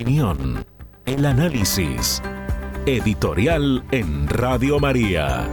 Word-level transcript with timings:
opinión, 0.00 0.64
el 1.04 1.26
análisis. 1.26 2.22
Editorial 2.86 3.84
en 3.90 4.26
Radio 4.28 4.80
María. 4.80 5.46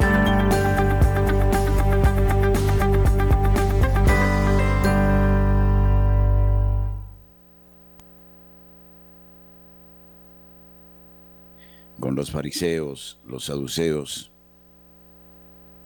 Con 12.00 12.16
los 12.16 12.32
fariseos, 12.32 13.20
los 13.28 13.44
saduceos, 13.44 14.32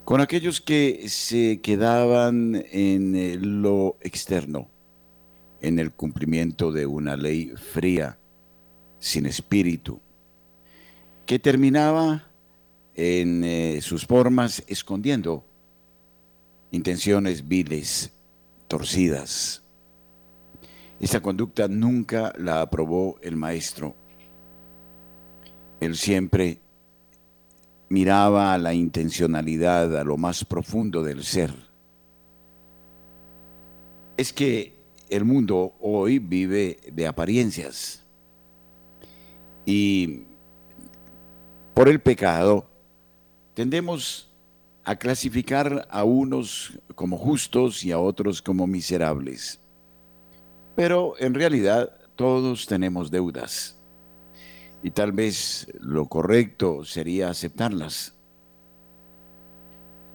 con 0.05 0.21
aquellos 0.21 0.62
que 0.62 1.09
se 1.09 1.62
quedaban 1.62 2.63
en 2.71 3.63
lo 3.63 3.98
externo, 4.01 4.70
en 5.62 5.79
el 5.79 5.91
cumplimiento 5.91 6.71
de 6.71 6.85
una 6.85 7.17
ley 7.17 7.53
fría, 7.55 8.20
sin 9.01 9.25
espíritu, 9.25 9.99
que 11.25 11.39
terminaba 11.39 12.27
en 12.93 13.43
eh, 13.43 13.79
sus 13.81 14.05
formas 14.05 14.63
escondiendo 14.67 15.43
intenciones 16.70 17.48
viles, 17.48 18.11
torcidas. 18.67 19.63
Esta 20.99 21.20
conducta 21.20 21.67
nunca 21.67 22.31
la 22.37 22.61
aprobó 22.61 23.17
el 23.23 23.35
maestro. 23.35 23.95
Él 25.79 25.98
siempre 25.98 26.59
miraba 27.89 28.54
a 28.54 28.59
la 28.59 28.76
intencionalidad, 28.76 29.98
a 29.98 30.04
lo 30.04 30.15
más 30.15 30.45
profundo 30.45 31.01
del 31.01 31.23
ser. 31.23 31.51
Es 34.15 34.31
que 34.31 34.76
el 35.09 35.26
mundo 35.26 35.73
hoy 35.81 36.20
vive 36.20 36.77
de 36.93 37.07
apariencias 37.07 38.01
y 39.65 40.23
por 41.73 41.90
el 41.90 41.99
pecado 41.99 42.70
tendemos 43.54 44.31
a 44.84 44.95
clasificar 44.95 45.87
a 45.90 46.04
unos 46.04 46.79
como 46.95 47.17
justos 47.17 47.84
y 47.84 47.91
a 47.91 47.99
otros 47.99 48.41
como 48.41 48.67
miserables. 48.67 49.59
Pero 50.76 51.13
en 51.20 51.34
realidad 51.34 51.91
todos 52.15 52.65
tenemos 52.65 53.12
deudas 53.12 53.77
y 54.84 54.91
tal 54.91 55.12
vez 55.12 55.67
lo 55.79 56.07
correcto 56.07 56.84
sería 56.85 57.29
aceptarlas. 57.29 58.13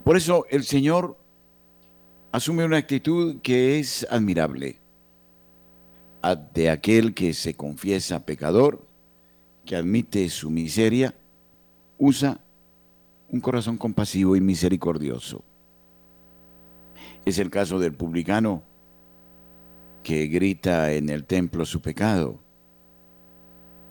Por 0.05 0.17
eso 0.17 0.47
el 0.51 0.65
Señor 0.65 1.17
asume 2.33 2.65
una 2.65 2.77
actitud 2.77 3.41
que 3.41 3.79
es 3.79 4.07
admirable 4.11 4.81
de 6.53 6.71
aquel 6.71 7.15
que 7.15 7.35
se 7.35 7.55
confiesa 7.55 8.27
pecador, 8.27 8.86
que 9.67 9.77
admite 9.77 10.29
su 10.31 10.49
miseria, 10.49 11.15
usa 11.99 12.41
un 13.29 13.41
corazón 13.41 13.77
compasivo 13.77 14.37
y 14.37 14.41
misericordioso. 14.41 15.43
Es 17.25 17.39
el 17.39 17.51
caso 17.51 17.79
del 17.79 17.93
publicano 17.93 18.63
que 20.05 20.29
grita 20.29 20.93
en 20.93 21.09
el 21.11 21.25
templo 21.25 21.67
su 21.67 21.83
pecado 21.83 22.39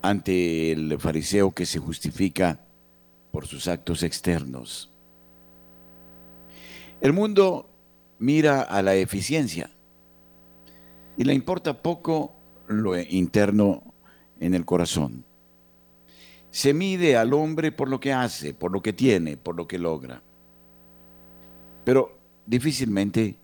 ante 0.01 0.71
el 0.71 0.97
fariseo 0.97 1.51
que 1.51 1.65
se 1.65 1.79
justifica 1.79 2.61
por 3.31 3.45
sus 3.45 3.67
actos 3.67 4.01
externos. 4.03 4.89
El 7.01 7.11
mundo 7.11 7.69
mira 8.19 8.61
a 8.61 8.81
la 8.81 8.95
eficiencia 8.95 9.69
y 11.17 11.25
le 11.25 11.33
importa 11.33 11.81
poco 11.81 12.33
lo 12.67 12.97
interno 12.97 13.83
en 14.39 14.53
el 14.53 14.63
corazón. 14.63 15.25
Se 16.55 16.73
mide 16.73 17.17
al 17.17 17.33
hombre 17.33 17.73
por 17.73 17.89
lo 17.89 17.99
que 17.99 18.13
hace, 18.13 18.53
por 18.53 18.71
lo 18.71 18.81
que 18.81 18.93
tiene, 18.93 19.35
por 19.35 19.57
lo 19.57 19.67
que 19.67 19.77
logra. 19.77 20.21
Pero 21.83 22.17
difícilmente 22.45 23.35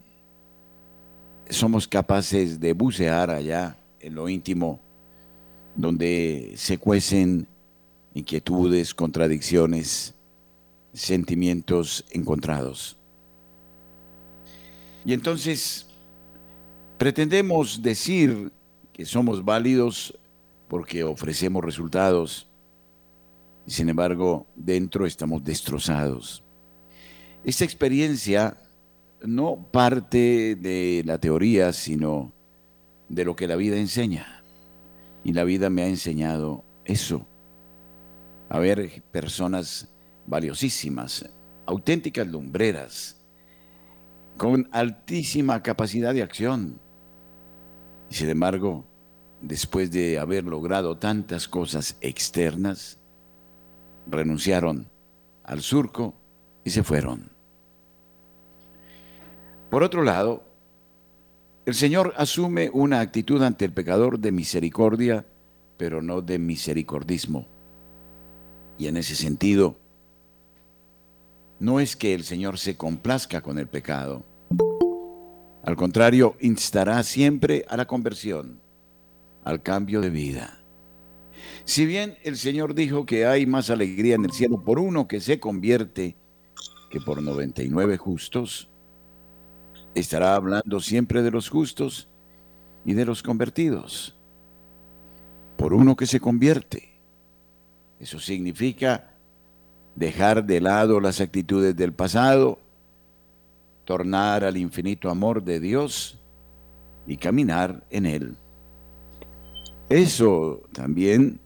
somos 1.49 1.89
capaces 1.89 2.57
de 2.57 2.71
bucear 2.71 3.29
allá 3.29 3.75
en 3.99 4.15
lo 4.15 4.29
íntimo 4.29 4.79
donde 5.75 6.53
se 6.55 6.77
cuecen 6.77 7.49
inquietudes, 8.13 8.93
contradicciones, 8.93 10.15
sentimientos 10.93 12.05
encontrados. 12.11 12.95
Y 15.03 15.11
entonces 15.11 15.85
pretendemos 16.97 17.81
decir 17.81 18.53
que 18.93 19.03
somos 19.03 19.43
válidos 19.43 20.17
porque 20.69 21.03
ofrecemos 21.03 21.61
resultados 21.61 22.47
sin 23.67 23.89
embargo 23.89 24.47
dentro 24.55 25.05
estamos 25.05 25.43
destrozados. 25.43 26.43
Esta 27.43 27.63
experiencia 27.63 28.57
no 29.23 29.67
parte 29.71 30.55
de 30.55 31.03
la 31.05 31.17
teoría, 31.19 31.73
sino 31.73 32.33
de 33.09 33.25
lo 33.25 33.35
que 33.35 33.47
la 33.47 33.55
vida 33.55 33.77
enseña. 33.77 34.43
Y 35.23 35.33
la 35.33 35.43
vida 35.43 35.69
me 35.69 35.83
ha 35.83 35.87
enseñado 35.87 36.63
eso. 36.85 37.27
A 38.49 38.59
ver 38.59 39.03
personas 39.11 39.89
valiosísimas, 40.25 41.29
auténticas 41.65 42.27
lumbreras, 42.27 43.21
con 44.37 44.67
altísima 44.71 45.61
capacidad 45.61 46.13
de 46.13 46.23
acción. 46.23 46.79
Sin 48.09 48.29
embargo, 48.29 48.85
después 49.41 49.91
de 49.91 50.19
haber 50.19 50.43
logrado 50.43 50.97
tantas 50.97 51.47
cosas 51.47 51.97
externas, 52.01 53.00
renunciaron 54.07 54.87
al 55.43 55.61
surco 55.61 56.13
y 56.63 56.69
se 56.69 56.83
fueron. 56.83 57.31
Por 59.69 59.83
otro 59.83 60.03
lado, 60.03 60.43
el 61.65 61.75
Señor 61.75 62.13
asume 62.17 62.69
una 62.73 62.99
actitud 62.99 63.41
ante 63.43 63.65
el 63.65 63.71
pecador 63.71 64.19
de 64.19 64.31
misericordia, 64.31 65.25
pero 65.77 66.01
no 66.01 66.21
de 66.21 66.39
misericordismo. 66.39 67.47
Y 68.77 68.87
en 68.87 68.97
ese 68.97 69.15
sentido, 69.15 69.77
no 71.59 71.79
es 71.79 71.95
que 71.95 72.13
el 72.13 72.23
Señor 72.23 72.57
se 72.57 72.75
complazca 72.75 73.41
con 73.41 73.59
el 73.59 73.67
pecado. 73.67 74.25
Al 75.63 75.75
contrario, 75.75 76.35
instará 76.41 77.01
siempre 77.03 77.63
a 77.69 77.77
la 77.77 77.85
conversión, 77.85 78.59
al 79.43 79.61
cambio 79.61 80.01
de 80.01 80.09
vida. 80.09 80.60
Si 81.65 81.85
bien 81.85 82.17
el 82.23 82.37
Señor 82.37 82.73
dijo 82.73 83.05
que 83.05 83.25
hay 83.25 83.45
más 83.45 83.69
alegría 83.69 84.15
en 84.15 84.25
el 84.25 84.31
cielo 84.31 84.63
por 84.63 84.79
uno 84.79 85.07
que 85.07 85.19
se 85.19 85.39
convierte 85.39 86.15
que 86.89 86.99
por 86.99 87.21
99 87.21 87.97
justos, 87.97 88.69
estará 89.95 90.35
hablando 90.35 90.79
siempre 90.79 91.21
de 91.21 91.31
los 91.31 91.49
justos 91.49 92.09
y 92.85 92.93
de 92.93 93.05
los 93.05 93.23
convertidos. 93.23 94.15
Por 95.57 95.73
uno 95.73 95.95
que 95.95 96.05
se 96.05 96.19
convierte. 96.19 96.89
Eso 97.99 98.19
significa 98.19 99.15
dejar 99.95 100.43
de 100.45 100.59
lado 100.59 100.99
las 100.99 101.21
actitudes 101.21 101.75
del 101.75 101.93
pasado, 101.93 102.59
tornar 103.85 104.43
al 104.43 104.57
infinito 104.57 105.09
amor 105.09 105.43
de 105.43 105.59
Dios 105.59 106.17
y 107.05 107.17
caminar 107.17 107.85
en 107.89 108.05
Él. 108.05 108.37
Eso 109.89 110.63
también 110.71 111.39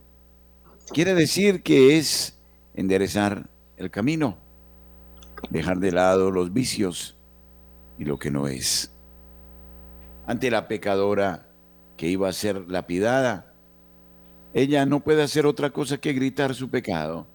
quiere 0.94 1.14
decir 1.14 1.64
que 1.64 1.98
es 1.98 2.38
enderezar 2.74 3.50
el 3.78 3.92
camino, 3.92 4.38
dejar 5.50 5.80
de 5.80 5.92
lado 5.92 6.32
los 6.32 6.54
vicios, 6.54 7.16
y 7.98 8.06
lo 8.06 8.20
que 8.20 8.32
no 8.32 8.48
es. 8.48 8.92
Ante 10.28 10.52
la 10.52 10.68
pecadora 10.68 11.50
que 11.98 12.08
iba 12.08 12.28
a 12.28 12.34
ser 12.34 12.70
lapidada, 12.70 13.54
ella 14.54 14.86
no 14.86 15.02
puede 15.02 15.24
hacer 15.24 15.46
otra 15.46 15.70
cosa 15.70 15.98
que 15.98 16.14
gritar 16.14 16.56
su 16.56 16.70
pecado. 16.70 17.28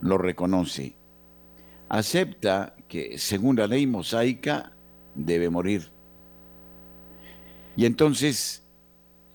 Lo 0.00 0.18
reconoce. 0.18 0.96
Acepta 1.88 2.74
que, 2.88 3.18
según 3.18 3.56
la 3.56 3.66
ley 3.66 3.86
mosaica, 3.86 4.72
debe 5.14 5.50
morir. 5.50 5.90
Y 7.76 7.86
entonces, 7.86 8.62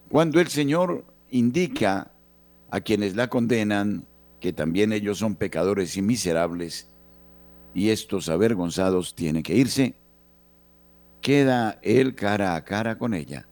cuando 0.10 0.40
el 0.40 0.48
Señor 0.48 1.06
indica 1.30 2.12
a 2.76 2.82
quienes 2.82 3.16
la 3.16 3.30
condenan 3.30 4.06
que 4.42 4.52
también 4.52 4.92
ellos 4.92 5.20
son 5.20 5.38
pecadores 5.38 5.96
y 5.96 6.02
miserables, 6.02 6.90
y 7.74 7.88
estos 7.90 8.28
avergonzados 8.28 9.16
tienen 9.16 9.44
que 9.44 9.56
irse, 9.56 9.96
queda 11.22 11.80
él 11.82 12.16
cara 12.16 12.54
a 12.54 12.66
cara 12.66 12.98
con 12.98 13.14
ella 13.14 13.48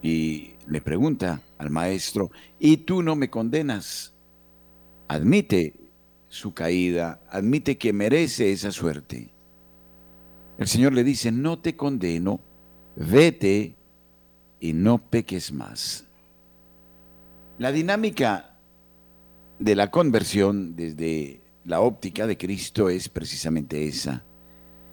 y 0.00 0.52
le 0.68 0.80
pregunta 0.80 1.42
al 1.58 1.70
maestro, 1.70 2.30
¿y 2.60 2.76
tú 2.76 3.02
no 3.02 3.16
me 3.16 3.30
condenas? 3.30 4.14
Admite 5.08 5.74
su 6.28 6.54
caída, 6.54 7.20
admite 7.28 7.78
que 7.78 7.92
merece 7.92 8.52
esa 8.52 8.70
suerte. 8.70 9.28
El 10.56 10.68
Señor 10.68 10.92
le 10.92 11.02
dice, 11.02 11.32
no 11.32 11.58
te 11.58 11.74
condeno, 11.74 12.38
vete 12.94 13.74
y 14.60 14.72
no 14.72 14.98
peques 14.98 15.50
más. 15.50 16.07
La 17.58 17.72
dinámica 17.72 18.56
de 19.58 19.74
la 19.74 19.90
conversión 19.90 20.76
desde 20.76 21.42
la 21.64 21.80
óptica 21.80 22.28
de 22.28 22.38
Cristo 22.38 22.88
es 22.88 23.08
precisamente 23.08 23.88
esa, 23.88 24.24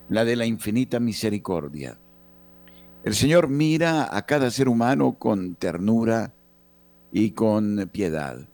la 0.10 0.26
de 0.26 0.36
la 0.36 0.48
infinita 0.48 1.00
misericordia. 1.00 2.00
El 3.04 3.14
Señor 3.14 3.50
mira 3.50 4.10
a 4.18 4.26
cada 4.26 4.50
ser 4.50 4.68
humano 4.68 5.20
con 5.20 5.54
ternura 5.54 6.34
y 7.12 7.32
con 7.32 7.88
piedad 7.94 8.50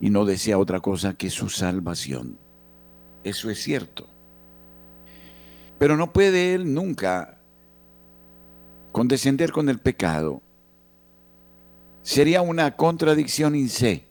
y 0.00 0.08
no 0.08 0.24
desea 0.24 0.56
otra 0.56 0.80
cosa 0.80 1.12
que 1.12 1.28
su 1.28 1.50
salvación. 1.50 2.38
Eso 3.22 3.50
es 3.50 3.62
cierto. 3.62 4.08
Pero 5.78 5.98
no 5.98 6.10
puede 6.10 6.54
Él 6.54 6.72
nunca 6.72 7.38
condescender 8.92 9.52
con 9.52 9.68
el 9.68 9.78
pecado. 9.78 10.40
Sería 12.06 12.40
una 12.40 12.76
contradicción 12.76 13.56
in 13.56 13.68
se. 13.68 14.06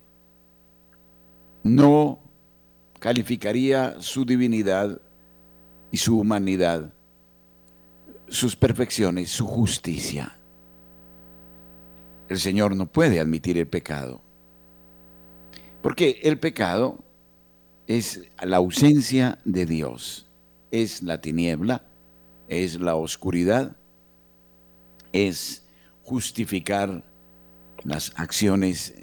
No 1.64 2.20
calificaría 3.00 3.96
su 4.02 4.26
divinidad 4.26 5.00
y 5.92 5.96
su 5.96 6.20
humanidad, 6.20 6.94
sus 8.28 8.54
perfecciones, 8.54 9.30
su 9.30 9.48
justicia. 9.48 10.38
El 12.28 12.38
Señor 12.38 12.76
no 12.76 12.86
puede 12.86 13.22
admitir 13.22 13.58
el 13.58 13.68
pecado. 13.70 14.22
Porque 15.82 16.20
el 16.24 16.38
pecado 16.38 17.02
es 17.88 18.24
la 18.44 18.58
ausencia 18.58 19.40
de 19.46 19.66
Dios, 19.66 20.30
es 20.70 21.02
la 21.02 21.22
tiniebla, 21.22 21.88
es 22.50 22.78
la 22.78 22.98
oscuridad, 22.98 23.78
es 25.14 25.66
justificar 26.04 27.15
las 27.86 28.12
acciones 28.16 28.94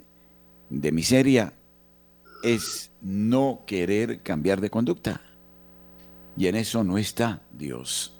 de 0.69 0.91
miseria, 0.91 1.53
es 2.43 2.91
no 3.01 3.63
querer 3.65 4.21
cambiar 4.21 4.61
de 4.61 4.69
conducta. 4.69 5.21
Y 6.35 6.47
en 6.47 6.55
eso 6.55 6.83
no 6.83 6.97
está 6.97 7.41
Dios. 7.51 8.19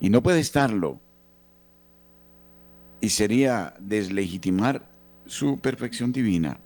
Y 0.00 0.10
no 0.10 0.22
puede 0.22 0.40
estarlo. 0.40 1.00
Y 3.00 3.10
sería 3.10 3.74
deslegitimar 3.78 4.88
su 5.26 5.60
perfección 5.60 6.12
divina. 6.12 6.58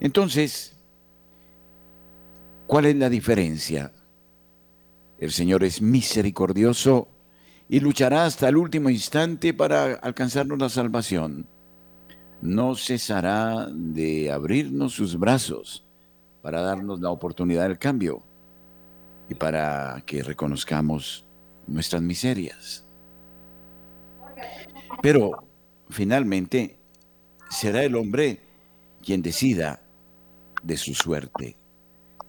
Entonces, 0.00 0.76
¿cuál 2.66 2.86
es 2.86 2.96
la 2.96 3.08
diferencia? 3.08 3.92
El 5.18 5.30
Señor 5.30 5.64
es 5.64 5.80
misericordioso 5.80 7.08
y 7.68 7.80
luchará 7.80 8.24
hasta 8.24 8.48
el 8.48 8.56
último 8.56 8.90
instante 8.90 9.54
para 9.54 9.94
alcanzarnos 9.94 10.58
la 10.58 10.68
salvación. 10.68 11.46
No 12.42 12.74
cesará 12.74 13.68
de 13.70 14.30
abrirnos 14.30 14.92
sus 14.92 15.18
brazos 15.18 15.86
para 16.42 16.60
darnos 16.60 17.00
la 17.00 17.10
oportunidad 17.10 17.68
del 17.68 17.78
cambio 17.78 18.22
y 19.30 19.34
para 19.34 20.02
que 20.04 20.22
reconozcamos 20.22 21.24
nuestras 21.66 22.02
miserias. 22.02 22.86
Pero 25.02 25.46
finalmente 25.88 26.76
será 27.50 27.82
el 27.82 27.94
hombre 27.96 28.40
quien 29.02 29.22
decida 29.22 29.82
de 30.62 30.76
su 30.76 30.94
suerte, 30.94 31.56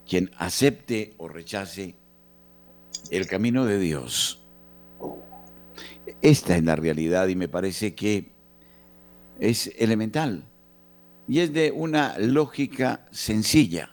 quien 0.08 0.30
acepte 0.38 1.14
o 1.18 1.28
rechace 1.28 1.96
el 3.10 3.26
camino 3.26 3.64
de 3.64 3.78
Dios. 3.78 4.42
Esta 6.22 6.56
es 6.56 6.64
la 6.64 6.76
realidad 6.76 7.28
y 7.28 7.36
me 7.36 7.48
parece 7.48 7.94
que 7.94 8.32
es 9.38 9.72
elemental 9.78 10.44
y 11.28 11.40
es 11.40 11.52
de 11.52 11.72
una 11.72 12.18
lógica 12.18 13.06
sencilla 13.10 13.90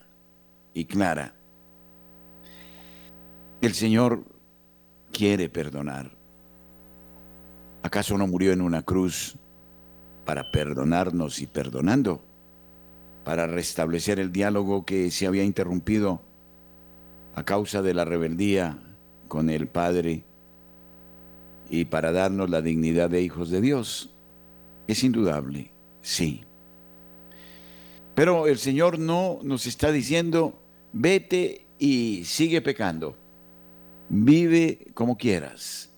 y 0.73 0.85
clara. 0.85 1.35
El 3.61 3.73
Señor 3.73 4.23
quiere 5.11 5.49
perdonar. 5.49 6.11
¿Acaso 7.81 8.17
no 8.17 8.27
murió 8.27 8.53
en 8.53 8.61
una 8.61 8.81
cruz 8.81 9.35
para 10.25 10.51
perdonarnos 10.51 11.39
y 11.41 11.47
perdonando? 11.47 12.23
para 13.23 13.47
restablecer 13.47 14.19
el 14.19 14.31
diálogo 14.31 14.85
que 14.85 15.09
se 15.11 15.27
había 15.27 15.43
interrumpido 15.43 16.21
a 17.35 17.43
causa 17.43 17.81
de 17.81 17.93
la 17.93 18.05
rebeldía 18.05 18.77
con 19.27 19.49
el 19.49 19.67
Padre 19.67 20.25
y 21.73 21.85
para 21.85 22.11
darnos 22.11 22.51
la 22.51 22.61
dignidad 22.61 23.09
de 23.09 23.23
hijos 23.23 23.49
de 23.49 23.59
Dios. 23.59 24.11
Es 24.87 25.03
indudable, 25.03 25.71
sí. 26.03 26.43
Pero 28.13 28.45
el 28.45 28.59
Señor 28.59 28.99
no 28.99 29.39
nos 29.41 29.65
está 29.65 29.91
diciendo, 29.91 30.61
vete 30.91 31.65
y 31.79 32.25
sigue 32.25 32.61
pecando. 32.61 33.17
Vive 34.07 34.85
como 34.93 35.17
quieras. 35.17 35.91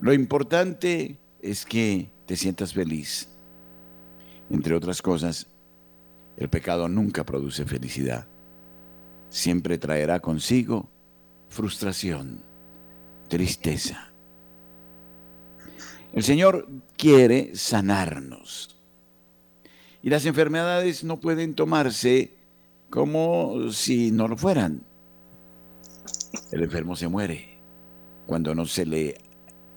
Lo 0.00 0.14
importante 0.14 1.18
es 1.42 1.66
que 1.66 2.10
te 2.24 2.34
sientas 2.34 2.72
feliz. 2.72 3.28
Entre 4.48 4.74
otras 4.74 5.02
cosas, 5.02 5.46
el 6.38 6.48
pecado 6.48 6.88
nunca 6.88 7.22
produce 7.22 7.66
felicidad. 7.66 8.26
Siempre 9.28 9.76
traerá 9.76 10.20
consigo 10.20 10.88
frustración, 11.50 12.42
tristeza. 13.28 14.11
El 16.12 16.22
Señor 16.22 16.68
quiere 16.96 17.54
sanarnos. 17.54 18.76
Y 20.02 20.10
las 20.10 20.26
enfermedades 20.26 21.04
no 21.04 21.20
pueden 21.20 21.54
tomarse 21.54 22.34
como 22.90 23.70
si 23.70 24.10
no 24.10 24.28
lo 24.28 24.36
fueran. 24.36 24.82
El 26.50 26.62
enfermo 26.62 26.96
se 26.96 27.08
muere 27.08 27.58
cuando 28.26 28.54
no 28.54 28.66
se 28.66 28.84
le 28.84 29.18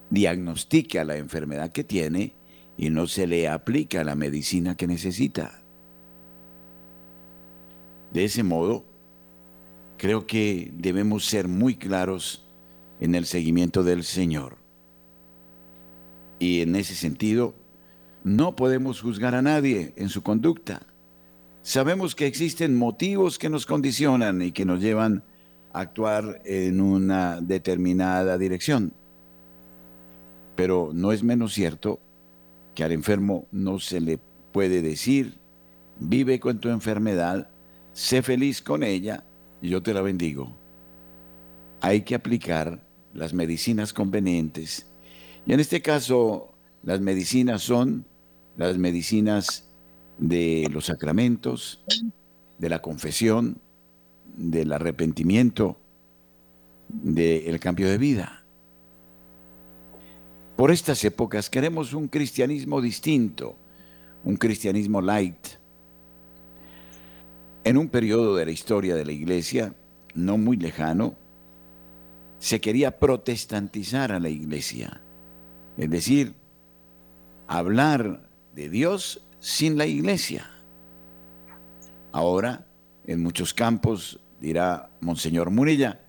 diagnostica 0.09 1.03
la 1.03 1.17
enfermedad 1.17 1.71
que 1.71 1.83
tiene 1.83 2.33
y 2.77 2.89
no 2.89 3.07
se 3.07 3.27
le 3.27 3.47
aplica 3.47 4.03
la 4.03 4.15
medicina 4.15 4.75
que 4.75 4.87
necesita. 4.87 5.61
De 8.11 8.25
ese 8.25 8.43
modo, 8.43 8.85
creo 9.97 10.25
que 10.25 10.71
debemos 10.73 11.25
ser 11.25 11.47
muy 11.47 11.75
claros 11.75 12.45
en 12.99 13.15
el 13.15 13.25
seguimiento 13.25 13.83
del 13.83 14.03
Señor. 14.03 14.64
Y 16.39 16.61
en 16.61 16.75
ese 16.75 16.95
sentido, 16.95 17.53
no 18.23 18.55
podemos 18.55 19.01
juzgar 19.01 19.35
a 19.35 19.41
nadie 19.41 19.93
en 19.95 20.09
su 20.09 20.23
conducta. 20.23 20.81
Sabemos 21.61 22.15
que 22.15 22.27
existen 22.27 22.77
motivos 22.77 23.39
que 23.39 23.49
nos 23.49 23.65
condicionan 23.65 24.41
y 24.41 24.51
que 24.51 24.65
nos 24.65 24.81
llevan 24.81 25.23
a 25.73 25.81
actuar 25.81 26.41
en 26.45 26.81
una 26.81 27.41
determinada 27.41 28.37
dirección. 28.37 28.93
Pero 30.55 30.91
no 30.93 31.11
es 31.11 31.23
menos 31.23 31.53
cierto 31.53 31.99
que 32.75 32.83
al 32.83 32.91
enfermo 32.91 33.47
no 33.51 33.79
se 33.79 34.01
le 34.01 34.19
puede 34.51 34.81
decir, 34.81 35.39
vive 35.99 36.39
con 36.39 36.59
tu 36.59 36.69
enfermedad 36.69 37.49
sé 37.95 38.21
feliz 38.21 38.61
con 38.61 38.83
ella 38.83 39.23
y 39.61 39.69
yo 39.69 39.81
te 39.81 39.93
la 39.93 40.01
bendigo. 40.01 40.53
Hay 41.81 42.01
que 42.01 42.13
aplicar 42.13 42.85
las 43.13 43.33
medicinas 43.33 43.93
convenientes. 43.93 44.85
Y 45.45 45.53
en 45.53 45.59
este 45.59 45.81
caso, 45.81 46.53
las 46.83 46.99
medicinas 46.99 47.61
son 47.61 48.05
las 48.57 48.77
medicinas 48.77 49.67
de 50.17 50.67
los 50.71 50.85
sacramentos, 50.85 51.83
de 52.57 52.69
la 52.69 52.81
confesión, 52.81 53.57
del 54.35 54.71
arrepentimiento, 54.71 55.77
del 56.89 57.59
cambio 57.59 57.89
de 57.89 57.97
vida. 57.97 58.43
Por 60.55 60.71
estas 60.71 61.03
épocas 61.03 61.49
queremos 61.49 61.93
un 61.93 62.07
cristianismo 62.07 62.81
distinto, 62.81 63.57
un 64.23 64.37
cristianismo 64.37 65.01
light, 65.01 65.47
en 67.65 67.77
un 67.77 67.89
periodo 67.89 68.35
de 68.35 68.45
la 68.45 68.51
historia 68.51 68.95
de 68.95 69.05
la 69.05 69.11
iglesia, 69.11 69.73
no 70.13 70.37
muy 70.37 70.55
lejano, 70.55 71.15
se 72.39 72.61
quería 72.61 72.99
protestantizar 72.99 74.11
a 74.11 74.19
la 74.19 74.29
iglesia, 74.29 75.01
es 75.77 75.89
decir, 75.89 76.35
hablar 77.47 78.29
de 78.53 78.69
Dios 78.69 79.21
sin 79.39 79.77
la 79.77 79.85
iglesia. 79.85 80.49
Ahora, 82.11 82.65
en 83.05 83.21
muchos 83.21 83.53
campos, 83.53 84.19
dirá 84.39 84.89
Monseñor 85.01 85.51
Murilla, 85.51 86.01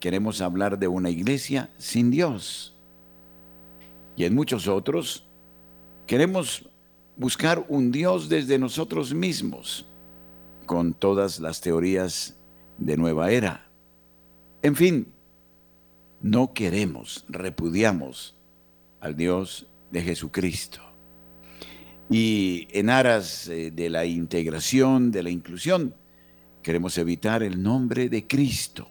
queremos 0.00 0.40
hablar 0.40 0.78
de 0.78 0.88
una 0.88 1.10
iglesia 1.10 1.70
sin 1.78 2.10
Dios. 2.10 2.76
Y 4.16 4.24
en 4.24 4.34
muchos 4.34 4.68
otros, 4.68 5.26
queremos 6.06 6.68
buscar 7.16 7.64
un 7.68 7.90
Dios 7.90 8.28
desde 8.28 8.58
nosotros 8.58 9.12
mismos 9.12 9.86
con 10.66 10.94
todas 10.94 11.40
las 11.40 11.60
teorías 11.60 12.36
de 12.78 12.96
nueva 12.96 13.32
era. 13.32 13.68
En 14.62 14.76
fin, 14.76 15.12
no 16.20 16.52
queremos, 16.52 17.24
repudiamos 17.28 18.37
al 19.00 19.16
Dios 19.16 19.66
de 19.90 20.02
Jesucristo. 20.02 20.80
Y 22.10 22.68
en 22.70 22.90
aras 22.90 23.48
eh, 23.48 23.70
de 23.70 23.90
la 23.90 24.04
integración, 24.06 25.10
de 25.10 25.22
la 25.22 25.30
inclusión, 25.30 25.94
queremos 26.62 26.96
evitar 26.98 27.42
el 27.42 27.62
nombre 27.62 28.08
de 28.08 28.26
Cristo, 28.26 28.88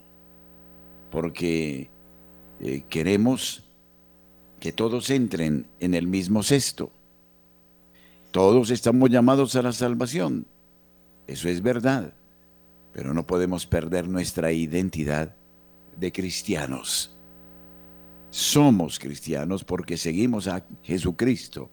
porque 1.12 1.90
eh, 2.60 2.84
queremos 2.90 3.64
que 4.60 4.72
todos 4.72 5.10
entren 5.10 5.68
en 5.80 5.94
el 5.94 6.08
mismo 6.08 6.44
cesto. 6.44 6.92
Todos 8.32 8.70
estamos 8.70 9.10
llamados 9.10 9.56
a 9.56 9.62
la 9.62 9.72
salvación. 9.72 10.46
Eso 11.26 11.50
es 11.50 11.62
verdad, 11.62 12.14
pero 12.94 13.14
no 13.14 13.26
podemos 13.26 13.66
perder 13.66 14.08
nuestra 14.08 14.52
identidad 14.52 15.36
de 15.98 16.12
cristianos. 16.12 17.17
Somos 18.38 19.00
cristianos 19.00 19.64
porque 19.64 19.98
seguimos 19.98 20.48
a 20.48 20.64
Jesucristo, 20.84 21.72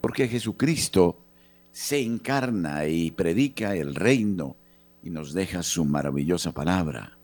porque 0.00 0.28
Jesucristo 0.28 1.26
se 1.72 2.00
encarna 2.00 2.86
y 2.86 3.10
predica 3.10 3.74
el 3.74 3.96
reino 3.96 4.56
y 5.02 5.10
nos 5.10 5.34
deja 5.34 5.64
su 5.64 5.84
maravillosa 5.84 6.52
palabra 6.52 7.18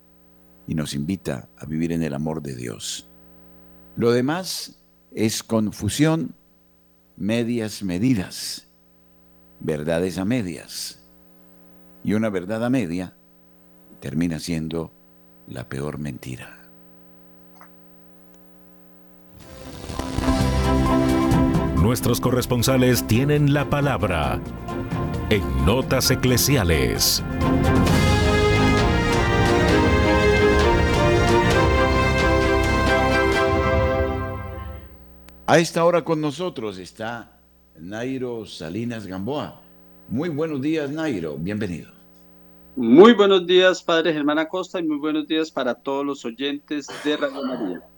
y 0.67 0.75
nos 0.75 0.95
invita 0.95 1.49
a 1.57 1.65
vivir 1.65 1.93
en 1.93 2.03
el 2.03 2.13
amor 2.13 2.43
de 2.43 2.57
Dios. 2.57 3.09
Lo 3.95 4.11
demás 4.11 4.83
es 5.13 5.45
confusión, 5.45 6.35
medias 7.17 7.85
medidas, 7.85 8.67
verdades 9.61 10.19
a 10.19 10.25
medias. 10.25 11.09
Y 12.03 12.15
una 12.15 12.31
verdad 12.31 12.65
a 12.65 12.69
media 12.69 13.17
termina 14.01 14.41
siendo 14.41 14.93
la 15.47 15.69
peor 15.69 15.99
mentira. 15.99 16.62
Nuestros 21.83 22.21
corresponsales 22.21 23.05
tienen 23.09 23.53
la 23.53 23.69
palabra 23.69 24.41
en 25.31 25.43
Notas 25.67 26.13
Eclesiales. 26.13 27.25
A 35.45 35.59
esta 35.59 35.85
hora 35.85 36.05
con 36.05 36.21
nosotros 36.21 36.79
está 36.79 37.41
Nairo 37.77 38.47
Salinas 38.47 39.09
Gamboa. 39.09 39.61
Muy 40.09 40.29
buenos 40.29 40.63
días, 40.63 40.89
Nairo. 40.89 41.37
Bienvenido. 41.37 41.91
Muy 42.77 43.13
buenos 43.13 43.45
días, 43.45 43.83
Padre 43.83 44.13
Germán 44.13 44.39
Acosta, 44.39 44.79
y 44.79 44.85
muy 44.85 44.99
buenos 44.99 45.27
días 45.27 45.51
para 45.51 45.75
todos 45.75 46.07
los 46.07 46.25
oyentes 46.25 46.87
de 47.05 47.17
Radio 47.17 47.43
María. 47.43 47.92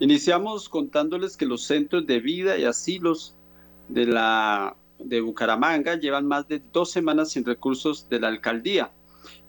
Iniciamos 0.00 0.68
contándoles 0.68 1.36
que 1.36 1.46
los 1.46 1.64
centros 1.64 2.06
de 2.06 2.20
vida 2.20 2.58
y 2.58 2.64
asilos 2.64 3.36
de, 3.88 4.06
la, 4.06 4.76
de 4.98 5.20
Bucaramanga 5.20 5.96
llevan 5.96 6.26
más 6.26 6.48
de 6.48 6.62
dos 6.72 6.90
semanas 6.90 7.30
sin 7.30 7.44
recursos 7.44 8.08
de 8.08 8.20
la 8.20 8.28
alcaldía. 8.28 8.92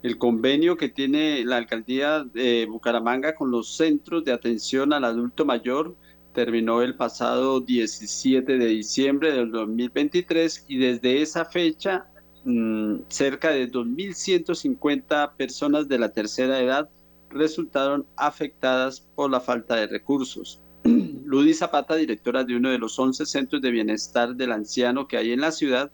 El 0.02 0.18
convenio 0.18 0.76
que 0.76 0.88
tiene 0.88 1.44
la 1.44 1.56
alcaldía 1.56 2.24
de 2.24 2.66
Bucaramanga 2.66 3.34
con 3.34 3.50
los 3.50 3.76
centros 3.76 4.24
de 4.24 4.32
atención 4.32 4.92
al 4.92 5.04
adulto 5.04 5.44
mayor 5.44 5.96
terminó 6.32 6.82
el 6.82 6.94
pasado 6.94 7.60
17 7.60 8.58
de 8.58 8.66
diciembre 8.66 9.32
del 9.32 9.50
2023 9.50 10.66
y 10.68 10.76
desde 10.76 11.22
esa 11.22 11.46
fecha 11.46 12.08
mm, 12.44 12.96
cerca 13.08 13.50
de 13.50 13.70
2.150 13.72 15.34
personas 15.36 15.88
de 15.88 15.98
la 15.98 16.12
tercera 16.12 16.60
edad 16.60 16.90
resultaron 17.30 18.06
afectadas 18.16 19.00
por 19.14 19.30
la 19.30 19.40
falta 19.40 19.76
de 19.76 19.86
recursos. 19.86 20.60
Ludy 20.84 21.54
Zapata, 21.54 21.96
directora 21.96 22.44
de 22.44 22.56
uno 22.56 22.70
de 22.70 22.78
los 22.78 22.98
11 22.98 23.26
centros 23.26 23.62
de 23.62 23.70
bienestar 23.70 24.34
del 24.34 24.52
anciano 24.52 25.08
que 25.08 25.16
hay 25.16 25.32
en 25.32 25.40
la 25.40 25.52
ciudad, 25.52 25.90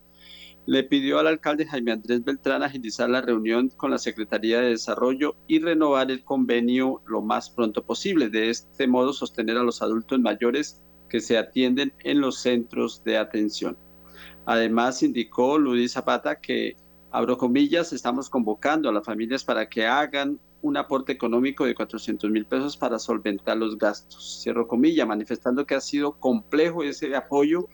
le 0.66 0.84
pidió 0.84 1.18
al 1.18 1.26
alcalde 1.26 1.66
Jaime 1.66 1.92
Andrés 1.92 2.22
Beltrán 2.22 2.62
agilizar 2.62 3.10
la 3.10 3.20
reunión 3.20 3.68
con 3.70 3.90
la 3.90 3.98
Secretaría 3.98 4.60
de 4.60 4.70
Desarrollo 4.70 5.34
y 5.48 5.58
renovar 5.58 6.10
el 6.10 6.22
convenio 6.22 7.02
lo 7.06 7.20
más 7.20 7.50
pronto 7.50 7.84
posible. 7.84 8.28
De 8.28 8.48
este 8.48 8.86
modo, 8.86 9.12
sostener 9.12 9.56
a 9.56 9.64
los 9.64 9.82
adultos 9.82 10.20
mayores 10.20 10.80
que 11.08 11.20
se 11.20 11.36
atienden 11.36 11.92
en 12.04 12.20
los 12.20 12.38
centros 12.38 13.02
de 13.04 13.18
atención. 13.18 13.76
Además, 14.46 15.02
indicó 15.02 15.58
Luis 15.58 15.92
Zapata 15.92 16.40
que, 16.40 16.76
abro 17.10 17.36
comillas, 17.36 17.92
estamos 17.92 18.30
convocando 18.30 18.88
a 18.88 18.92
las 18.92 19.04
familias 19.04 19.44
para 19.44 19.68
que 19.68 19.86
hagan 19.86 20.38
un 20.62 20.76
aporte 20.76 21.12
económico 21.12 21.66
de 21.66 21.74
400 21.74 22.30
mil 22.30 22.46
pesos 22.46 22.76
para 22.76 22.98
solventar 22.98 23.56
los 23.56 23.76
gastos. 23.76 24.40
Cierro 24.42 24.66
comillas, 24.66 25.06
manifestando 25.06 25.66
que 25.66 25.74
ha 25.74 25.80
sido 25.80 26.18
complejo 26.18 26.82
ese 26.82 27.14
apoyo 27.14 27.68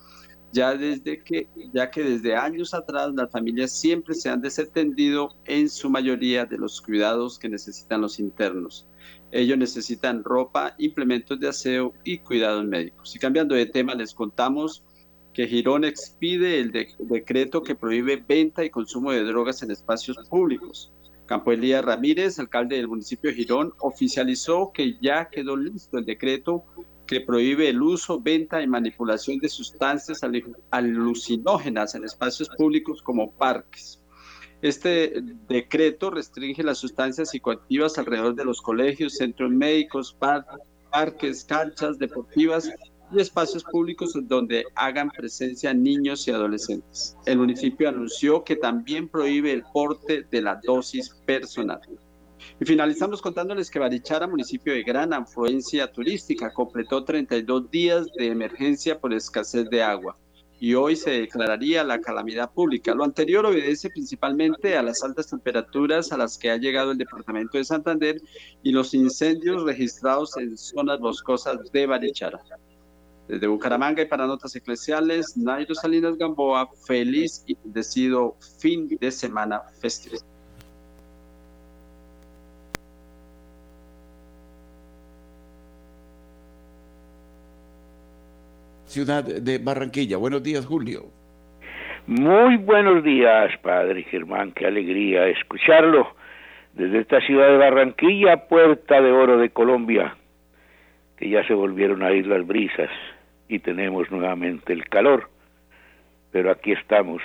ya 0.53 0.75
desde 0.75 1.23
que 1.23 1.49
ya 1.75 1.91
que 1.91 2.03
desde 2.03 2.35
años 2.35 2.73
atrás 2.73 3.13
las 3.15 3.31
familias 3.31 3.73
siempre 3.73 4.15
se 4.15 4.31
han 4.31 4.41
desatendido 4.41 5.37
en 5.45 5.69
su 5.69 5.91
mayoría 5.91 6.47
de 6.47 6.59
los 6.59 6.81
cuidados 6.81 7.39
que 7.39 7.49
necesitan 7.49 8.01
los 8.01 8.19
internos. 8.19 8.87
Ellos 9.31 9.59
necesitan 9.59 10.25
ropa, 10.25 10.75
implementos 10.79 11.39
de 11.39 11.49
aseo 11.49 11.93
y 12.03 12.19
cuidados 12.19 12.65
médicos. 12.65 13.15
Y 13.15 13.19
cambiando 13.19 13.55
de 13.55 13.67
tema, 13.67 13.95
les 13.95 14.15
contamos 14.15 14.83
que 15.35 15.47
Girón 15.47 15.85
expide 15.85 16.61
el 16.61 16.73
decreto 16.99 17.63
que 17.63 17.75
prohíbe 17.75 18.17
venta 18.17 18.65
y 18.65 18.71
consumo 18.71 19.13
de 19.13 19.25
drogas 19.25 19.63
en 19.63 19.71
espacios 19.71 20.17
públicos. 20.29 20.93
Campo 21.29 21.53
Elías 21.53 21.85
Ramírez, 21.85 22.39
alcalde 22.39 22.77
del 22.77 22.89
municipio 22.89 23.31
de 23.31 23.37
Girón, 23.37 23.75
oficializó 23.81 24.73
que 24.73 24.99
ya 25.01 25.29
quedó 25.29 25.57
listo 25.57 25.99
el 25.99 26.07
decreto 26.07 26.65
que 27.07 27.21
prohíbe 27.21 27.69
el 27.69 27.83
uso, 27.83 28.19
venta 28.21 28.63
y 28.63 28.67
manipulación 28.67 29.39
de 29.39 29.49
sustancias 29.49 30.23
alucinógenas 30.71 31.95
en 31.95 32.05
espacios 32.05 32.49
públicos 32.49 33.03
como 33.03 33.31
parques. 33.31 34.03
Este 34.63 35.23
decreto 35.49 36.11
restringe 36.11 36.63
las 36.63 36.79
sustancias 36.79 37.31
psicoactivas 37.31 37.99
alrededor 37.99 38.35
de 38.35 38.45
los 38.45 38.61
colegios, 38.61 39.17
centros 39.17 39.51
médicos, 39.51 40.17
parques, 40.91 41.45
canchas 41.45 41.99
deportivas 41.99 42.71
y 43.13 43.21
espacios 43.21 43.65
públicos 43.65 44.13
donde 44.23 44.65
hagan 44.75 45.11
presencia 45.11 45.73
niños 45.73 46.27
y 46.29 46.31
adolescentes. 46.31 47.17
El 47.27 47.39
municipio 47.39 47.89
anunció 47.89 48.45
que 48.45 48.57
también 48.57 49.09
prohíbe 49.09 49.53
el 49.53 49.63
porte 49.73 50.25
de 50.31 50.43
la 50.43 50.61
dosis 50.63 51.11
personal. 51.25 51.81
Y 52.61 52.65
finalizamos 52.65 53.21
contándoles 53.21 53.71
que 53.71 53.79
Barichara, 53.79 54.27
municipio 54.27 54.73
de 54.73 54.83
gran 54.83 55.13
afluencia 55.13 55.91
turística, 55.91 56.53
completó 56.53 57.05
32 57.05 57.71
días 57.71 58.07
de 58.17 58.29
emergencia 58.29 58.99
por 58.99 59.13
escasez 59.13 59.69
de 59.71 59.83
agua 59.83 60.17
y 60.61 60.75
hoy 60.75 60.97
se 60.97 61.11
declararía 61.11 61.85
la 61.85 62.01
calamidad 62.01 62.51
pública. 62.53 62.95
Lo 62.95 63.05
anterior 63.05 63.47
obedece 63.47 63.91
principalmente 63.91 64.77
a 64.77 64.83
las 64.83 65.03
altas 65.03 65.29
temperaturas 65.29 66.13
a 66.13 66.17
las 66.17 66.37
que 66.37 66.51
ha 66.51 66.57
llegado 66.57 66.93
el 66.93 66.99
departamento 66.99 67.59
de 67.59 67.65
Santander 67.65 68.21
y 68.63 68.73
los 68.73 68.93
incendios 68.95 69.63
registrados 69.63 70.37
en 70.37 70.57
zonas 70.57 70.99
boscosas 70.99 71.59
de 71.73 71.87
Barichara. 71.87 72.41
Desde 73.29 73.47
Bucaramanga 73.47 74.01
y 74.01 74.07
para 74.07 74.27
Notas 74.27 74.57
Eclesiales, 74.57 75.37
Nairo 75.37 75.75
Salinas 75.75 76.17
Gamboa, 76.17 76.71
feliz 76.87 77.45
y 77.47 77.55
bendecido 77.63 78.37
fin 78.59 78.89
de 78.99 79.11
semana 79.11 79.61
festivo. 79.81 80.17
ciudad 88.87 89.23
de 89.23 89.59
Barranquilla. 89.59 90.17
Buenos 90.17 90.43
días, 90.43 90.65
Julio. 90.65 91.05
Muy 92.07 92.57
buenos 92.57 93.05
días, 93.05 93.53
padre 93.63 94.03
Germán. 94.05 94.53
Qué 94.53 94.67
alegría 94.67 95.27
escucharlo 95.27 96.09
desde 96.73 97.01
esta 97.01 97.21
ciudad 97.21 97.49
de 97.49 97.59
Barranquilla, 97.59 98.49
puerta 98.49 99.01
de 99.01 99.13
oro 99.13 99.37
de 99.37 99.51
Colombia, 99.51 100.17
que 101.19 101.29
ya 101.29 101.47
se 101.47 101.53
volvieron 101.53 102.03
a 102.03 102.13
ir 102.13 102.27
las 102.27 102.47
brisas 102.47 102.89
y 103.49 103.59
tenemos 103.61 104.11
nuevamente 104.11 104.73
el 104.73 104.89
calor. 104.89 105.31
Pero 106.31 106.51
aquí 106.51 106.73
estamos 106.73 107.23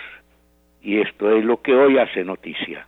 y 0.81 0.99
esto 0.99 1.31
es 1.35 1.43
lo 1.43 1.61
que 1.61 1.73
hoy 1.73 1.97
hace 1.97 2.23
noticia. 2.23 2.87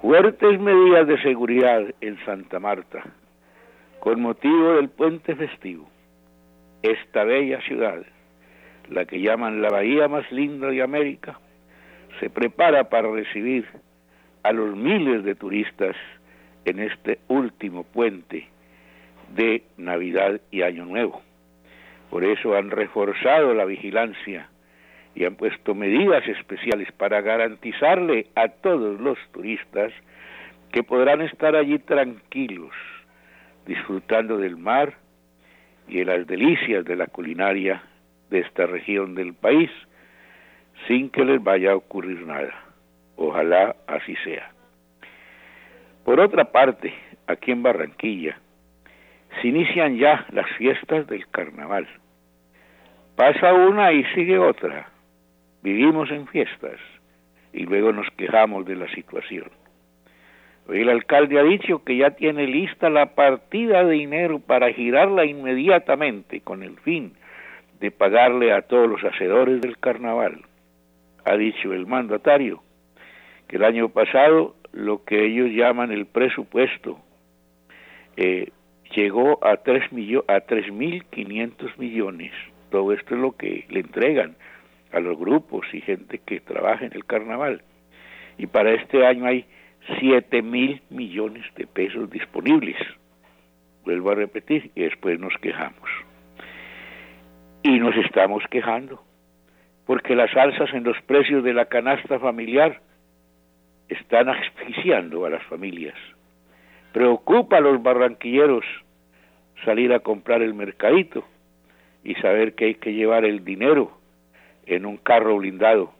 Fuertes 0.00 0.60
medidas 0.60 1.06
de 1.06 1.20
seguridad 1.22 1.82
en 2.00 2.18
Santa 2.24 2.58
Marta 2.58 3.04
con 4.00 4.20
motivo 4.20 4.74
del 4.74 4.88
puente 4.88 5.36
festivo 5.36 5.88
esta 6.82 7.22
bella 7.24 7.60
ciudad, 7.62 8.02
la 8.90 9.04
que 9.04 9.20
llaman 9.20 9.62
la 9.62 9.68
bahía 9.68 10.08
más 10.08 10.30
linda 10.32 10.68
de 10.68 10.82
América, 10.82 11.38
se 12.18 12.28
prepara 12.28 12.88
para 12.88 13.10
recibir 13.10 13.66
a 14.42 14.52
los 14.52 14.76
miles 14.76 15.24
de 15.24 15.34
turistas 15.34 15.96
en 16.64 16.80
este 16.80 17.20
último 17.28 17.84
puente 17.84 18.48
de 19.34 19.62
Navidad 19.76 20.40
y 20.50 20.62
Año 20.62 20.84
Nuevo. 20.84 21.22
Por 22.12 22.24
eso 22.24 22.54
han 22.54 22.70
reforzado 22.70 23.54
la 23.54 23.64
vigilancia 23.64 24.46
y 25.14 25.24
han 25.24 25.34
puesto 25.34 25.74
medidas 25.74 26.28
especiales 26.28 26.92
para 26.92 27.22
garantizarle 27.22 28.26
a 28.34 28.48
todos 28.48 29.00
los 29.00 29.16
turistas 29.32 29.94
que 30.72 30.82
podrán 30.82 31.22
estar 31.22 31.56
allí 31.56 31.78
tranquilos, 31.78 32.74
disfrutando 33.64 34.36
del 34.36 34.58
mar, 34.58 34.92
y 35.88 36.00
de 36.00 36.04
las 36.04 36.26
delicias 36.26 36.84
de 36.84 36.96
la 36.96 37.06
culinaria 37.06 37.82
de 38.28 38.40
esta 38.40 38.66
región 38.66 39.14
del 39.14 39.32
país, 39.32 39.70
sin 40.86 41.08
que 41.08 41.24
les 41.24 41.42
vaya 41.42 41.72
a 41.72 41.76
ocurrir 41.76 42.26
nada. 42.26 42.52
Ojalá 43.16 43.74
así 43.86 44.16
sea. 44.16 44.50
Por 46.04 46.20
otra 46.20 46.44
parte, 46.44 46.92
aquí 47.26 47.52
en 47.52 47.62
Barranquilla, 47.62 48.38
se 49.40 49.48
inician 49.48 49.96
ya 49.96 50.26
las 50.30 50.46
fiestas 50.58 51.06
del 51.06 51.26
carnaval. 51.28 51.88
Pasa 53.16 53.52
una 53.52 53.92
y 53.92 54.04
sigue 54.14 54.38
otra. 54.38 54.88
Vivimos 55.62 56.10
en 56.10 56.26
fiestas 56.26 56.80
y 57.52 57.64
luego 57.64 57.92
nos 57.92 58.08
quejamos 58.16 58.64
de 58.64 58.76
la 58.76 58.88
situación. 58.88 59.50
El 60.68 60.88
alcalde 60.88 61.38
ha 61.38 61.42
dicho 61.42 61.84
que 61.84 61.96
ya 61.96 62.12
tiene 62.12 62.46
lista 62.46 62.88
la 62.88 63.14
partida 63.14 63.84
de 63.84 63.94
dinero 63.94 64.38
para 64.38 64.72
girarla 64.72 65.24
inmediatamente 65.24 66.40
con 66.40 66.62
el 66.62 66.78
fin 66.78 67.14
de 67.80 67.90
pagarle 67.90 68.52
a 68.52 68.62
todos 68.62 68.88
los 68.88 69.02
hacedores 69.04 69.60
del 69.60 69.76
carnaval. 69.78 70.42
Ha 71.24 71.36
dicho 71.36 71.72
el 71.72 71.86
mandatario 71.86 72.62
que 73.48 73.56
el 73.56 73.64
año 73.64 73.88
pasado 73.88 74.54
lo 74.72 75.04
que 75.04 75.26
ellos 75.26 75.50
llaman 75.50 75.92
el 75.92 76.06
presupuesto 76.06 76.98
eh, 78.16 78.50
llegó 78.94 79.44
a 79.44 79.58
3 79.58 79.84
a 80.28 80.46
3.500 80.46 81.76
millones. 81.76 82.32
Todo 82.72 82.94
esto 82.94 83.14
es 83.14 83.20
lo 83.20 83.36
que 83.36 83.66
le 83.68 83.80
entregan 83.80 84.34
a 84.92 85.00
los 85.00 85.18
grupos 85.18 85.66
y 85.74 85.82
gente 85.82 86.18
que 86.24 86.40
trabaja 86.40 86.86
en 86.86 86.94
el 86.94 87.04
carnaval. 87.04 87.60
Y 88.38 88.46
para 88.46 88.72
este 88.72 89.06
año 89.06 89.26
hay 89.26 89.44
7 90.00 90.40
mil 90.40 90.80
millones 90.88 91.44
de 91.54 91.66
pesos 91.66 92.08
disponibles. 92.10 92.78
Vuelvo 93.84 94.12
a 94.12 94.14
repetir 94.14 94.70
y 94.74 94.84
después 94.84 95.20
nos 95.20 95.34
quejamos. 95.42 95.90
Y 97.62 97.78
nos 97.78 97.94
estamos 97.96 98.42
quejando 98.50 99.02
porque 99.84 100.16
las 100.16 100.34
alzas 100.34 100.72
en 100.72 100.84
los 100.84 100.96
precios 101.02 101.44
de 101.44 101.52
la 101.52 101.66
canasta 101.66 102.18
familiar 102.18 102.80
están 103.90 104.30
asfixiando 104.30 105.26
a 105.26 105.30
las 105.30 105.42
familias. 105.44 105.96
Preocupa 106.92 107.58
a 107.58 107.60
los 107.60 107.82
barranquilleros 107.82 108.64
salir 109.62 109.92
a 109.92 110.00
comprar 110.00 110.40
el 110.40 110.54
mercadito 110.54 111.26
y 112.04 112.14
saber 112.16 112.54
que 112.54 112.66
hay 112.66 112.74
que 112.74 112.92
llevar 112.92 113.24
el 113.24 113.44
dinero 113.44 113.92
en 114.66 114.86
un 114.86 114.96
carro 114.96 115.36
blindado 115.36 115.92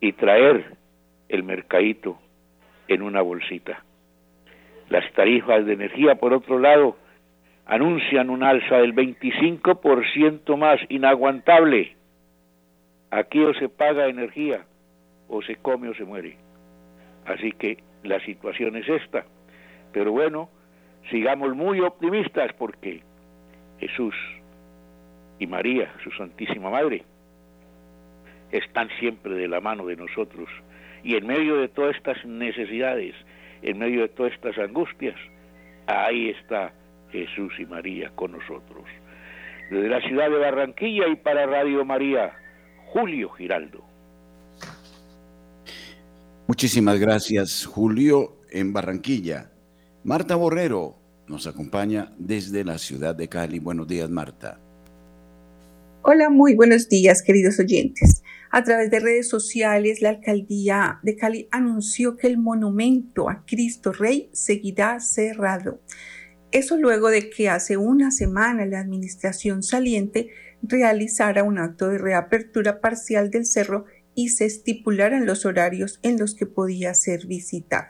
y 0.00 0.12
traer 0.12 0.76
el 1.28 1.42
mercadito 1.42 2.18
en 2.88 3.02
una 3.02 3.22
bolsita. 3.22 3.84
Las 4.88 5.10
tarifas 5.12 5.64
de 5.66 5.74
energía, 5.74 6.16
por 6.16 6.32
otro 6.32 6.58
lado, 6.58 6.96
anuncian 7.66 8.30
un 8.30 8.42
alza 8.42 8.78
del 8.78 8.94
25% 8.94 10.56
más 10.56 10.80
inaguantable. 10.88 11.94
Aquí 13.10 13.40
o 13.40 13.54
se 13.54 13.68
paga 13.68 14.08
energía, 14.08 14.64
o 15.28 15.42
se 15.42 15.56
come 15.56 15.88
o 15.88 15.94
se 15.94 16.04
muere. 16.04 16.36
Así 17.26 17.52
que 17.52 17.78
la 18.02 18.18
situación 18.20 18.76
es 18.76 18.88
esta. 18.88 19.24
Pero 19.92 20.10
bueno, 20.10 20.48
sigamos 21.10 21.54
muy 21.54 21.80
optimistas 21.80 22.52
porque 22.54 23.02
Jesús 23.78 24.14
y 25.40 25.46
María, 25.46 25.92
su 26.04 26.10
Santísima 26.12 26.70
Madre, 26.70 27.02
están 28.52 28.88
siempre 29.00 29.34
de 29.34 29.48
la 29.48 29.60
mano 29.60 29.86
de 29.86 29.96
nosotros. 29.96 30.48
Y 31.02 31.16
en 31.16 31.26
medio 31.26 31.56
de 31.56 31.68
todas 31.68 31.96
estas 31.96 32.24
necesidades, 32.26 33.14
en 33.62 33.78
medio 33.78 34.02
de 34.02 34.08
todas 34.08 34.32
estas 34.34 34.56
angustias, 34.58 35.16
ahí 35.86 36.28
está 36.28 36.72
Jesús 37.10 37.52
y 37.58 37.64
María 37.64 38.10
con 38.14 38.32
nosotros. 38.32 38.84
Desde 39.70 39.88
la 39.88 40.00
ciudad 40.02 40.30
de 40.30 40.38
Barranquilla 40.38 41.08
y 41.08 41.16
para 41.16 41.46
Radio 41.46 41.84
María, 41.86 42.32
Julio 42.92 43.30
Giraldo. 43.30 43.82
Muchísimas 46.46 46.98
gracias, 46.98 47.64
Julio, 47.64 48.36
en 48.50 48.74
Barranquilla. 48.74 49.52
Marta 50.04 50.36
Borrero 50.36 50.96
nos 51.28 51.46
acompaña 51.46 52.12
desde 52.18 52.62
la 52.64 52.76
ciudad 52.76 53.14
de 53.14 53.28
Cali. 53.28 53.58
Buenos 53.58 53.86
días, 53.86 54.10
Marta. 54.10 54.58
Hola, 56.02 56.30
muy 56.30 56.54
buenos 56.54 56.88
días, 56.88 57.20
queridos 57.20 57.58
oyentes. 57.58 58.22
A 58.50 58.64
través 58.64 58.90
de 58.90 59.00
redes 59.00 59.28
sociales, 59.28 60.00
la 60.00 60.08
alcaldía 60.08 60.98
de 61.02 61.14
Cali 61.14 61.46
anunció 61.50 62.16
que 62.16 62.26
el 62.26 62.38
monumento 62.38 63.28
a 63.28 63.44
Cristo 63.44 63.92
Rey 63.92 64.30
seguirá 64.32 64.98
cerrado. 65.00 65.82
Eso 66.52 66.78
luego 66.78 67.10
de 67.10 67.28
que 67.28 67.50
hace 67.50 67.76
una 67.76 68.10
semana 68.10 68.64
la 68.64 68.80
administración 68.80 69.62
saliente 69.62 70.30
realizara 70.62 71.44
un 71.44 71.58
acto 71.58 71.88
de 71.88 71.98
reapertura 71.98 72.80
parcial 72.80 73.30
del 73.30 73.44
cerro 73.44 73.84
y 74.14 74.30
se 74.30 74.46
estipularan 74.46 75.26
los 75.26 75.44
horarios 75.44 76.00
en 76.02 76.18
los 76.18 76.34
que 76.34 76.46
podía 76.46 76.94
ser 76.94 77.26
visitado. 77.26 77.88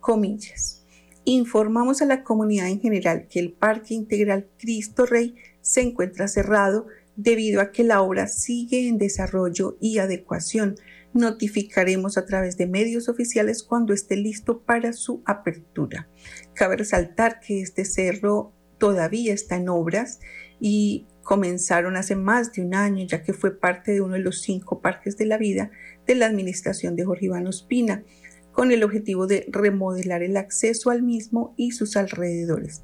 Comillas. 0.00 0.86
Informamos 1.24 2.00
a 2.00 2.06
la 2.06 2.24
comunidad 2.24 2.68
en 2.68 2.80
general 2.80 3.28
que 3.28 3.40
el 3.40 3.52
Parque 3.52 3.92
Integral 3.92 4.48
Cristo 4.58 5.04
Rey 5.04 5.34
se 5.60 5.82
encuentra 5.82 6.26
cerrado 6.28 6.86
debido 7.16 7.60
a 7.60 7.72
que 7.72 7.84
la 7.84 8.02
obra 8.02 8.26
sigue 8.26 8.88
en 8.88 8.98
desarrollo 8.98 9.76
y 9.80 9.98
adecuación. 9.98 10.76
Notificaremos 11.12 12.16
a 12.16 12.24
través 12.24 12.56
de 12.56 12.66
medios 12.66 13.08
oficiales 13.08 13.62
cuando 13.62 13.92
esté 13.92 14.16
listo 14.16 14.62
para 14.62 14.92
su 14.92 15.22
apertura. 15.26 16.08
Cabe 16.54 16.76
resaltar 16.76 17.40
que 17.40 17.60
este 17.60 17.84
cerro 17.84 18.52
todavía 18.78 19.34
está 19.34 19.56
en 19.56 19.68
obras 19.68 20.20
y 20.58 21.06
comenzaron 21.22 21.96
hace 21.96 22.16
más 22.16 22.52
de 22.52 22.62
un 22.62 22.74
año, 22.74 23.06
ya 23.06 23.22
que 23.22 23.32
fue 23.32 23.58
parte 23.58 23.92
de 23.92 24.00
uno 24.00 24.14
de 24.14 24.20
los 24.20 24.40
cinco 24.40 24.80
parques 24.80 25.16
de 25.16 25.26
la 25.26 25.38
vida 25.38 25.70
de 26.06 26.14
la 26.14 26.26
administración 26.26 26.96
de 26.96 27.04
Jorge 27.04 27.26
Iván 27.26 27.46
Ospina, 27.46 28.04
con 28.50 28.72
el 28.72 28.82
objetivo 28.82 29.26
de 29.26 29.46
remodelar 29.48 30.22
el 30.22 30.36
acceso 30.36 30.90
al 30.90 31.02
mismo 31.02 31.54
y 31.56 31.72
sus 31.72 31.96
alrededores. 31.96 32.82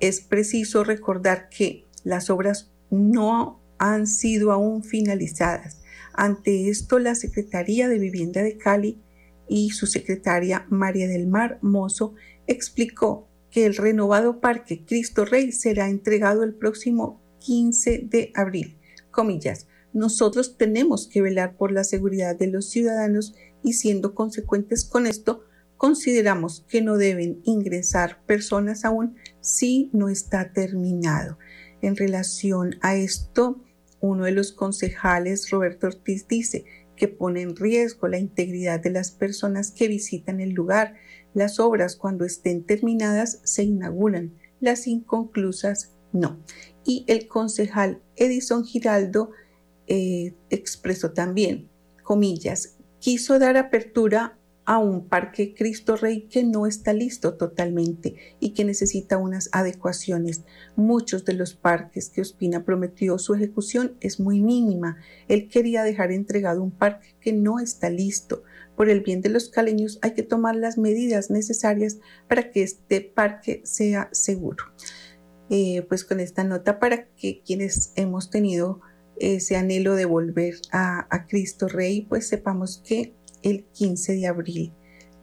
Es 0.00 0.20
preciso 0.20 0.84
recordar 0.84 1.48
que 1.50 1.84
las 2.04 2.30
obras 2.30 2.72
no 2.90 3.60
han 3.78 4.06
sido 4.06 4.52
aún 4.52 4.82
finalizadas. 4.82 5.80
Ante 6.12 6.68
esto, 6.68 6.98
la 6.98 7.14
Secretaría 7.14 7.88
de 7.88 7.98
Vivienda 7.98 8.42
de 8.42 8.56
Cali 8.56 9.00
y 9.48 9.70
su 9.70 9.86
secretaria 9.86 10.66
María 10.68 11.08
del 11.08 11.26
Mar 11.26 11.58
Mozo 11.62 12.14
explicó 12.46 13.28
que 13.50 13.66
el 13.66 13.76
renovado 13.76 14.40
Parque 14.40 14.84
Cristo 14.84 15.24
Rey 15.24 15.52
será 15.52 15.88
entregado 15.88 16.42
el 16.42 16.54
próximo 16.54 17.20
15 17.40 18.06
de 18.10 18.32
abril. 18.34 18.78
Comillas, 19.10 19.66
nosotros 19.92 20.56
tenemos 20.58 21.08
que 21.08 21.22
velar 21.22 21.56
por 21.56 21.72
la 21.72 21.84
seguridad 21.84 22.36
de 22.36 22.48
los 22.48 22.68
ciudadanos 22.68 23.34
y 23.62 23.72
siendo 23.72 24.14
consecuentes 24.14 24.84
con 24.84 25.06
esto, 25.06 25.44
consideramos 25.76 26.64
que 26.68 26.82
no 26.82 26.96
deben 26.96 27.40
ingresar 27.44 28.22
personas 28.26 28.84
aún 28.84 29.16
si 29.40 29.90
no 29.92 30.08
está 30.08 30.52
terminado. 30.52 31.38
En 31.82 31.96
relación 31.96 32.76
a 32.82 32.96
esto, 32.96 33.60
uno 34.00 34.24
de 34.24 34.32
los 34.32 34.52
concejales, 34.52 35.50
Roberto 35.50 35.88
Ortiz, 35.88 36.26
dice 36.28 36.64
que 36.96 37.08
pone 37.08 37.42
en 37.42 37.56
riesgo 37.56 38.08
la 38.08 38.18
integridad 38.18 38.80
de 38.80 38.90
las 38.90 39.10
personas 39.10 39.70
que 39.70 39.88
visitan 39.88 40.40
el 40.40 40.50
lugar. 40.50 40.94
Las 41.34 41.60
obras 41.60 41.96
cuando 41.96 42.24
estén 42.24 42.64
terminadas 42.64 43.40
se 43.44 43.62
inauguran, 43.62 44.34
las 44.60 44.86
inconclusas 44.86 45.92
no. 46.12 46.42
Y 46.84 47.04
el 47.06 47.28
concejal 47.28 48.02
Edison 48.16 48.64
Giraldo 48.64 49.30
eh, 49.86 50.34
expresó 50.50 51.12
también, 51.12 51.68
comillas, 52.02 52.76
quiso 52.98 53.38
dar 53.38 53.56
apertura 53.56 54.37
a 54.68 54.76
un 54.76 55.08
parque 55.08 55.54
Cristo 55.54 55.96
Rey 55.96 56.28
que 56.28 56.44
no 56.44 56.66
está 56.66 56.92
listo 56.92 57.32
totalmente 57.38 58.16
y 58.38 58.50
que 58.50 58.66
necesita 58.66 59.16
unas 59.16 59.48
adecuaciones. 59.52 60.44
Muchos 60.76 61.24
de 61.24 61.32
los 61.32 61.54
parques 61.54 62.10
que 62.10 62.20
Ospina 62.20 62.66
prometió 62.66 63.18
su 63.18 63.32
ejecución 63.32 63.96
es 64.02 64.20
muy 64.20 64.42
mínima. 64.42 64.98
Él 65.26 65.48
quería 65.48 65.84
dejar 65.84 66.12
entregado 66.12 66.62
un 66.62 66.70
parque 66.70 67.16
que 67.18 67.32
no 67.32 67.60
está 67.60 67.88
listo. 67.88 68.42
Por 68.76 68.90
el 68.90 69.00
bien 69.00 69.22
de 69.22 69.30
los 69.30 69.48
caleños 69.48 69.98
hay 70.02 70.12
que 70.12 70.22
tomar 70.22 70.54
las 70.54 70.76
medidas 70.76 71.30
necesarias 71.30 71.96
para 72.28 72.50
que 72.50 72.62
este 72.62 73.00
parque 73.00 73.62
sea 73.64 74.10
seguro. 74.12 74.64
Eh, 75.48 75.80
pues 75.88 76.04
con 76.04 76.20
esta 76.20 76.44
nota 76.44 76.78
para 76.78 77.06
que 77.16 77.40
quienes 77.40 77.94
hemos 77.96 78.28
tenido 78.28 78.82
ese 79.16 79.56
anhelo 79.56 79.94
de 79.94 80.04
volver 80.04 80.56
a, 80.72 81.06
a 81.08 81.26
Cristo 81.26 81.68
Rey, 81.68 82.02
pues 82.02 82.28
sepamos 82.28 82.82
que 82.86 83.14
el 83.42 83.64
15 83.64 84.14
de 84.14 84.26
abril 84.26 84.72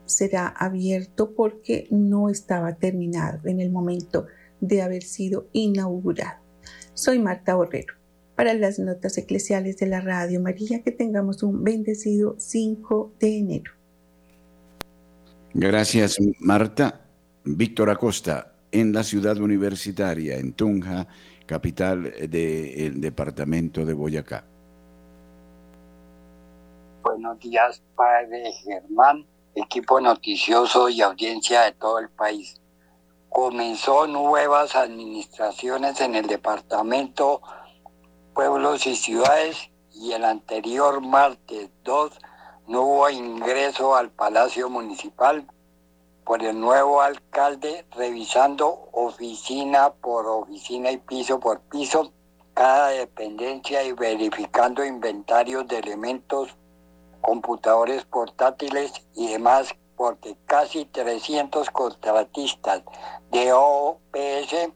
será 0.05 0.47
abierto 0.47 1.33
porque 1.35 1.87
no 1.91 2.29
estaba 2.29 2.75
terminado 2.75 3.47
en 3.47 3.59
el 3.59 3.71
momento 3.71 4.27
de 4.61 4.81
haber 4.81 5.03
sido 5.03 5.47
inaugurado. 5.53 6.39
Soy 6.93 7.19
Marta 7.19 7.55
Borrero. 7.55 7.95
Para 8.35 8.53
las 8.53 8.79
notas 8.79 9.17
eclesiales 9.17 9.77
de 9.77 9.87
la 9.87 10.01
Radio 10.01 10.41
María, 10.41 10.83
que 10.83 10.91
tengamos 10.91 11.41
un 11.41 11.63
bendecido 11.63 12.35
5 12.37 13.13
de 13.19 13.37
enero. 13.37 13.71
Gracias, 15.53 16.17
Marta. 16.39 17.01
Víctor 17.45 17.89
Acosta, 17.89 18.55
en 18.71 18.91
la 18.91 19.03
ciudad 19.03 19.37
universitaria, 19.37 20.37
en 20.37 20.51
Tunja, 20.51 21.07
capital 21.45 22.11
del 22.29 22.99
departamento 22.99 23.85
de 23.85 23.93
Boyacá. 23.93 24.45
Buenos 27.15 27.39
días, 27.39 27.81
padre 27.95 28.51
Germán, 28.51 29.25
equipo 29.55 30.01
noticioso 30.01 30.89
y 30.89 31.01
audiencia 31.01 31.61
de 31.61 31.71
todo 31.71 31.99
el 31.99 32.09
país. 32.09 32.59
Comenzó 33.29 34.05
nuevas 34.05 34.75
administraciones 34.75 36.01
en 36.01 36.15
el 36.15 36.27
departamento 36.27 37.41
Pueblos 38.33 38.85
y 38.85 38.97
Ciudades 38.97 39.69
y 39.93 40.11
el 40.11 40.25
anterior 40.25 40.99
martes 40.99 41.69
2 41.85 42.19
no 42.67 42.81
hubo 42.81 43.09
ingreso 43.09 43.95
al 43.95 44.09
Palacio 44.09 44.69
Municipal 44.69 45.47
por 46.25 46.43
el 46.43 46.59
nuevo 46.59 47.01
alcalde 47.01 47.85
revisando 47.91 48.89
oficina 48.91 49.93
por 49.93 50.27
oficina 50.27 50.91
y 50.91 50.97
piso 50.97 51.39
por 51.39 51.61
piso 51.61 52.11
cada 52.53 52.89
dependencia 52.89 53.83
y 53.83 53.93
verificando 53.93 54.83
inventarios 54.83 55.65
de 55.69 55.79
elementos, 55.79 56.57
computadores 57.25 58.05
portátiles 58.05 58.93
y 59.15 59.31
demás, 59.31 59.73
porque 59.97 60.37
casi 60.45 60.85
300 60.85 61.71
contratistas 61.71 62.83
de 63.31 63.51
OPS 63.51 64.69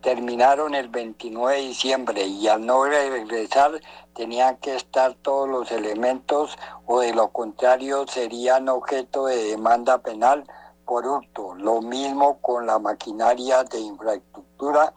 terminaron 0.00 0.74
el 0.74 0.88
29 0.88 1.54
de 1.54 1.62
diciembre 1.62 2.24
y 2.24 2.48
al 2.48 2.64
no 2.64 2.84
regresar 2.84 3.80
tenían 4.14 4.56
que 4.56 4.74
estar 4.74 5.14
todos 5.14 5.48
los 5.48 5.70
elementos 5.70 6.56
o 6.86 7.00
de 7.00 7.12
lo 7.12 7.28
contrario 7.28 8.06
serían 8.06 8.70
objeto 8.70 9.26
de 9.26 9.36
demanda 9.36 9.98
penal 9.98 10.44
por 10.86 11.06
hurto. 11.06 11.54
Lo 11.54 11.82
mismo 11.82 12.38
con 12.40 12.66
la 12.66 12.78
maquinaria 12.78 13.64
de 13.64 13.80
infraestructura 13.80 14.94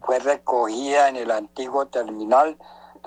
fue 0.00 0.20
recogida 0.20 1.08
en 1.08 1.16
el 1.16 1.32
antiguo 1.32 1.86
terminal 1.86 2.56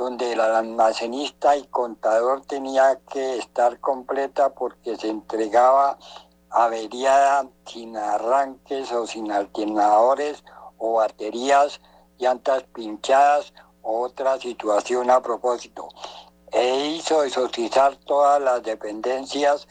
donde 0.01 0.31
el 0.31 0.41
almacenista 0.41 1.55
y 1.55 1.63
contador 1.67 2.41
tenía 2.47 2.99
que 3.11 3.37
estar 3.37 3.79
completa 3.79 4.49
porque 4.49 4.97
se 4.97 5.09
entregaba 5.09 5.99
averiada 6.49 7.47
sin 7.67 7.95
arranques 7.95 8.91
o 8.91 9.05
sin 9.05 9.31
alternadores 9.31 10.43
o 10.79 10.93
baterías, 10.93 11.79
llantas 12.17 12.63
pinchadas 12.73 13.53
o 13.83 14.01
otra 14.01 14.39
situación 14.39 15.11
a 15.11 15.21
propósito. 15.21 15.87
E 16.51 16.87
hizo 16.87 17.23
exorcizar 17.23 17.95
todas 17.97 18.41
las 18.41 18.63
dependencias 18.63 19.67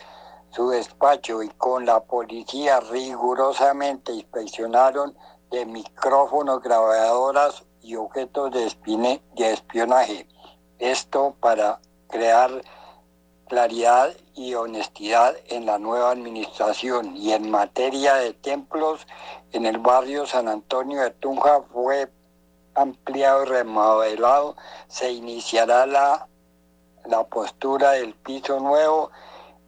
su 0.52 0.70
despacho 0.70 1.42
y 1.42 1.48
con 1.48 1.86
la 1.86 2.04
policía 2.04 2.78
rigurosamente 2.78 4.12
inspeccionaron 4.12 5.16
de 5.50 5.66
micrófonos, 5.66 6.62
grabadoras 6.62 7.64
y 7.82 7.96
objetos 7.96 8.52
de, 8.52 8.72
de 9.36 9.52
espionaje. 9.52 10.26
Esto 10.78 11.34
para 11.40 11.80
crear 12.08 12.62
claridad 13.48 14.12
y 14.34 14.54
honestidad 14.54 15.34
en 15.48 15.66
la 15.66 15.78
nueva 15.78 16.12
administración. 16.12 17.16
Y 17.16 17.32
en 17.32 17.50
materia 17.50 18.14
de 18.14 18.32
templos, 18.32 19.06
en 19.52 19.66
el 19.66 19.78
barrio 19.78 20.24
San 20.26 20.48
Antonio 20.48 21.02
de 21.02 21.10
Tunja 21.10 21.60
fue 21.72 22.10
ampliado 22.74 23.42
y 23.42 23.46
remodelado. 23.46 24.56
Se 24.88 25.10
iniciará 25.10 25.86
la, 25.86 26.28
la 27.06 27.24
postura 27.24 27.92
del 27.92 28.14
piso 28.14 28.60
nuevo 28.60 29.10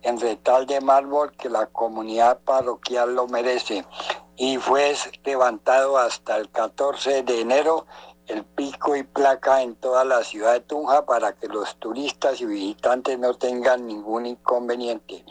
en 0.03 0.20
retal 0.20 0.66
de 0.66 0.81
mármol 0.81 1.33
que 1.33 1.48
la 1.48 1.66
comunidad 1.66 2.40
parroquial 2.40 3.14
lo 3.14 3.27
merece 3.27 3.85
y 4.42 4.57
fue 4.57 4.92
levantado 5.24 5.96
hasta 5.96 6.37
el 6.37 6.50
14 6.50 7.22
de 7.22 7.42
enero 7.42 7.87
el 8.26 8.42
pico 8.42 8.96
y 8.96 9.05
placa 9.05 9.62
en 9.62 9.76
toda 9.76 10.05
la 10.05 10.24
ciudad 10.24 10.55
de 10.55 10.61
Tunja 10.61 11.07
para 11.07 11.33
que 11.33 11.46
los 11.46 11.76
turistas 11.76 12.40
y 12.40 12.46
visitantes 12.46 13.20
no 13.20 13.35
tengan 13.35 13.87
ningún 13.87 14.26
inconveniente. 14.26 15.24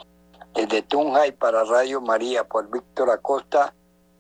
Desde 0.54 0.82
Tunja 0.84 1.28
y 1.28 1.34
para 1.34 1.65
Radio 1.65 2.00
María 2.00 2.45
por 2.45 2.71
Víctor 2.71 3.10
Acosta, 3.10 3.74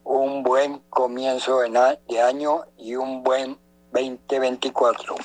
un 0.03 0.43
buen 0.43 0.79
comienzo 0.89 1.61
de 1.61 2.21
año 2.21 2.65
y 2.77 2.97
un 2.97 3.23
buen 3.23 3.57
2024. 3.93 5.15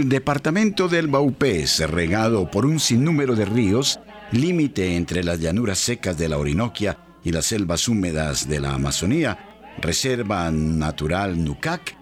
El 0.00 0.08
departamento 0.08 0.88
del 0.88 1.08
Baupés, 1.08 1.78
regado 1.90 2.50
por 2.50 2.64
un 2.64 2.80
sinnúmero 2.80 3.34
de 3.34 3.44
ríos, 3.44 4.00
límite 4.32 4.96
entre 4.96 5.22
las 5.22 5.40
llanuras 5.40 5.78
secas 5.78 6.16
de 6.16 6.26
la 6.26 6.38
Orinoquia 6.38 6.96
y 7.22 7.32
las 7.32 7.44
selvas 7.44 7.86
húmedas 7.86 8.48
de 8.48 8.60
la 8.60 8.72
Amazonía, 8.72 9.60
Reserva 9.76 10.50
Natural 10.50 11.44
Nucac, 11.44 11.98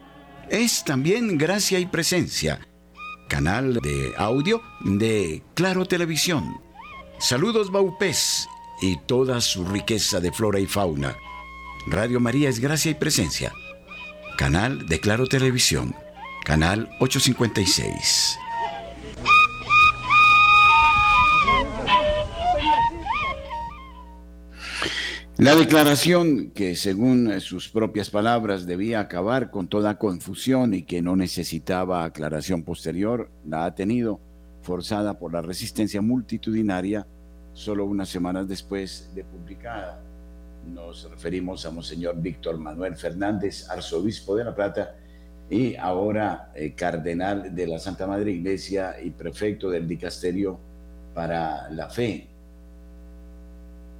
es 0.48 0.84
también 0.84 1.38
gracia 1.38 1.80
y 1.80 1.86
presencia, 1.86 2.60
canal 3.28 3.80
de 3.82 4.12
audio 4.16 4.62
de 4.84 5.42
Claro 5.54 5.84
Televisión. 5.84 6.60
Saludos 7.18 7.72
Baupés 7.72 8.48
y 8.80 8.96
toda 9.08 9.40
su 9.40 9.64
riqueza 9.64 10.20
de 10.20 10.30
flora 10.30 10.60
y 10.60 10.66
fauna. 10.66 11.16
Radio 11.88 12.20
María 12.20 12.48
es 12.48 12.60
gracia 12.60 12.92
y 12.92 12.94
presencia, 12.94 13.52
canal 14.36 14.86
de 14.86 15.00
Claro 15.00 15.26
Televisión 15.26 15.96
canal 16.48 16.88
856. 16.98 18.38
La 25.36 25.54
declaración 25.54 26.50
que 26.52 26.74
según 26.74 27.38
sus 27.42 27.68
propias 27.68 28.08
palabras 28.08 28.64
debía 28.64 29.00
acabar 29.00 29.50
con 29.50 29.68
toda 29.68 29.98
confusión 29.98 30.72
y 30.72 30.84
que 30.84 31.02
no 31.02 31.16
necesitaba 31.16 32.04
aclaración 32.04 32.62
posterior, 32.62 33.30
la 33.46 33.66
ha 33.66 33.74
tenido 33.74 34.18
forzada 34.62 35.18
por 35.18 35.34
la 35.34 35.42
resistencia 35.42 36.00
multitudinaria 36.00 37.06
solo 37.52 37.84
unas 37.84 38.08
semanas 38.08 38.48
después 38.48 39.10
de 39.14 39.22
publicada. 39.22 40.00
Nos 40.66 41.10
referimos 41.10 41.66
a 41.66 41.70
Monseñor 41.70 42.18
Víctor 42.18 42.56
Manuel 42.56 42.96
Fernández, 42.96 43.68
arzobispo 43.68 44.34
de 44.34 44.44
La 44.44 44.54
Plata, 44.54 44.94
y 45.50 45.76
ahora 45.76 46.52
eh, 46.54 46.74
cardenal 46.74 47.54
de 47.54 47.66
la 47.66 47.78
Santa 47.78 48.06
Madre 48.06 48.32
Iglesia 48.32 48.96
y 49.02 49.10
prefecto 49.10 49.70
del 49.70 49.88
dicasterio 49.88 50.58
para 51.14 51.70
la 51.70 51.88
fe. 51.88 52.28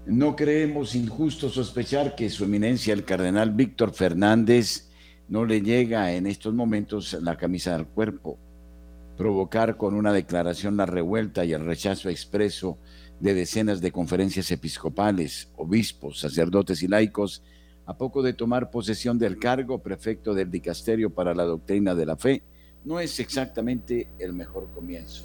No 0.07 0.37
creemos 0.37 0.95
injusto 0.95 1.49
sospechar 1.49 2.15
que 2.15 2.31
su 2.31 2.45
eminencia, 2.45 2.95
el 2.95 3.05
cardenal 3.05 3.51
Víctor 3.51 3.93
Fernández, 3.93 4.89
no 5.29 5.45
le 5.45 5.61
llega 5.61 6.13
en 6.13 6.27
estos 6.27 6.55
momentos 6.55 7.15
la 7.21 7.37
camisa 7.37 7.77
del 7.77 7.87
cuerpo. 7.87 8.39
Provocar 9.17 9.77
con 9.77 9.95
una 9.95 10.13
declaración 10.13 10.77
la 10.77 10.87
revuelta 10.87 11.45
y 11.45 11.53
el 11.53 11.65
rechazo 11.65 12.09
expreso 12.09 12.79
de 13.21 13.35
decenas 13.35 13.81
de 13.81 13.93
conferencias 13.93 14.51
episcopales, 14.51 15.51
obispos, 15.57 16.21
sacerdotes 16.21 16.83
y 16.83 16.89
laicos 16.89 17.43
a 17.89 17.97
poco 17.97 18.23
de 18.23 18.35
tomar 18.35 18.71
posesión 18.71 19.19
del 19.19 19.39
cargo 19.39 19.79
prefecto 19.79 20.35
del 20.35 20.51
dicasterio 20.51 21.09
para 21.09 21.35
la 21.35 21.45
doctrina 21.45 21.95
de 21.95 22.05
la 22.05 22.17
fe, 22.17 22.43
no 22.85 23.01
es 23.01 23.19
exactamente 23.19 24.09
el 24.19 24.35
mejor 24.35 24.69
comienzo. 24.75 25.25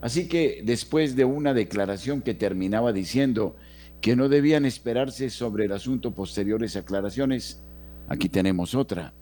Así 0.00 0.28
que 0.28 0.62
después 0.64 1.16
de 1.16 1.24
una 1.24 1.52
declaración 1.52 2.22
que 2.22 2.34
terminaba 2.34 2.92
diciendo 2.92 3.56
que 4.00 4.14
no 4.14 4.28
debían 4.28 4.64
esperarse 4.64 5.28
sobre 5.28 5.64
el 5.64 5.72
asunto 5.72 6.12
posteriores 6.12 6.76
aclaraciones, 6.76 7.60
aquí 8.06 8.28
tenemos 8.28 8.76
otra, 8.76 9.12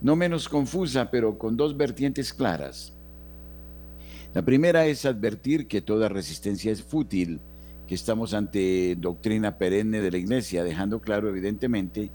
no 0.00 0.16
menos 0.16 0.48
confusa, 0.48 1.10
pero 1.10 1.38
con 1.38 1.58
dos 1.58 1.76
vertientes 1.76 2.32
claras. 2.32 2.94
La 4.32 4.40
primera 4.40 4.86
es 4.86 5.04
advertir 5.04 5.68
que 5.68 5.82
toda 5.82 6.08
resistencia 6.08 6.72
es 6.72 6.82
fútil 6.82 7.42
que 7.88 7.94
estamos 7.94 8.34
ante 8.34 8.94
doctrina 8.96 9.56
perenne 9.56 10.02
de 10.02 10.10
la 10.10 10.18
Iglesia, 10.18 10.62
dejando 10.62 11.00
claro 11.00 11.30
evidentemente 11.30 12.10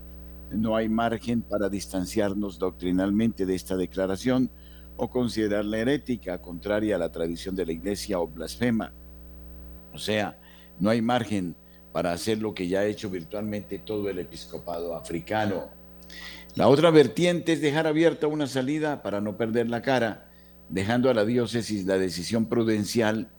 no 0.52 0.76
hay 0.76 0.88
margen 0.88 1.42
para 1.42 1.68
distanciarnos 1.68 2.60
doctrinalmente 2.60 3.48
de 3.48 3.56
esta 3.56 3.76
declaración 3.76 4.52
o 4.98 5.10
considerarla 5.10 5.80
herética, 5.80 6.40
contraria 6.40 6.96
a 6.96 7.00
la 7.00 7.12
tradición 7.12 7.56
de 7.56 7.66
la 7.66 7.72
Iglesia 7.72 8.20
o 8.20 8.28
blasfema. 8.28 8.94
O 9.94 9.98
sea, 9.98 10.40
no 10.80 10.92
hay 10.92 11.02
margen 11.02 11.56
para 11.92 12.12
hacer 12.12 12.38
lo 12.38 12.54
que 12.54 12.68
ya 12.68 12.82
ha 12.82 12.86
hecho 12.86 13.10
virtualmente 13.10 13.80
todo 13.80 14.08
el 14.10 14.20
episcopado 14.20 14.96
africano. 14.96 15.70
La 16.54 16.68
otra 16.68 16.92
vertiente 16.92 17.54
es 17.54 17.62
dejar 17.62 17.88
abierta 17.88 18.28
una 18.28 18.46
salida 18.46 19.02
para 19.02 19.22
no 19.22 19.38
perder 19.38 19.70
la 19.70 19.82
cara, 19.82 20.30
dejando 20.70 21.10
a 21.10 21.16
la 21.16 21.26
diócesis 21.26 21.88
la 21.88 21.98
decisión 21.98 22.46
prudencial 22.46 23.32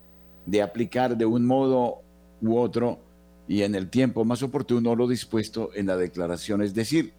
de 0.46 0.62
aplicar 0.62 1.16
de 1.16 1.26
un 1.26 1.46
modo 1.46 2.02
u 2.40 2.56
otro 2.56 3.00
y 3.46 3.62
en 3.62 3.74
el 3.74 3.90
tiempo 3.90 4.24
más 4.24 4.42
oportuno 4.42 4.94
lo 4.96 5.06
dispuesto 5.06 5.70
en 5.74 5.86
la 5.86 5.96
declaración, 5.96 6.62
es 6.62 6.74
decir, 6.74 7.12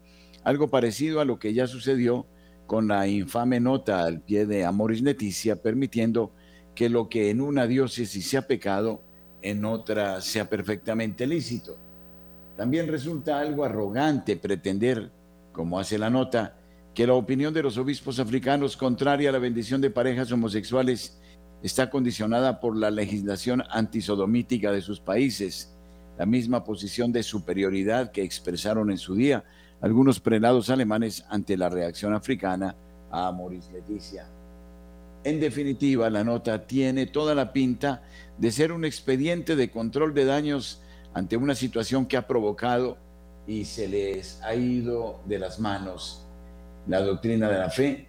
algo 0.43 0.69
parecido 0.69 1.21
a 1.21 1.25
lo 1.25 1.39
que 1.39 1.53
ya 1.53 1.67
sucedió 1.67 2.25
con 2.67 2.87
la 2.87 3.07
infame 3.07 3.59
nota 3.59 4.03
al 4.03 4.21
pie 4.21 4.45
de 4.45 4.65
Amoris 4.65 5.01
Leticia, 5.01 5.61
permitiendo 5.61 6.31
que 6.73 6.89
lo 6.89 7.09
que 7.09 7.29
en 7.29 7.41
una 7.41 7.67
diócesis 7.67 8.27
sea 8.27 8.47
pecado, 8.47 9.03
en 9.41 9.65
otra 9.65 10.21
sea 10.21 10.49
perfectamente 10.49 11.27
lícito. 11.27 11.77
También 12.57 12.87
resulta 12.87 13.39
algo 13.39 13.63
arrogante 13.63 14.35
pretender 14.35 15.11
como 15.55 15.79
hace 15.79 15.97
la 15.97 16.09
nota, 16.09 16.57
que 16.93 17.07
la 17.07 17.13
opinión 17.13 17.53
de 17.53 17.63
los 17.63 17.77
obispos 17.77 18.19
africanos 18.19 18.75
contraria 18.75 19.29
a 19.29 19.31
la 19.31 19.39
bendición 19.39 19.79
de 19.79 19.89
parejas 19.89 20.31
homosexuales 20.31 21.17
está 21.63 21.89
condicionada 21.89 22.59
por 22.59 22.75
la 22.75 22.91
legislación 22.91 23.63
antisodomítica 23.69 24.71
de 24.71 24.81
sus 24.81 24.99
países, 24.99 25.73
la 26.17 26.25
misma 26.25 26.63
posición 26.63 27.11
de 27.11 27.23
superioridad 27.23 28.11
que 28.11 28.23
expresaron 28.23 28.91
en 28.91 28.97
su 28.97 29.15
día 29.15 29.43
algunos 29.81 30.19
prelados 30.19 30.69
alemanes 30.69 31.25
ante 31.29 31.57
la 31.57 31.69
reacción 31.69 32.13
africana 32.13 32.75
a 33.11 33.31
Maurice 33.31 33.71
Leticia. 33.71 34.27
En 35.23 35.39
definitiva, 35.39 36.09
la 36.09 36.23
nota 36.23 36.67
tiene 36.67 37.07
toda 37.07 37.33
la 37.33 37.51
pinta 37.51 38.03
de 38.37 38.51
ser 38.51 38.71
un 38.71 38.85
expediente 38.85 39.55
de 39.55 39.71
control 39.71 40.13
de 40.13 40.25
daños 40.25 40.81
ante 41.13 41.35
una 41.35 41.55
situación 41.55 42.05
que 42.05 42.17
ha 42.17 42.27
provocado 42.27 42.97
y 43.47 43.65
se 43.65 43.87
les 43.87 44.41
ha 44.43 44.53
ido 44.55 45.21
de 45.25 45.39
las 45.39 45.59
manos 45.59 46.25
la 46.87 47.01
doctrina 47.01 47.49
de 47.49 47.57
la 47.57 47.69
fe. 47.69 48.07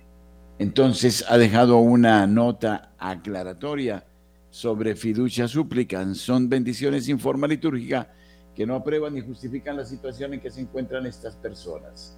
Entonces 0.58 1.24
ha 1.28 1.36
dejado 1.36 1.78
una 1.78 2.26
nota 2.26 2.92
aclaratoria 2.98 4.04
sobre 4.50 4.96
fiducia 4.96 5.46
súplica. 5.48 6.14
Son 6.14 6.48
bendiciones 6.48 7.04
sin 7.04 7.18
forma 7.18 7.46
litúrgica 7.46 8.10
que 8.54 8.66
no 8.66 8.74
aprueban 8.74 9.14
ni 9.14 9.20
justifican 9.20 9.76
la 9.76 9.84
situación 9.84 10.32
en 10.32 10.40
que 10.40 10.50
se 10.50 10.62
encuentran 10.62 11.04
estas 11.04 11.36
personas. 11.36 12.16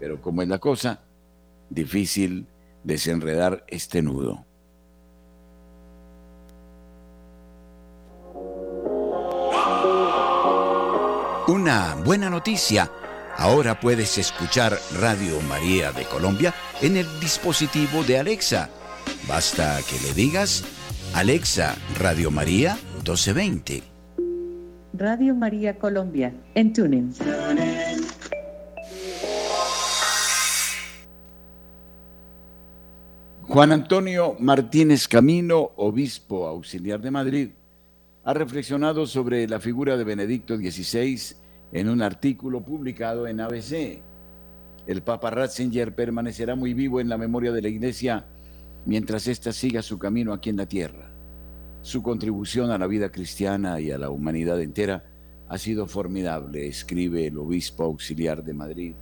Pero 0.00 0.20
como 0.22 0.40
es 0.40 0.48
la 0.48 0.58
cosa, 0.58 1.02
difícil 1.68 2.46
desenredar 2.84 3.64
este 3.68 4.00
nudo. 4.00 4.46
Una 11.48 11.96
buena 12.04 12.30
noticia. 12.30 12.90
Ahora 13.38 13.78
puedes 13.78 14.18
escuchar 14.18 14.76
Radio 14.98 15.40
María 15.42 15.92
de 15.92 16.02
Colombia 16.06 16.52
en 16.82 16.96
el 16.96 17.06
dispositivo 17.20 18.02
de 18.02 18.18
Alexa. 18.18 18.68
Basta 19.28 19.78
que 19.88 19.96
le 20.04 20.12
digas, 20.12 20.64
Alexa, 21.14 21.76
Radio 22.00 22.32
María 22.32 22.76
1220. 23.04 23.84
Radio 24.92 25.36
María 25.36 25.78
Colombia, 25.78 26.34
en 26.56 26.72
TuneIn. 26.72 27.14
Juan 33.42 33.70
Antonio 33.70 34.34
Martínez 34.40 35.06
Camino, 35.06 35.70
obispo 35.76 36.48
auxiliar 36.48 37.00
de 37.00 37.12
Madrid, 37.12 37.50
ha 38.24 38.34
reflexionado 38.34 39.06
sobre 39.06 39.46
la 39.46 39.60
figura 39.60 39.96
de 39.96 40.02
Benedicto 40.02 40.56
XVI 40.56 41.36
en 41.72 41.88
un 41.88 42.02
artículo 42.02 42.62
publicado 42.62 43.26
en 43.26 43.40
ABC. 43.40 44.00
El 44.86 45.02
Papa 45.02 45.30
Ratzinger 45.30 45.94
permanecerá 45.94 46.54
muy 46.54 46.74
vivo 46.74 47.00
en 47.00 47.08
la 47.08 47.18
memoria 47.18 47.52
de 47.52 47.62
la 47.62 47.68
Iglesia 47.68 48.24
mientras 48.86 49.26
ésta 49.26 49.52
siga 49.52 49.82
su 49.82 49.98
camino 49.98 50.32
aquí 50.32 50.50
en 50.50 50.56
la 50.56 50.66
tierra. 50.66 51.10
Su 51.82 52.02
contribución 52.02 52.70
a 52.70 52.78
la 52.78 52.86
vida 52.86 53.10
cristiana 53.10 53.80
y 53.80 53.90
a 53.90 53.98
la 53.98 54.10
humanidad 54.10 54.60
entera 54.60 55.04
ha 55.48 55.58
sido 55.58 55.86
formidable, 55.86 56.66
escribe 56.66 57.26
el 57.26 57.38
obispo 57.38 57.84
auxiliar 57.84 58.42
de 58.42 58.54
Madrid. 58.54 58.94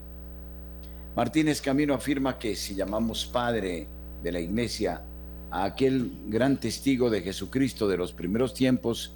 Martínez 1.16 1.60
Camino 1.60 1.94
afirma 1.94 2.38
que 2.38 2.54
si 2.54 2.74
llamamos 2.74 3.26
Padre 3.26 3.88
de 4.22 4.32
la 4.32 4.40
Iglesia 4.40 5.02
a 5.50 5.64
aquel 5.64 6.12
gran 6.28 6.58
testigo 6.58 7.10
de 7.10 7.22
Jesucristo 7.22 7.88
de 7.88 7.96
los 7.96 8.12
primeros 8.12 8.54
tiempos, 8.54 9.14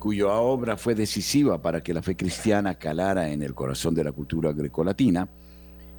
cuya 0.00 0.32
obra 0.32 0.76
fue 0.76 0.94
decisiva 0.94 1.60
para 1.60 1.82
que 1.82 1.94
la 1.94 2.02
fe 2.02 2.16
cristiana 2.16 2.74
calara 2.74 3.30
en 3.30 3.42
el 3.42 3.54
corazón 3.54 3.94
de 3.94 4.02
la 4.02 4.12
cultura 4.12 4.52
grecolatina, 4.52 5.28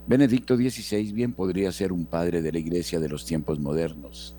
Benedicto 0.08 0.58
XVI 0.58 1.14
bien 1.14 1.34
podría 1.34 1.72
ser 1.72 1.94
un 1.94 2.08
padre 2.08 2.42
de 2.42 2.52
la 2.52 2.58
Iglesia 2.58 3.00
de 3.00 3.08
los 3.08 3.26
tiempos 3.26 3.60
modernos. 3.60 4.36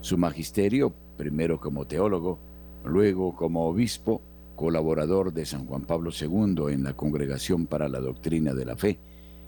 Su 0.00 0.16
magisterio, 0.16 0.94
primero 1.18 1.60
como 1.60 1.84
teólogo, 1.86 2.38
luego 2.84 3.34
como 3.34 3.66
obispo, 3.66 4.22
colaborador 4.54 5.32
de 5.32 5.44
San 5.46 5.66
Juan 5.66 5.82
Pablo 5.82 6.10
II 6.18 6.72
en 6.72 6.84
la 6.84 6.94
Congregación 6.94 7.66
para 7.66 7.88
la 7.88 7.98
Doctrina 7.98 8.54
de 8.54 8.64
la 8.64 8.76
Fe, 8.76 9.00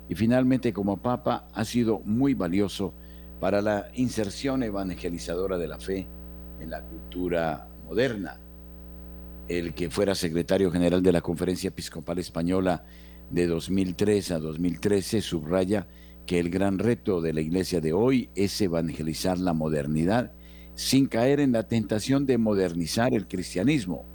y 0.09 0.17
finalmente 0.17 0.73
como 0.73 0.97
papa, 0.97 1.49
ha 1.55 1.65
sido 1.65 2.01
muy 2.01 2.35
valioso 2.35 2.93
para 3.41 3.63
la 3.63 3.87
inserción 3.95 4.65
evangelizadora 4.65 5.57
de 5.59 5.69
la 5.69 5.79
fe 5.79 6.09
en 6.61 6.71
la 6.71 6.83
cultura 6.83 7.69
moderna. 7.87 8.41
El 9.49 9.75
que 9.75 9.91
fuera 9.91 10.15
secretario 10.15 10.71
general 10.71 11.03
de 11.03 11.13
la 11.13 11.21
Conferencia 11.21 11.69
Episcopal 11.69 12.19
Española 12.19 12.85
de 13.31 13.47
2003 13.47 14.31
a 14.31 14.39
2013 14.39 15.21
subraya 15.21 15.87
que 16.27 16.41
el 16.41 16.49
gran 16.49 16.79
reto 16.79 17.21
de 17.21 17.35
la 17.35 17.43
iglesia 17.43 17.83
de 17.83 17.93
hoy 17.93 18.31
es 18.35 18.59
evangelizar 18.63 19.39
la 19.39 19.53
modernidad 19.53 20.33
sin 20.75 21.07
caer 21.09 21.41
en 21.41 21.53
la 21.53 21.69
tentación 21.69 22.25
de 22.25 22.39
modernizar 22.39 23.13
el 23.13 23.29
cristianismo. 23.29 24.07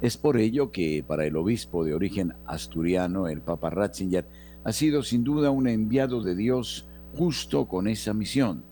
Es 0.00 0.16
por 0.16 0.38
ello 0.38 0.70
que 0.70 1.04
para 1.06 1.26
el 1.26 1.36
obispo 1.36 1.84
de 1.84 1.92
origen 1.92 2.34
asturiano, 2.46 3.26
el 3.26 3.42
Papa 3.42 3.70
Ratzinger, 3.70 4.28
ha 4.62 4.72
sido 4.72 5.02
sin 5.02 5.24
duda 5.24 5.50
un 5.50 5.66
enviado 5.66 6.22
de 6.22 6.36
Dios 6.36 6.86
justo 7.16 7.66
con 7.66 7.88
esa 7.88 8.14
misión, 8.14 8.64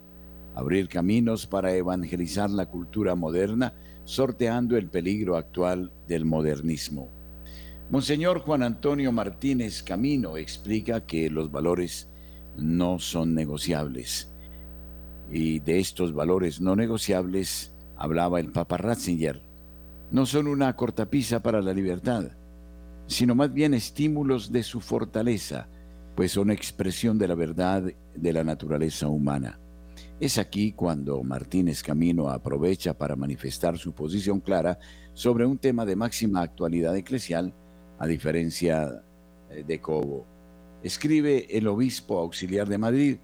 abrir 0.55 0.89
caminos 0.89 1.47
para 1.47 1.75
evangelizar 1.75 2.51
la 2.51 2.67
cultura 2.67 3.17
moderna, 3.17 3.75
sorteando 4.09 4.79
el 4.79 4.89
peligro 4.89 5.37
actual 5.37 5.93
del 6.07 6.25
modernismo. 6.25 7.11
Monseñor 7.91 8.39
Juan 8.39 8.63
Antonio 8.63 9.13
Martínez 9.13 9.83
Camino 9.83 10.39
explica 10.39 11.05
que 11.05 11.29
los 11.29 11.53
valores 11.53 12.09
no 12.57 13.01
son 13.01 13.35
negociables. 13.35 14.33
Y 15.31 15.59
de 15.59 15.79
estos 15.79 16.15
valores 16.15 16.59
no 16.59 16.75
negociables 16.75 17.71
hablaba 17.99 18.41
el 18.41 18.51
Papa 18.51 18.79
Ratzinger. 18.79 19.43
No 20.11 20.25
son 20.25 20.47
una 20.47 20.75
cortapisa 20.75 21.43
para 21.43 21.61
la 21.61 21.75
libertad, 21.75 22.31
sino 23.09 23.35
más 23.35 23.53
bien 23.53 23.75
estímulos 23.75 24.51
de 24.51 24.63
su 24.63 24.81
fortaleza, 24.81 25.69
pues 26.17 26.33
son 26.33 26.51
expresión 26.51 27.19
de 27.19 27.29
la 27.29 27.35
verdad 27.35 27.83
de 28.15 28.33
la 28.33 28.43
naturaleza 28.43 29.07
humana. 29.07 29.59
Es 30.21 30.37
aquí 30.37 30.73
cuando 30.73 31.23
Martínez 31.23 31.85
Camino 31.85 32.29
aprovecha 32.29 32.93
para 32.93 33.15
manifestar 33.15 33.79
su 33.79 33.93
posición 33.93 34.41
clara 34.41 34.81
sobre 35.15 35.47
un 35.47 35.59
tema 35.59 35.87
de 35.87 35.95
máxima 35.95 36.43
actualidad 36.43 36.97
eclesial, 36.97 37.55
a 38.01 38.07
diferencia 38.09 39.01
eh, 39.49 39.63
de 39.65 39.81
Cobo. 39.81 40.27
Escribe 40.83 41.47
el 41.57 41.69
obispo 41.69 42.19
auxiliar 42.19 42.69
de 42.69 42.79
Madrid 42.79 43.17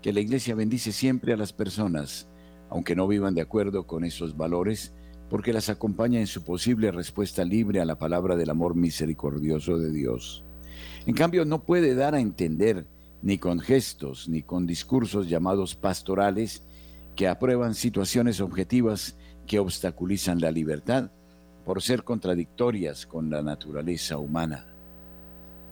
que 0.00 0.12
la 0.12 0.20
Iglesia 0.20 0.54
bendice 0.54 0.92
siempre 0.92 1.34
a 1.34 1.36
las 1.36 1.52
personas, 1.52 2.28
aunque 2.70 2.96
no 2.96 3.06
vivan 3.06 3.34
de 3.34 3.42
acuerdo 3.42 3.86
con 3.86 4.04
esos 4.04 4.34
valores, 4.34 4.94
porque 5.28 5.52
las 5.52 5.68
acompaña 5.68 6.18
en 6.18 6.26
su 6.26 6.44
posible 6.44 6.90
respuesta 6.92 7.44
libre 7.44 7.82
a 7.82 7.84
la 7.84 7.98
palabra 7.98 8.36
del 8.36 8.48
amor 8.48 8.74
misericordioso 8.74 9.78
de 9.78 9.92
Dios. 9.92 10.44
En 11.04 11.14
cambio, 11.14 11.44
no 11.44 11.64
puede 11.64 11.94
dar 11.94 12.14
a 12.14 12.20
entender, 12.20 12.86
ni 13.22 13.38
con 13.38 13.60
gestos, 13.60 14.28
ni 14.28 14.42
con 14.42 14.66
discursos 14.66 15.28
llamados 15.28 15.74
pastorales, 15.74 16.62
que 17.16 17.28
aprueban 17.28 17.74
situaciones 17.74 18.40
objetivas 18.40 19.16
que 19.46 19.58
obstaculizan 19.58 20.40
la 20.40 20.50
libertad 20.50 21.10
por 21.64 21.82
ser 21.82 22.04
contradictorias 22.04 23.06
con 23.06 23.28
la 23.28 23.42
naturaleza 23.42 24.18
humana. 24.18 24.66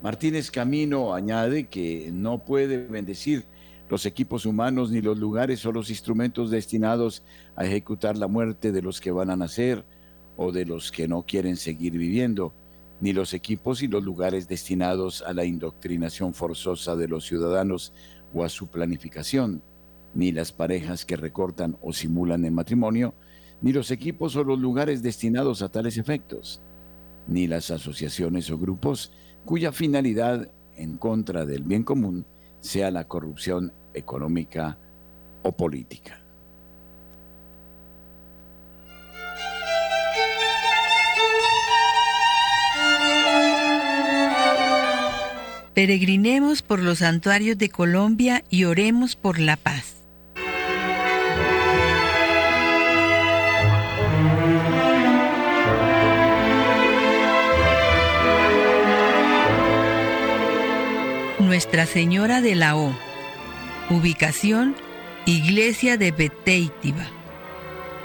Martínez 0.02 0.50
Camino 0.50 1.14
añade 1.14 1.68
que 1.68 2.10
no 2.12 2.44
puede 2.44 2.86
bendecir 2.86 3.44
los 3.88 4.04
equipos 4.04 4.44
humanos 4.44 4.90
ni 4.90 5.00
los 5.00 5.16
lugares 5.16 5.64
o 5.64 5.72
los 5.72 5.90
instrumentos 5.90 6.50
destinados 6.50 7.22
a 7.54 7.64
ejecutar 7.64 8.16
la 8.16 8.26
muerte 8.26 8.72
de 8.72 8.82
los 8.82 9.00
que 9.00 9.10
van 9.10 9.30
a 9.30 9.36
nacer 9.36 9.84
o 10.36 10.52
de 10.52 10.66
los 10.66 10.90
que 10.90 11.08
no 11.08 11.22
quieren 11.22 11.56
seguir 11.56 11.92
viviendo, 11.96 12.52
ni 13.00 13.12
los 13.12 13.34
equipos 13.34 13.82
y 13.82 13.88
los 13.88 14.02
lugares 14.02 14.48
destinados 14.48 15.22
a 15.22 15.32
la 15.32 15.44
indoctrinación 15.44 16.34
forzosa 16.34 16.96
de 16.96 17.08
los 17.08 17.26
ciudadanos 17.26 17.92
o 18.32 18.44
a 18.44 18.48
su 18.48 18.68
planificación, 18.68 19.62
ni 20.14 20.32
las 20.32 20.52
parejas 20.52 21.04
que 21.04 21.16
recortan 21.16 21.76
o 21.82 21.92
simulan 21.92 22.44
el 22.44 22.52
matrimonio, 22.52 23.14
ni 23.60 23.72
los 23.72 23.90
equipos 23.90 24.36
o 24.36 24.44
los 24.44 24.58
lugares 24.58 25.02
destinados 25.02 25.62
a 25.62 25.68
tales 25.68 25.98
efectos, 25.98 26.60
ni 27.28 27.46
las 27.46 27.70
asociaciones 27.70 28.50
o 28.50 28.58
grupos 28.58 29.12
cuya 29.44 29.72
finalidad 29.72 30.50
en 30.76 30.96
contra 30.96 31.44
del 31.44 31.62
bien 31.62 31.82
común 31.82 32.26
sea 32.60 32.90
la 32.90 33.06
corrupción 33.06 33.72
económica 33.94 34.78
o 35.42 35.52
política. 35.52 36.25
Peregrinemos 45.76 46.62
por 46.62 46.78
los 46.78 47.00
santuarios 47.00 47.58
de 47.58 47.68
Colombia 47.68 48.42
y 48.48 48.64
oremos 48.64 49.14
por 49.14 49.38
la 49.38 49.58
paz. 49.58 49.96
Nuestra 61.38 61.84
Señora 61.84 62.40
de 62.40 62.54
la 62.54 62.74
O. 62.74 62.96
Ubicación 63.90 64.74
Iglesia 65.26 65.98
de 65.98 66.10
Beteitiva. 66.10 67.06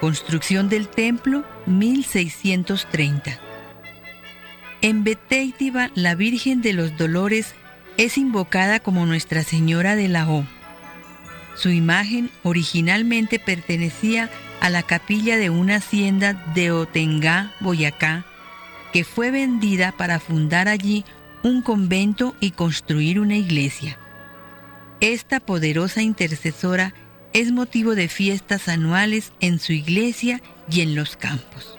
Construcción 0.01 0.67
del 0.67 0.89
templo 0.89 1.45
1630. 1.67 3.39
En 4.81 5.05
Beteitiva, 5.05 5.89
la 5.95 6.15
Virgen 6.15 6.61
de 6.61 6.73
los 6.73 6.97
Dolores 6.97 7.55
es 8.01 8.17
invocada 8.17 8.79
como 8.79 9.05
Nuestra 9.05 9.43
Señora 9.43 9.95
de 9.95 10.07
la 10.07 10.27
O. 10.27 10.43
Su 11.55 11.69
imagen 11.69 12.31
originalmente 12.41 13.37
pertenecía 13.37 14.27
a 14.59 14.71
la 14.71 14.81
capilla 14.81 15.37
de 15.37 15.51
una 15.51 15.75
hacienda 15.75 16.33
de 16.55 16.71
Otengá, 16.71 17.51
Boyacá, 17.59 18.25
que 18.91 19.03
fue 19.03 19.29
vendida 19.29 19.91
para 19.91 20.19
fundar 20.19 20.67
allí 20.67 21.05
un 21.43 21.61
convento 21.61 22.35
y 22.39 22.51
construir 22.51 23.19
una 23.19 23.35
iglesia. 23.35 23.99
Esta 24.99 25.39
poderosa 25.39 26.01
intercesora 26.01 26.95
es 27.33 27.51
motivo 27.51 27.93
de 27.93 28.07
fiestas 28.07 28.67
anuales 28.67 29.31
en 29.41 29.59
su 29.59 29.73
iglesia 29.73 30.41
y 30.71 30.81
en 30.81 30.95
los 30.95 31.17
campos. 31.17 31.77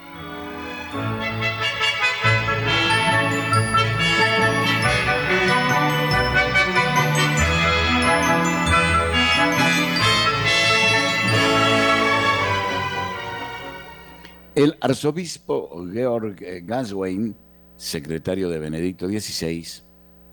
El 14.54 14.76
arzobispo 14.82 15.82
Georg 15.90 16.36
Gaswain, 16.66 17.34
secretario 17.78 18.50
de 18.50 18.58
Benedicto 18.58 19.08
XVI, 19.08 19.64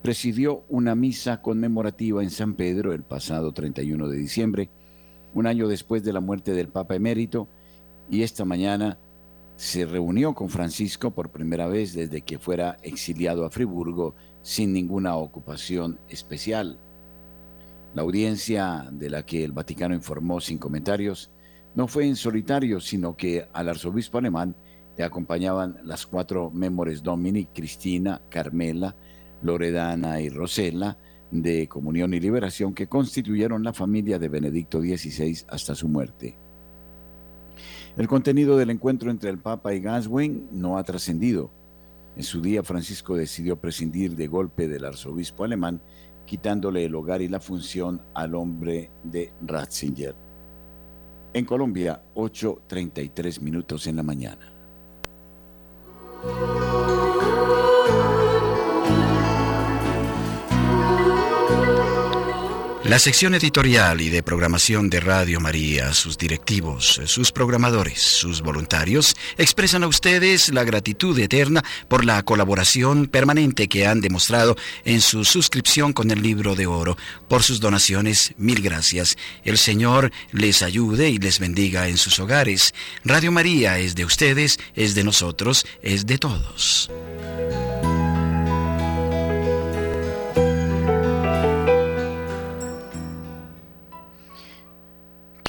presidió 0.01 0.65
una 0.67 0.93
misa 0.93 1.41
conmemorativa 1.41 2.21
en 2.21 2.29
San 2.29 2.55
Pedro 2.55 2.91
el 2.91 3.03
pasado 3.03 3.53
31 3.53 4.09
de 4.09 4.17
diciembre, 4.17 4.69
un 5.33 5.47
año 5.47 5.69
después 5.69 6.03
de 6.03 6.11
la 6.11 6.19
muerte 6.19 6.51
del 6.51 6.67
Papa 6.67 6.95
emérito, 6.95 7.47
y 8.11 8.23
esta 8.23 8.43
mañana 8.43 8.97
se 9.55 9.85
reunió 9.85 10.35
con 10.35 10.49
Francisco 10.49 11.11
por 11.11 11.29
primera 11.29 11.67
vez 11.67 11.93
desde 11.93 12.19
que 12.19 12.39
fuera 12.39 12.75
exiliado 12.83 13.45
a 13.45 13.49
Friburgo 13.49 14.15
sin 14.41 14.73
ninguna 14.73 15.15
ocupación 15.15 15.97
especial. 16.09 16.77
La 17.95 18.01
audiencia 18.01 18.89
de 18.91 19.09
la 19.11 19.25
que 19.25 19.45
el 19.45 19.53
Vaticano 19.53 19.95
informó 19.95 20.41
sin 20.41 20.57
comentarios 20.57 21.31
no 21.75 21.87
fue 21.87 22.07
en 22.07 22.15
solitario, 22.15 22.79
sino 22.79 23.15
que 23.15 23.47
al 23.53 23.69
arzobispo 23.69 24.17
alemán 24.17 24.55
le 24.97 25.03
acompañaban 25.03 25.77
las 25.83 26.05
cuatro 26.05 26.51
memores 26.51 27.01
Domini, 27.03 27.45
Cristina, 27.45 28.21
Carmela, 28.29 28.95
Loredana 29.41 30.19
y 30.21 30.29
Rosella, 30.29 30.97
de 31.31 31.67
Comunión 31.67 32.13
y 32.13 32.19
Liberación, 32.19 32.73
que 32.73 32.87
constituyeron 32.87 33.63
la 33.63 33.73
familia 33.73 34.19
de 34.19 34.29
Benedicto 34.29 34.81
XVI 34.81 35.45
hasta 35.47 35.75
su 35.75 35.87
muerte. 35.87 36.37
El 37.97 38.07
contenido 38.07 38.57
del 38.57 38.71
encuentro 38.71 39.11
entre 39.11 39.29
el 39.29 39.39
Papa 39.39 39.73
y 39.73 39.79
Gaswin 39.79 40.49
no 40.51 40.77
ha 40.77 40.83
trascendido. 40.83 41.51
En 42.15 42.23
su 42.23 42.41
día, 42.41 42.63
Francisco 42.63 43.15
decidió 43.15 43.57
prescindir 43.57 44.15
de 44.15 44.27
golpe 44.27 44.67
del 44.67 44.85
arzobispo 44.85 45.43
alemán, 45.43 45.81
quitándole 46.25 46.85
el 46.85 46.95
hogar 46.95 47.21
y 47.21 47.27
la 47.27 47.39
función 47.39 48.01
al 48.13 48.35
hombre 48.35 48.91
de 49.03 49.31
Ratzinger. 49.41 50.28
En 51.33 51.45
Colombia, 51.45 52.01
8.33 52.15 53.39
minutos 53.41 53.85
en 53.87 53.95
la 53.97 54.03
mañana. 54.03 54.51
La 62.89 62.97
sección 62.97 63.35
editorial 63.35 64.01
y 64.01 64.09
de 64.09 64.23
programación 64.23 64.89
de 64.89 64.99
Radio 64.99 65.39
María, 65.39 65.93
sus 65.93 66.17
directivos, 66.17 66.99
sus 67.05 67.31
programadores, 67.31 68.01
sus 68.01 68.41
voluntarios, 68.41 69.15
expresan 69.37 69.83
a 69.83 69.87
ustedes 69.87 70.51
la 70.51 70.63
gratitud 70.63 71.17
eterna 71.19 71.63
por 71.87 72.03
la 72.03 72.23
colaboración 72.23 73.05
permanente 73.05 73.67
que 73.67 73.85
han 73.85 74.01
demostrado 74.01 74.55
en 74.85 75.01
su 75.01 75.23
suscripción 75.23 75.93
con 75.93 76.09
el 76.09 76.23
libro 76.23 76.55
de 76.55 76.65
oro. 76.65 76.97
Por 77.27 77.43
sus 77.43 77.59
donaciones, 77.59 78.33
mil 78.37 78.59
gracias. 78.59 79.17
El 79.43 79.59
Señor 79.59 80.11
les 80.31 80.63
ayude 80.63 81.11
y 81.11 81.19
les 81.19 81.37
bendiga 81.37 81.89
en 81.89 81.97
sus 81.97 82.19
hogares. 82.19 82.73
Radio 83.05 83.31
María 83.31 83.77
es 83.77 83.93
de 83.93 84.05
ustedes, 84.05 84.57
es 84.73 84.95
de 84.95 85.03
nosotros, 85.03 85.67
es 85.83 86.07
de 86.07 86.17
todos. 86.17 86.89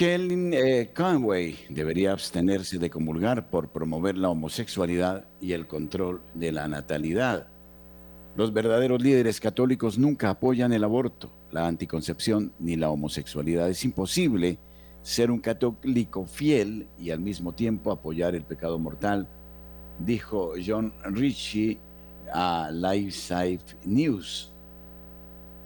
Kellen 0.00 0.54
eh, 0.54 0.92
Conway 0.94 1.58
debería 1.68 2.12
abstenerse 2.12 2.78
de 2.78 2.88
comulgar 2.88 3.50
por 3.50 3.68
promover 3.68 4.16
la 4.16 4.30
homosexualidad 4.30 5.26
y 5.42 5.52
el 5.52 5.66
control 5.66 6.22
de 6.32 6.52
la 6.52 6.66
natalidad. 6.68 7.48
Los 8.34 8.54
verdaderos 8.54 9.02
líderes 9.02 9.40
católicos 9.40 9.98
nunca 9.98 10.30
apoyan 10.30 10.72
el 10.72 10.84
aborto, 10.84 11.30
la 11.52 11.66
anticoncepción 11.66 12.50
ni 12.58 12.76
la 12.76 12.88
homosexualidad. 12.88 13.68
Es 13.68 13.84
imposible 13.84 14.58
ser 15.02 15.30
un 15.30 15.38
católico 15.38 16.24
fiel 16.24 16.88
y 16.98 17.10
al 17.10 17.20
mismo 17.20 17.52
tiempo 17.52 17.92
apoyar 17.92 18.34
el 18.34 18.44
pecado 18.44 18.78
mortal, 18.78 19.28
dijo 19.98 20.54
John 20.66 20.94
Ritchie 21.04 21.78
a 22.32 22.70
LifeSafe 22.72 23.76
News. 23.84 24.50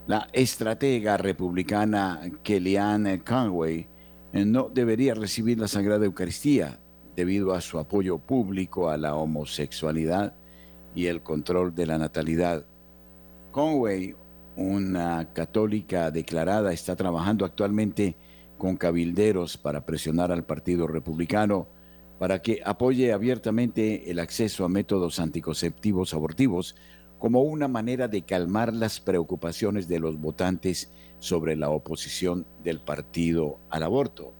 La 0.08 0.26
estratega 0.32 1.18
republicana 1.18 2.20
Kellyanne 2.42 3.20
Conway 3.20 3.93
no 4.34 4.68
debería 4.68 5.14
recibir 5.14 5.60
la 5.60 5.68
Sagrada 5.68 6.04
Eucaristía 6.04 6.80
debido 7.14 7.54
a 7.54 7.60
su 7.60 7.78
apoyo 7.78 8.18
público 8.18 8.90
a 8.90 8.96
la 8.96 9.14
homosexualidad 9.14 10.34
y 10.94 11.06
el 11.06 11.22
control 11.22 11.74
de 11.74 11.86
la 11.86 11.98
natalidad. 11.98 12.66
Conway, 13.52 14.16
una 14.56 15.32
católica 15.32 16.10
declarada, 16.10 16.72
está 16.72 16.96
trabajando 16.96 17.44
actualmente 17.44 18.16
con 18.58 18.76
cabilderos 18.76 19.56
para 19.56 19.86
presionar 19.86 20.32
al 20.32 20.44
Partido 20.44 20.88
Republicano 20.88 21.68
para 22.18 22.42
que 22.42 22.60
apoye 22.64 23.12
abiertamente 23.12 24.10
el 24.10 24.18
acceso 24.18 24.64
a 24.64 24.68
métodos 24.68 25.18
anticonceptivos 25.18 26.14
abortivos 26.14 26.76
como 27.24 27.40
una 27.40 27.68
manera 27.68 28.06
de 28.06 28.20
calmar 28.20 28.74
las 28.74 29.00
preocupaciones 29.00 29.88
de 29.88 29.98
los 29.98 30.20
votantes 30.20 30.90
sobre 31.20 31.56
la 31.56 31.70
oposición 31.70 32.46
del 32.62 32.80
partido 32.80 33.60
al 33.70 33.84
aborto. 33.84 34.34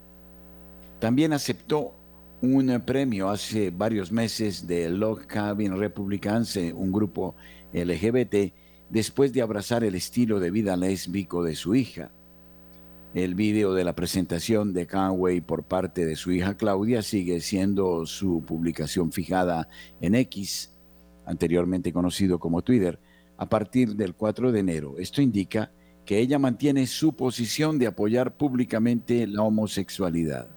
También 0.99 1.33
aceptó 1.33 1.95
un 2.43 2.83
premio 2.85 3.31
hace 3.31 3.71
varios 3.71 4.11
meses 4.11 4.67
de 4.67 4.87
Log 4.89 5.25
Cabin 5.25 5.79
Republicans, 5.79 6.57
eh, 6.57 6.73
un 6.73 6.91
grupo 6.91 7.33
LGBT, 7.73 8.53
después 8.91 9.33
de 9.33 9.41
abrazar 9.41 9.83
el 9.83 9.95
estilo 9.95 10.39
de 10.39 10.51
vida 10.51 10.77
lésbico 10.77 11.43
de 11.43 11.55
su 11.55 11.73
hija. 11.73 12.11
El 13.15 13.33
video 13.33 13.73
de 13.73 13.83
la 13.83 13.95
presentación 13.95 14.73
de 14.73 14.85
Conway 14.85 15.41
por 15.41 15.63
parte 15.63 16.05
de 16.05 16.15
su 16.15 16.31
hija 16.31 16.55
Claudia 16.55 17.01
sigue 17.01 17.41
siendo 17.41 18.05
su 18.05 18.43
publicación 18.45 19.11
fijada 19.11 19.69
en 20.01 20.13
X, 20.13 20.74
anteriormente 21.25 21.93
conocido 21.93 22.39
como 22.39 22.61
Twitter, 22.61 22.99
a 23.37 23.47
partir 23.49 23.95
del 23.95 24.15
4 24.15 24.51
de 24.51 24.59
enero. 24.59 24.95
Esto 24.97 25.21
indica 25.21 25.71
que 26.05 26.19
ella 26.19 26.39
mantiene 26.39 26.87
su 26.87 27.15
posición 27.15 27.79
de 27.79 27.87
apoyar 27.87 28.37
públicamente 28.37 29.27
la 29.27 29.43
homosexualidad. 29.43 30.49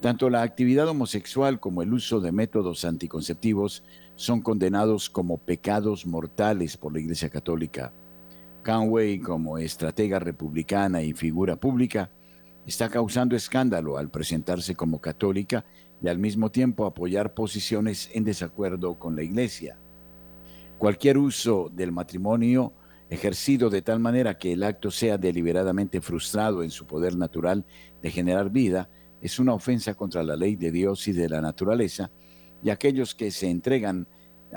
Tanto 0.00 0.30
la 0.30 0.42
actividad 0.42 0.88
homosexual 0.88 1.58
como 1.60 1.82
el 1.82 1.92
uso 1.92 2.20
de 2.20 2.32
métodos 2.32 2.84
anticonceptivos 2.84 3.82
son 4.14 4.40
condenados 4.40 5.10
como 5.10 5.38
pecados 5.38 6.06
mortales 6.06 6.76
por 6.76 6.92
la 6.92 7.00
Iglesia 7.00 7.28
Católica. 7.28 7.92
Conway, 8.64 9.18
como 9.18 9.58
estratega 9.58 10.18
republicana 10.18 11.02
y 11.02 11.14
figura 11.14 11.56
pública, 11.56 12.10
está 12.68 12.90
causando 12.90 13.34
escándalo 13.34 13.96
al 13.96 14.10
presentarse 14.10 14.74
como 14.74 15.00
católica 15.00 15.64
y 16.02 16.08
al 16.08 16.18
mismo 16.18 16.50
tiempo 16.50 16.84
apoyar 16.84 17.32
posiciones 17.32 18.10
en 18.12 18.24
desacuerdo 18.24 18.98
con 18.98 19.16
la 19.16 19.22
Iglesia. 19.22 19.78
Cualquier 20.76 21.16
uso 21.16 21.70
del 21.72 21.92
matrimonio 21.92 22.74
ejercido 23.08 23.70
de 23.70 23.80
tal 23.80 24.00
manera 24.00 24.38
que 24.38 24.52
el 24.52 24.62
acto 24.62 24.90
sea 24.90 25.16
deliberadamente 25.16 26.02
frustrado 26.02 26.62
en 26.62 26.70
su 26.70 26.86
poder 26.86 27.16
natural 27.16 27.64
de 28.02 28.10
generar 28.10 28.50
vida, 28.50 28.90
es 29.22 29.38
una 29.38 29.54
ofensa 29.54 29.94
contra 29.94 30.22
la 30.22 30.36
ley 30.36 30.54
de 30.54 30.70
Dios 30.70 31.08
y 31.08 31.12
de 31.12 31.28
la 31.28 31.40
naturaleza, 31.40 32.10
y 32.62 32.68
aquellos 32.68 33.14
que 33.14 33.30
se 33.30 33.48
entregan 33.48 34.06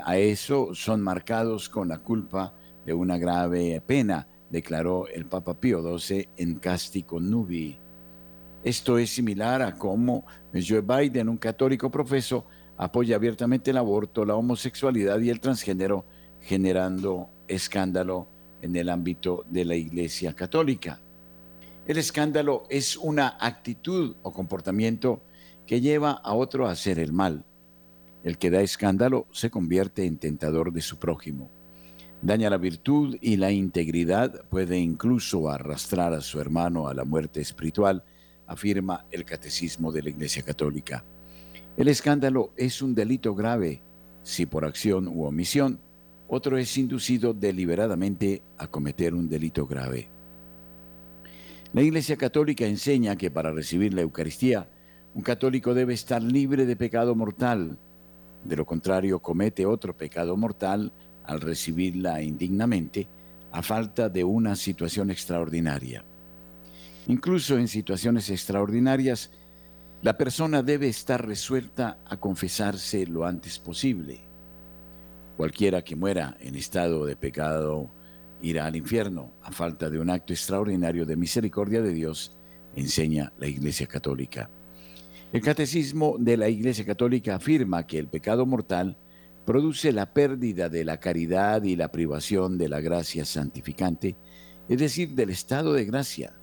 a 0.04 0.18
eso 0.18 0.74
son 0.74 1.00
marcados 1.00 1.70
con 1.70 1.88
la 1.88 1.98
culpa 1.98 2.54
de 2.84 2.92
una 2.92 3.16
grave 3.16 3.82
pena, 3.86 4.28
declaró 4.50 5.08
el 5.08 5.24
Papa 5.24 5.58
Pío 5.58 5.98
XII 5.98 6.28
en 6.36 6.56
Castico 6.56 7.18
Nubi. 7.18 7.80
Esto 8.64 8.96
es 8.96 9.10
similar 9.10 9.60
a 9.60 9.76
cómo 9.76 10.24
Joe 10.54 10.82
Biden, 10.82 11.28
un 11.28 11.36
católico 11.36 11.90
profeso, 11.90 12.46
apoya 12.76 13.16
abiertamente 13.16 13.72
el 13.72 13.76
aborto, 13.76 14.24
la 14.24 14.36
homosexualidad 14.36 15.18
y 15.20 15.30
el 15.30 15.40
transgénero, 15.40 16.04
generando 16.40 17.28
escándalo 17.48 18.28
en 18.62 18.76
el 18.76 18.88
ámbito 18.88 19.44
de 19.50 19.64
la 19.64 19.74
Iglesia 19.74 20.34
Católica. 20.34 21.00
El 21.86 21.98
escándalo 21.98 22.62
es 22.70 22.96
una 22.96 23.36
actitud 23.40 24.14
o 24.22 24.32
comportamiento 24.32 25.22
que 25.66 25.80
lleva 25.80 26.12
a 26.12 26.34
otro 26.34 26.68
a 26.68 26.70
hacer 26.70 27.00
el 27.00 27.12
mal. 27.12 27.44
El 28.22 28.38
que 28.38 28.50
da 28.50 28.60
escándalo 28.60 29.26
se 29.32 29.50
convierte 29.50 30.06
en 30.06 30.18
tentador 30.18 30.72
de 30.72 30.82
su 30.82 30.98
prójimo. 30.98 31.50
Daña 32.22 32.48
la 32.50 32.56
virtud 32.56 33.16
y 33.20 33.36
la 33.36 33.50
integridad, 33.50 34.44
puede 34.48 34.78
incluso 34.78 35.50
arrastrar 35.50 36.12
a 36.14 36.20
su 36.20 36.40
hermano 36.40 36.86
a 36.86 36.94
la 36.94 37.04
muerte 37.04 37.40
espiritual, 37.40 38.04
afirma 38.46 39.06
el 39.10 39.24
Catecismo 39.24 39.92
de 39.92 40.02
la 40.02 40.10
Iglesia 40.10 40.42
Católica. 40.42 41.04
El 41.76 41.88
escándalo 41.88 42.52
es 42.56 42.82
un 42.82 42.94
delito 42.94 43.34
grave 43.34 43.82
si 44.22 44.46
por 44.46 44.64
acción 44.64 45.08
u 45.08 45.24
omisión 45.24 45.80
otro 46.28 46.56
es 46.56 46.78
inducido 46.78 47.34
deliberadamente 47.34 48.42
a 48.56 48.66
cometer 48.66 49.14
un 49.14 49.28
delito 49.28 49.66
grave. 49.66 50.08
La 51.74 51.82
Iglesia 51.82 52.16
Católica 52.16 52.66
enseña 52.66 53.16
que 53.16 53.30
para 53.30 53.52
recibir 53.52 53.92
la 53.92 54.02
Eucaristía, 54.02 54.68
un 55.14 55.22
católico 55.22 55.74
debe 55.74 55.92
estar 55.92 56.22
libre 56.22 56.64
de 56.64 56.76
pecado 56.76 57.14
mortal. 57.14 57.78
De 58.44 58.56
lo 58.56 58.64
contrario, 58.64 59.20
comete 59.20 59.66
otro 59.66 59.96
pecado 59.96 60.36
mortal 60.36 60.92
al 61.24 61.40
recibirla 61.40 62.22
indignamente 62.22 63.08
a 63.52 63.62
falta 63.62 64.08
de 64.08 64.24
una 64.24 64.56
situación 64.56 65.10
extraordinaria. 65.10 66.04
Incluso 67.08 67.58
en 67.58 67.68
situaciones 67.68 68.30
extraordinarias, 68.30 69.30
la 70.02 70.16
persona 70.16 70.62
debe 70.62 70.88
estar 70.88 71.24
resuelta 71.24 71.98
a 72.06 72.16
confesarse 72.18 73.06
lo 73.06 73.24
antes 73.24 73.58
posible. 73.58 74.20
Cualquiera 75.36 75.82
que 75.82 75.96
muera 75.96 76.36
en 76.40 76.54
estado 76.54 77.06
de 77.06 77.16
pecado 77.16 77.90
irá 78.40 78.66
al 78.66 78.76
infierno 78.76 79.32
a 79.42 79.52
falta 79.52 79.88
de 79.88 79.98
un 79.98 80.10
acto 80.10 80.32
extraordinario 80.32 81.06
de 81.06 81.16
misericordia 81.16 81.82
de 81.82 81.92
Dios, 81.92 82.36
enseña 82.74 83.32
la 83.38 83.46
Iglesia 83.46 83.86
Católica. 83.86 84.50
El 85.32 85.40
Catecismo 85.40 86.16
de 86.18 86.36
la 86.36 86.48
Iglesia 86.48 86.84
Católica 86.84 87.36
afirma 87.36 87.86
que 87.86 87.98
el 87.98 88.08
pecado 88.08 88.44
mortal 88.44 88.98
produce 89.46 89.92
la 89.92 90.12
pérdida 90.12 90.68
de 90.68 90.84
la 90.84 91.00
caridad 91.00 91.62
y 91.62 91.74
la 91.74 91.90
privación 91.90 92.58
de 92.58 92.68
la 92.68 92.80
gracia 92.80 93.24
santificante, 93.24 94.16
es 94.68 94.78
decir, 94.78 95.14
del 95.14 95.30
estado 95.30 95.72
de 95.72 95.84
gracia. 95.84 96.41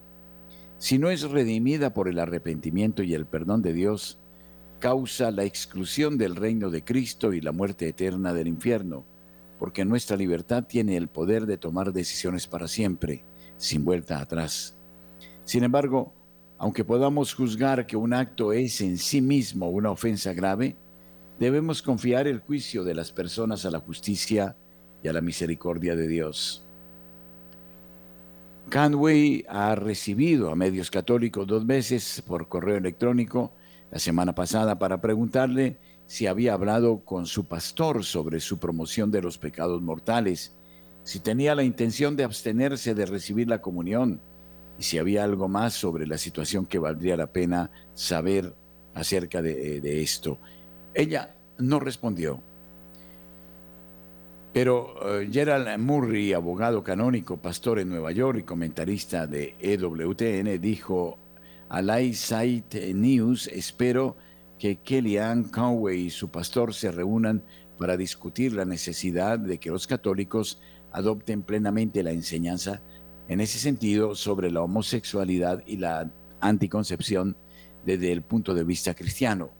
Si 0.79 0.97
no 0.97 1.09
es 1.09 1.29
redimida 1.29 1.93
por 1.93 2.07
el 2.07 2.19
arrepentimiento 2.19 3.03
y 3.03 3.13
el 3.13 3.25
perdón 3.25 3.61
de 3.61 3.73
Dios, 3.73 4.17
causa 4.79 5.29
la 5.29 5.43
exclusión 5.43 6.17
del 6.17 6.37
reino 6.37 6.69
de 6.69 6.85
Cristo 6.85 7.33
y 7.33 7.41
la 7.41 7.51
muerte 7.51 7.89
eterna 7.89 8.33
del 8.33 8.47
infierno, 8.47 9.05
porque 9.59 9.83
nuestra 9.83 10.15
libertad 10.15 10.63
tiene 10.63 10.95
el 10.95 11.09
poder 11.09 11.45
de 11.45 11.57
tomar 11.57 11.91
decisiones 11.91 12.47
para 12.47 12.69
siempre, 12.69 13.25
sin 13.57 13.83
vuelta 13.83 14.21
atrás. 14.21 14.77
Sin 15.43 15.65
embargo, 15.65 16.13
aunque 16.57 16.85
podamos 16.85 17.33
juzgar 17.33 17.85
que 17.85 17.97
un 17.97 18.13
acto 18.13 18.53
es 18.53 18.79
en 18.79 18.97
sí 18.97 19.21
mismo 19.21 19.69
una 19.69 19.91
ofensa 19.91 20.33
grave, 20.33 20.77
debemos 21.39 21.81
confiar 21.81 22.25
el 22.25 22.39
juicio 22.39 22.85
de 22.85 22.95
las 22.95 23.11
personas 23.11 23.65
a 23.65 23.71
la 23.71 23.81
justicia 23.81 24.55
y 25.03 25.09
a 25.09 25.13
la 25.13 25.21
misericordia 25.21 25.97
de 25.97 26.07
Dios. 26.07 26.68
Canway 28.69 29.45
ha 29.49 29.75
recibido 29.75 30.51
a 30.51 30.55
medios 30.55 30.91
católicos 30.91 31.47
dos 31.47 31.65
veces 31.65 32.23
por 32.25 32.47
correo 32.47 32.77
electrónico 32.77 33.51
la 33.91 33.99
semana 33.99 34.35
pasada 34.35 34.77
para 34.77 35.01
preguntarle 35.01 35.79
si 36.05 36.27
había 36.27 36.53
hablado 36.53 37.03
con 37.03 37.25
su 37.25 37.47
pastor 37.47 38.03
sobre 38.03 38.39
su 38.39 38.59
promoción 38.59 39.11
de 39.11 39.21
los 39.21 39.37
pecados 39.37 39.81
mortales, 39.81 40.55
si 41.03 41.19
tenía 41.19 41.55
la 41.55 41.63
intención 41.63 42.15
de 42.15 42.23
abstenerse 42.23 42.93
de 42.93 43.05
recibir 43.05 43.47
la 43.47 43.61
comunión 43.61 44.21
y 44.77 44.83
si 44.83 44.97
había 44.97 45.23
algo 45.23 45.47
más 45.47 45.73
sobre 45.73 46.05
la 46.07 46.17
situación 46.17 46.65
que 46.65 46.79
valdría 46.79 47.17
la 47.17 47.33
pena 47.33 47.71
saber 47.93 48.55
acerca 48.93 49.41
de, 49.41 49.81
de 49.81 50.01
esto. 50.01 50.39
Ella 50.93 51.35
no 51.57 51.79
respondió. 51.79 52.43
Pero 54.53 55.21
eh, 55.21 55.29
Gerald 55.31 55.77
Murray, 55.79 56.33
abogado 56.33 56.83
canónico, 56.83 57.37
pastor 57.37 57.79
en 57.79 57.89
Nueva 57.89 58.11
York 58.11 58.39
y 58.39 58.43
comentarista 58.43 59.27
de 59.27 59.55
EWTN, 59.59 60.59
dijo 60.59 61.19
a 61.69 61.81
Lightside 61.81 62.93
News, 62.93 63.47
espero 63.47 64.17
que 64.57 64.77
Kellyanne 64.77 65.51
Conway 65.51 66.05
y 66.05 66.09
su 66.09 66.29
pastor 66.29 66.73
se 66.73 66.91
reúnan 66.91 67.43
para 67.77 67.95
discutir 67.95 68.53
la 68.53 68.65
necesidad 68.65 69.37
de 69.39 69.59
que 69.59 69.69
los 69.69 69.85
católicos 69.85 70.59
adopten 70.91 71.43
plenamente 71.43 72.01
la 72.01 72.11
enseñanza 72.11 72.81
en 73.27 73.41
ese 73.41 73.59
sentido 73.59 74.15
sobre 74.15 74.51
la 74.51 74.61
homosexualidad 74.61 75.63
y 75.67 75.77
la 75.77 76.11
anticoncepción 76.41 77.37
desde 77.85 78.11
el 78.11 78.23
punto 78.23 78.55
de 78.55 78.63
vista 78.63 78.95
cristiano. 78.95 79.51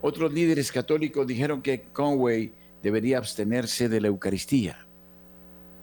Otros 0.00 0.32
líderes 0.32 0.70
católicos 0.70 1.26
dijeron 1.26 1.60
que 1.60 1.82
Conway 1.92 2.52
debería 2.86 3.18
abstenerse 3.18 3.88
de 3.88 4.00
la 4.00 4.06
Eucaristía. 4.06 4.86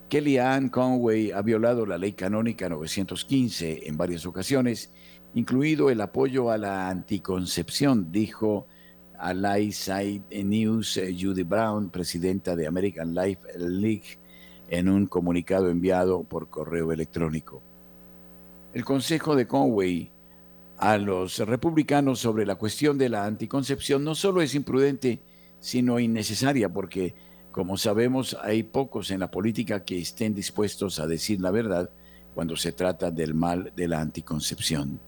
Kellyanne 0.07 0.71
Conway 0.71 1.31
ha 1.31 1.41
violado 1.41 1.85
la 1.85 1.97
ley 1.97 2.13
canónica 2.13 2.69
915 2.69 3.89
en 3.89 3.97
varias 3.97 4.25
ocasiones, 4.25 4.89
incluido 5.35 5.89
el 5.89 5.99
apoyo 5.99 6.49
a 6.49 6.57
la 6.57 6.87
anticoncepción, 6.87 8.09
dijo 8.09 8.67
a 9.19 9.33
Lightside 9.33 10.45
News 10.45 10.95
eh, 10.95 11.13
Judy 11.19 11.43
Brown, 11.43 11.89
presidenta 11.89 12.55
de 12.55 12.67
American 12.67 13.13
Life 13.13 13.41
League, 13.57 14.17
en 14.69 14.87
un 14.87 15.05
comunicado 15.07 15.69
enviado 15.69 16.23
por 16.23 16.49
correo 16.49 16.93
electrónico. 16.93 17.61
El 18.73 18.85
consejo 18.85 19.35
de 19.35 19.45
Conway 19.45 20.09
a 20.77 20.97
los 20.97 21.39
republicanos 21.39 22.21
sobre 22.21 22.45
la 22.45 22.55
cuestión 22.55 22.97
de 22.97 23.09
la 23.09 23.25
anticoncepción 23.25 24.05
no 24.05 24.15
solo 24.15 24.41
es 24.41 24.55
imprudente, 24.55 25.19
sino 25.63 25.97
innecesaria, 25.97 26.67
porque, 26.67 27.15
como 27.53 27.77
sabemos, 27.77 28.37
hay 28.41 28.63
pocos 28.63 29.11
en 29.11 29.21
la 29.21 29.31
política 29.31 29.85
que 29.85 29.97
estén 29.97 30.35
dispuestos 30.35 30.99
a 30.99 31.07
decir 31.07 31.39
la 31.39 31.51
verdad 31.51 31.89
cuando 32.35 32.57
se 32.57 32.73
trata 32.73 33.11
del 33.11 33.33
mal 33.33 33.71
de 33.73 33.87
la 33.87 34.01
anticoncepción. 34.01 34.99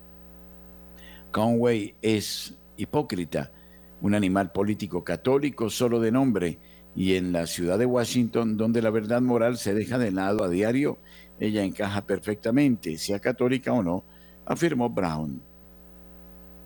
Conway 1.34 1.95
es 2.01 2.56
hipócrita, 2.78 3.51
un 3.99 4.16
animal 4.16 4.53
político 4.53 5.03
católico 5.03 5.70
solo 5.70 5.99
de 5.99 6.14
nombre, 6.14 6.58
y 6.95 7.16
en 7.16 7.34
la 7.34 7.47
ciudad 7.47 7.78
de 7.78 7.86
Washington, 7.86 8.56
donde 8.56 8.82
la 8.82 8.91
verdad 8.91 9.22
moral 9.22 9.58
se 9.58 9.74
deja 9.74 9.97
de 9.97 10.14
lado 10.14 10.45
a 10.45 10.49
diario, 10.49 10.99
ella 11.38 11.66
encaja 11.66 12.06
perfectamente, 12.06 12.97
sea 12.97 13.20
católica 13.20 13.74
o 13.74 13.84
no, 13.84 14.06
afirmó 14.45 14.89
Brown. 14.89 15.41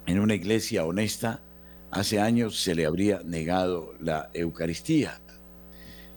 En 0.06 0.20
una 0.20 0.36
iglesia 0.36 0.86
honesta, 0.86 1.42
hace 1.92 2.20
años 2.20 2.62
se 2.62 2.76
le 2.76 2.86
habría 2.86 3.22
negado 3.24 3.94
la 4.00 4.30
Eucaristía. 4.34 5.22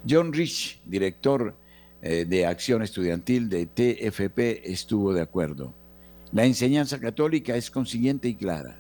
John 0.09 0.33
Rich, 0.33 0.81
director 0.85 1.55
eh, 2.01 2.25
de 2.25 2.47
acción 2.47 2.83
estudiantil 2.83 3.49
de 3.49 3.67
TFP, 3.67 4.71
estuvo 4.71 5.13
de 5.13 5.23
acuerdo. 5.23 5.73
La 6.33 6.45
enseñanza 6.45 6.99
católica 6.99 7.57
es 7.57 7.71
consiguiente 7.71 8.29
y 8.29 8.35
clara. 8.35 8.79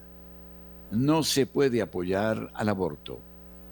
No 0.90 1.22
se 1.22 1.46
puede 1.46 1.80
apoyar 1.80 2.50
al 2.54 2.68
aborto, 2.68 3.20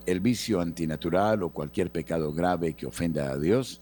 el 0.06 0.20
vicio 0.20 0.60
antinatural 0.60 1.42
o 1.42 1.50
cualquier 1.50 1.90
pecado 1.90 2.32
grave 2.32 2.74
que 2.74 2.86
ofenda 2.86 3.30
a 3.30 3.38
Dios 3.38 3.80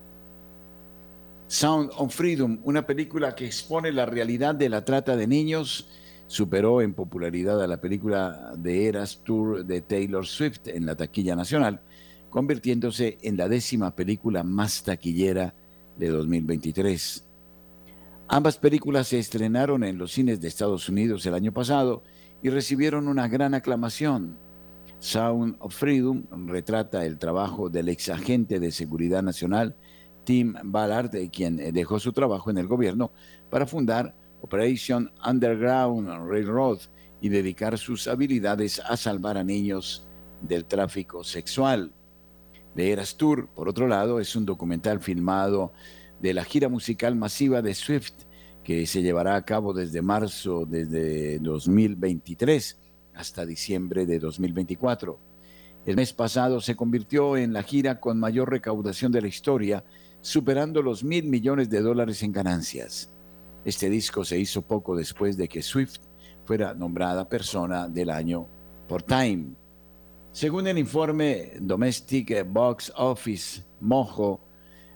Sound 1.52 1.90
of 1.98 2.14
Freedom, 2.14 2.60
una 2.64 2.86
película 2.86 3.34
que 3.34 3.44
expone 3.44 3.92
la 3.92 4.06
realidad 4.06 4.54
de 4.54 4.70
la 4.70 4.86
trata 4.86 5.18
de 5.18 5.26
niños, 5.26 5.86
superó 6.26 6.80
en 6.80 6.94
popularidad 6.94 7.62
a 7.62 7.66
la 7.66 7.78
película 7.78 8.54
de 8.56 8.86
Eras 8.86 9.20
Tour 9.22 9.62
de 9.66 9.82
Taylor 9.82 10.26
Swift 10.26 10.68
en 10.68 10.86
la 10.86 10.96
taquilla 10.96 11.36
nacional, 11.36 11.82
convirtiéndose 12.30 13.18
en 13.20 13.36
la 13.36 13.50
décima 13.50 13.94
película 13.94 14.42
más 14.42 14.82
taquillera 14.82 15.54
de 15.98 16.08
2023. 16.08 17.26
Ambas 18.28 18.56
películas 18.56 19.08
se 19.08 19.18
estrenaron 19.18 19.84
en 19.84 19.98
los 19.98 20.12
cines 20.12 20.40
de 20.40 20.48
Estados 20.48 20.88
Unidos 20.88 21.26
el 21.26 21.34
año 21.34 21.52
pasado 21.52 22.02
y 22.42 22.48
recibieron 22.48 23.08
una 23.08 23.28
gran 23.28 23.52
aclamación. 23.52 24.38
Sound 25.00 25.56
of 25.58 25.74
Freedom 25.74 26.24
retrata 26.46 27.04
el 27.04 27.18
trabajo 27.18 27.68
del 27.68 27.90
ex 27.90 28.08
agente 28.08 28.58
de 28.58 28.72
seguridad 28.72 29.22
nacional 29.22 29.76
Tim 30.24 30.54
Ballard, 30.64 31.10
quien 31.30 31.56
dejó 31.72 31.98
su 31.98 32.12
trabajo 32.12 32.50
en 32.50 32.58
el 32.58 32.66
gobierno 32.66 33.12
para 33.50 33.66
fundar 33.66 34.14
Operation 34.40 35.10
Underground 35.26 36.08
Railroad 36.28 36.78
y 37.20 37.28
dedicar 37.28 37.78
sus 37.78 38.08
habilidades 38.08 38.80
a 38.80 38.96
salvar 38.96 39.38
a 39.38 39.44
niños 39.44 40.06
del 40.42 40.64
tráfico 40.64 41.22
sexual. 41.22 41.92
The 42.74 42.90
Eras 42.90 43.16
Tour, 43.16 43.48
por 43.48 43.68
otro 43.68 43.86
lado, 43.86 44.18
es 44.18 44.34
un 44.34 44.44
documental 44.46 45.00
filmado 45.00 45.72
de 46.20 46.34
la 46.34 46.44
gira 46.44 46.68
musical 46.68 47.14
masiva 47.14 47.62
de 47.62 47.74
Swift 47.74 48.24
que 48.64 48.86
se 48.86 49.02
llevará 49.02 49.36
a 49.36 49.44
cabo 49.44 49.72
desde 49.72 50.02
marzo 50.02 50.64
desde 50.66 51.38
2023 51.40 52.78
hasta 53.14 53.44
diciembre 53.44 54.06
de 54.06 54.18
2024. 54.18 55.18
El 55.84 55.96
mes 55.96 56.12
pasado 56.12 56.60
se 56.60 56.76
convirtió 56.76 57.36
en 57.36 57.52
la 57.52 57.64
gira 57.64 57.98
con 57.98 58.18
mayor 58.18 58.50
recaudación 58.50 59.10
de 59.10 59.20
la 59.20 59.28
historia, 59.28 59.84
superando 60.22 60.80
los 60.80 61.04
mil 61.04 61.24
millones 61.24 61.68
de 61.68 61.82
dólares 61.82 62.22
en 62.22 62.32
ganancias. 62.32 63.10
Este 63.64 63.90
disco 63.90 64.24
se 64.24 64.38
hizo 64.38 64.62
poco 64.62 64.96
después 64.96 65.36
de 65.36 65.48
que 65.48 65.62
Swift 65.62 65.98
fuera 66.44 66.72
nombrada 66.74 67.28
persona 67.28 67.88
del 67.88 68.10
año 68.10 68.48
por 68.88 69.02
Time. 69.02 69.50
Según 70.32 70.66
el 70.66 70.78
informe 70.78 71.52
Domestic 71.60 72.46
Box 72.48 72.92
Office 72.96 73.62
Mojo, 73.80 74.40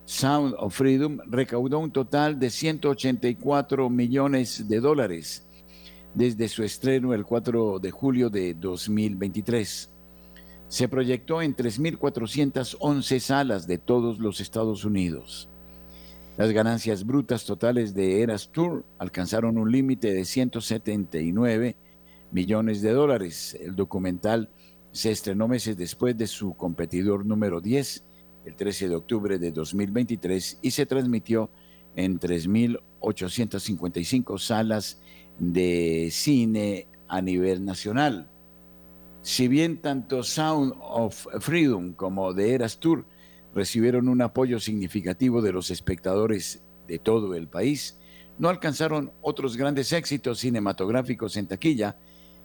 Sound 0.04 0.54
of 0.58 0.74
Freedom 0.74 1.18
recaudó 1.26 1.80
un 1.80 1.90
total 1.90 2.38
de 2.38 2.48
184 2.48 3.90
millones 3.90 4.68
de 4.68 4.80
dólares 4.80 5.46
desde 6.14 6.48
su 6.48 6.62
estreno 6.62 7.12
el 7.12 7.24
4 7.24 7.80
de 7.80 7.90
julio 7.90 8.30
de 8.30 8.54
2023. 8.54 9.90
Se 10.68 10.88
proyectó 10.88 11.42
en 11.42 11.54
3.411 11.54 13.20
salas 13.20 13.66
de 13.66 13.78
todos 13.78 14.18
los 14.18 14.40
Estados 14.40 14.84
Unidos. 14.84 15.48
Las 16.36 16.50
ganancias 16.52 17.06
brutas 17.06 17.46
totales 17.46 17.94
de 17.94 18.22
Eras 18.22 18.50
Tour 18.52 18.84
alcanzaron 18.98 19.58
un 19.58 19.70
límite 19.70 20.12
de 20.12 20.24
179 20.24 21.76
millones 22.32 22.82
de 22.82 22.92
dólares. 22.92 23.56
El 23.58 23.76
documental 23.76 24.50
se 24.92 25.12
estrenó 25.12 25.48
meses 25.48 25.76
después 25.76 26.16
de 26.18 26.26
su 26.26 26.54
competidor 26.54 27.24
número 27.24 27.60
10 27.60 28.04
el 28.44 28.54
13 28.54 28.88
de 28.88 28.96
octubre 28.96 29.38
de 29.38 29.50
2023 29.50 30.58
y 30.62 30.70
se 30.70 30.86
transmitió 30.86 31.50
en 31.96 32.20
3.855 32.20 34.38
salas 34.38 35.00
de 35.38 36.08
cine 36.10 36.86
a 37.08 37.22
nivel 37.22 37.64
nacional. 37.64 38.30
Si 39.26 39.48
bien 39.48 39.78
tanto 39.78 40.22
Sound 40.22 40.74
of 40.78 41.26
Freedom 41.40 41.94
como 41.94 42.32
The 42.32 42.54
Eras 42.54 42.78
Tour 42.78 43.04
recibieron 43.56 44.08
un 44.08 44.22
apoyo 44.22 44.60
significativo 44.60 45.42
de 45.42 45.52
los 45.52 45.72
espectadores 45.72 46.62
de 46.86 47.00
todo 47.00 47.34
el 47.34 47.48
país, 47.48 47.98
no 48.38 48.48
alcanzaron 48.48 49.10
otros 49.22 49.56
grandes 49.56 49.92
éxitos 49.92 50.38
cinematográficos 50.38 51.36
en 51.36 51.48
taquilla 51.48 51.98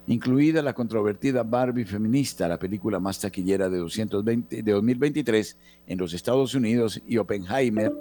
incluida 0.08 0.64
la 0.64 0.74
controvertida 0.74 1.44
Barbie 1.44 1.86
feminista, 1.86 2.48
la 2.48 2.58
película 2.58 3.00
más 3.00 3.20
taquillera 3.20 3.70
de, 3.70 3.78
220, 3.78 4.64
de 4.64 4.72
2023 4.72 5.60
en 5.86 6.00
los 6.00 6.16
Estados 6.16 6.56
Unidos, 6.56 7.00
y 7.06 7.18
Oppenheimer, 7.18 7.94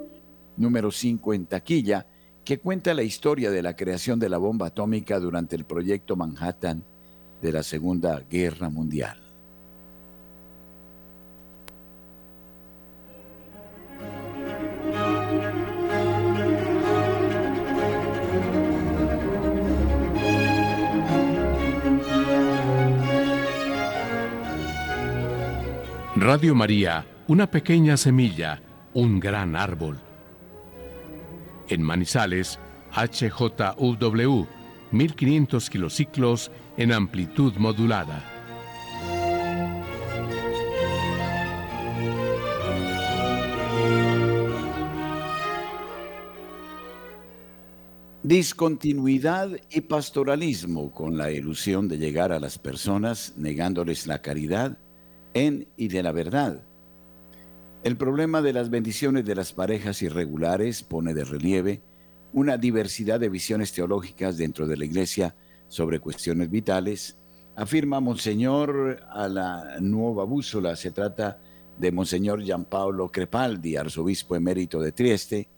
número 0.57 0.89
5 0.89 1.35
en 1.35 1.45
taquilla, 1.45 2.07
que 2.43 2.57
cuenta 2.57 2.95
la 2.95 3.03
historia 3.03 3.51
de 3.51 3.61
la 3.61 3.75
creación 3.75 4.17
de 4.17 4.29
la 4.29 4.39
bomba 4.39 4.65
atómica 4.65 5.19
durante 5.19 5.55
el 5.55 5.65
proyecto 5.65 6.15
Manhattan 6.15 6.83
de 7.41 7.51
la 7.51 7.63
Segunda 7.63 8.21
Guerra 8.29 8.69
Mundial. 8.69 9.17
Radio 26.15 26.53
María, 26.53 27.05
una 27.27 27.49
pequeña 27.49 27.97
semilla, 27.97 28.61
un 28.93 29.19
gran 29.19 29.55
árbol. 29.55 29.97
En 31.67 31.81
Manizales, 31.81 32.59
HJUW, 32.91 34.47
1500 34.91 35.69
kilociclos 35.69 36.51
en 36.77 36.91
amplitud 36.91 37.53
modulada. 37.57 38.23
Discontinuidad 48.23 49.49
y 49.71 49.81
pastoralismo 49.81 50.91
con 50.91 51.17
la 51.17 51.31
ilusión 51.31 51.87
de 51.87 51.97
llegar 51.97 52.31
a 52.31 52.39
las 52.39 52.59
personas 52.59 53.33
negándoles 53.35 54.05
la 54.05 54.21
caridad 54.21 54.77
en 55.33 55.67
y 55.75 55.87
de 55.87 56.03
la 56.03 56.11
verdad. 56.11 56.63
El 57.83 57.97
problema 57.97 58.43
de 58.43 58.53
las 58.53 58.69
bendiciones 58.69 59.25
de 59.25 59.33
las 59.33 59.53
parejas 59.53 60.03
irregulares 60.03 60.83
pone 60.83 61.15
de 61.15 61.23
relieve 61.23 61.81
una 62.33 62.57
diversidad 62.57 63.19
de 63.19 63.29
visiones 63.29 63.73
teológicas 63.73 64.37
dentro 64.37 64.67
de 64.67 64.77
la 64.77 64.85
Iglesia 64.85 65.35
sobre 65.67 65.99
cuestiones 65.99 66.49
vitales, 66.49 67.17
afirma 67.55 67.99
Monseñor 67.99 69.03
a 69.09 69.27
la 69.27 69.77
nueva 69.79 70.23
bússola. 70.23 70.75
Se 70.75 70.91
trata 70.91 71.39
de 71.77 71.91
Monseñor 71.91 72.41
Gianpaolo 72.41 73.09
Crepaldi, 73.09 73.75
arzobispo 73.75 74.35
emérito 74.35 74.79
de 74.79 74.91
Trieste, 74.91 75.49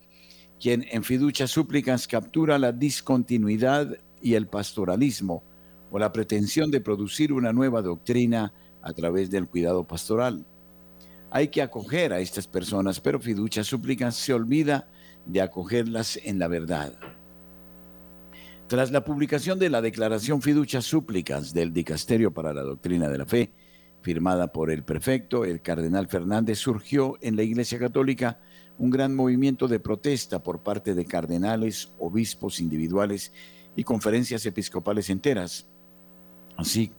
quien 0.60 0.86
en 0.90 1.04
fiducia 1.04 1.48
súplicas 1.48 2.08
captura 2.08 2.58
la 2.58 2.72
discontinuidad 2.72 3.98
y 4.22 4.36
el 4.36 4.48
pastoralismo 4.48 5.44
o 5.92 6.00
la 6.00 6.12
pretensión 6.12 6.72
de 6.72 6.82
producir 6.82 7.34
una 7.34 7.54
nueva 7.54 7.82
doctrina 7.82 8.54
a 8.82 8.94
través 8.94 9.30
del 9.30 9.48
cuidado 9.48 9.86
pastoral. 9.86 10.46
Hay 11.30 11.50
que 11.50 11.62
acoger 11.62 12.14
a 12.14 12.20
estas 12.20 12.48
personas, 12.48 13.00
pero 13.00 13.20
fiducia 13.20 13.64
súplicas 13.64 14.16
se 14.16 14.34
olvida 14.34 14.88
de 15.26 15.42
acogerlas 15.42 16.20
en 16.24 16.40
la 16.40 16.48
verdad. 16.48 16.94
Tras 18.68 18.92
la 18.92 19.04
publicación 19.04 19.60
de 19.60 19.70
la 19.70 19.82
declaración 19.82 20.42
fiducia 20.42 20.82
súplicas 20.82 21.54
del 21.54 21.74
Dicasterio 21.74 22.34
para 22.34 22.54
la 22.54 22.64
Doctrina 22.64 23.10
de 23.10 23.18
la 23.18 23.26
Fe, 23.26 23.52
firmada 24.02 24.52
por 24.52 24.72
el 24.72 24.84
prefecto, 24.84 25.46
el 25.46 25.62
cardenal 25.62 26.08
Fernández, 26.08 26.60
surgió 26.60 27.18
en 27.22 27.36
la 27.36 27.44
Iglesia 27.44 27.80
Católica 27.80 28.40
un 28.78 28.90
gran 28.90 29.16
movimiento 29.16 29.68
de 29.68 29.80
protesta 29.80 30.44
por 30.44 30.64
parte 30.64 30.96
de 30.96 31.06
cardenales, 31.06 31.92
obispos 32.00 32.60
individuales 32.60 33.32
y 33.76 33.84
conferencias 33.84 34.46
episcopales 34.46 35.10
enteras, 35.10 35.68
así 36.58 36.92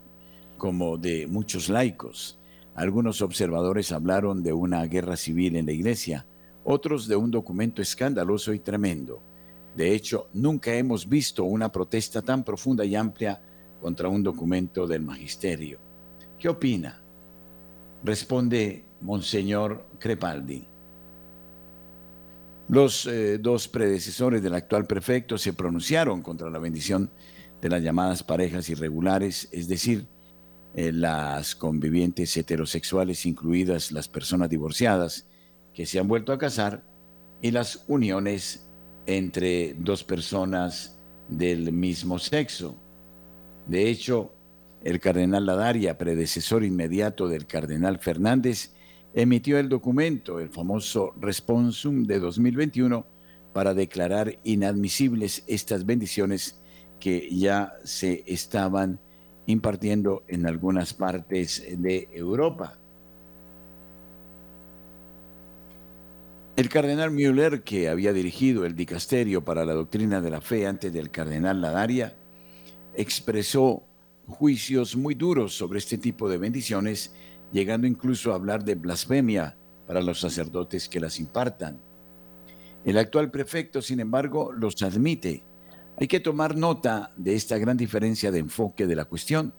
como 0.57 0.97
de 0.97 1.27
muchos 1.27 1.69
laicos. 1.69 2.39
Algunos 2.75 3.21
observadores 3.21 3.91
hablaron 3.91 4.43
de 4.43 4.53
una 4.53 4.83
guerra 4.85 5.15
civil 5.15 5.55
en 5.55 5.65
la 5.65 5.71
iglesia, 5.71 6.25
otros 6.65 7.07
de 7.07 7.15
un 7.15 7.31
documento 7.31 7.81
escandaloso 7.81 8.53
y 8.53 8.59
tremendo. 8.59 9.21
De 9.75 9.93
hecho, 9.93 10.29
nunca 10.33 10.73
hemos 10.73 11.07
visto 11.07 11.43
una 11.43 11.71
protesta 11.71 12.21
tan 12.21 12.43
profunda 12.43 12.83
y 12.83 12.95
amplia 12.95 13.41
contra 13.79 14.09
un 14.09 14.23
documento 14.23 14.87
del 14.87 15.01
magisterio. 15.01 15.79
¿Qué 16.39 16.49
opina? 16.49 17.01
Responde 18.03 18.83
Monseñor 19.01 19.85
Crepaldi. 19.99 20.67
Los 22.67 23.05
eh, 23.05 23.37
dos 23.37 23.67
predecesores 23.67 24.41
del 24.41 24.55
actual 24.55 24.85
prefecto 24.87 25.37
se 25.37 25.53
pronunciaron 25.53 26.23
contra 26.23 26.49
la 26.49 26.57
bendición 26.57 27.11
de 27.61 27.69
las 27.69 27.83
llamadas 27.83 28.23
parejas 28.23 28.69
irregulares, 28.69 29.47
es 29.51 29.67
decir, 29.67 30.07
eh, 30.73 30.91
las 30.91 31.55
convivientes 31.55 32.35
heterosexuales, 32.35 33.25
incluidas 33.27 33.91
las 33.91 34.07
personas 34.07 34.49
divorciadas 34.49 35.27
que 35.75 35.85
se 35.85 35.99
han 35.99 36.07
vuelto 36.07 36.31
a 36.31 36.39
casar, 36.39 36.83
y 37.41 37.51
las 37.51 37.83
uniones 37.87 38.67
entre 39.05 39.75
dos 39.75 40.03
personas 40.03 40.97
del 41.29 41.71
mismo 41.71 42.17
sexo. 42.17 42.75
De 43.67 43.89
hecho, 43.89 44.33
el 44.83 44.99
cardenal 44.99 45.45
Ladaria, 45.45 45.97
predecesor 45.97 46.63
inmediato 46.63 47.27
del 47.27 47.45
cardenal 47.45 47.99
Fernández, 47.99 48.73
emitió 49.13 49.59
el 49.59 49.69
documento, 49.69 50.39
el 50.39 50.49
famoso 50.49 51.13
Responsum 51.19 52.03
de 52.03 52.19
2021, 52.19 53.05
para 53.53 53.73
declarar 53.73 54.39
inadmisibles 54.43 55.43
estas 55.47 55.85
bendiciones 55.85 56.61
que 56.99 57.29
ya 57.29 57.73
se 57.83 58.23
estaban 58.27 58.99
impartiendo 59.45 60.23
en 60.27 60.45
algunas 60.45 60.93
partes 60.93 61.65
de 61.77 62.09
Europa. 62.11 62.79
El 66.55 66.69
cardenal 66.69 67.11
Müller, 67.11 67.63
que 67.63 67.89
había 67.89 68.13
dirigido 68.13 68.65
el 68.65 68.77
dicasterio 68.77 69.43
para 69.43 69.65
la 69.65 69.73
doctrina 69.73 70.21
de 70.21 70.29
la 70.29 70.39
fe 70.39 70.65
antes 70.65 70.93
del 70.93 71.11
cardenal 71.11 71.59
Ladaria, 71.59 72.15
expresó 72.93 73.83
juicios 74.25 74.95
muy 74.95 75.15
duros 75.15 75.53
sobre 75.53 75.79
este 75.79 75.97
tipo 75.97 76.29
de 76.29 76.37
bendiciones, 76.37 77.13
llegando 77.51 77.87
incluso 77.87 78.31
a 78.31 78.35
hablar 78.35 78.63
de 78.63 78.75
blasfemia 78.75 79.57
para 79.85 80.01
los 80.01 80.21
sacerdotes 80.21 80.87
que 80.87 81.01
las 81.01 81.19
impartan. 81.19 81.77
El 82.85 82.99
actual 82.99 83.31
prefecto, 83.31 83.81
sin 83.81 83.99
embargo, 83.99 84.53
los 84.53 84.81
admite. 84.81 85.43
Hay 85.99 86.07
que 86.07 86.21
tomar 86.21 86.55
nota 86.55 87.11
de 87.17 87.35
esta 87.35 87.57
gran 87.57 87.75
diferencia 87.75 88.31
de 88.31 88.39
enfoque 88.39 88.87
de 88.87 88.95
la 88.95 89.03
cuestión, 89.03 89.53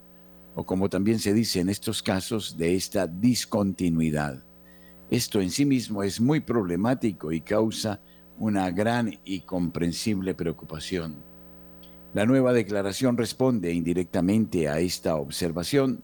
o 0.54 0.64
como 0.64 0.88
también 0.88 1.18
se 1.18 1.34
dice 1.34 1.60
en 1.60 1.68
estos 1.68 2.02
casos, 2.02 2.56
de 2.56 2.74
esta 2.74 3.06
discontinuidad. 3.06 4.45
Esto 5.10 5.40
en 5.40 5.50
sí 5.50 5.64
mismo 5.64 6.02
es 6.02 6.20
muy 6.20 6.40
problemático 6.40 7.32
y 7.32 7.40
causa 7.40 8.00
una 8.38 8.70
gran 8.70 9.18
y 9.24 9.40
comprensible 9.40 10.34
preocupación. 10.34 11.16
La 12.12 12.26
nueva 12.26 12.52
declaración 12.52 13.16
responde 13.16 13.72
indirectamente 13.72 14.68
a 14.68 14.80
esta 14.80 15.16
observación 15.16 16.02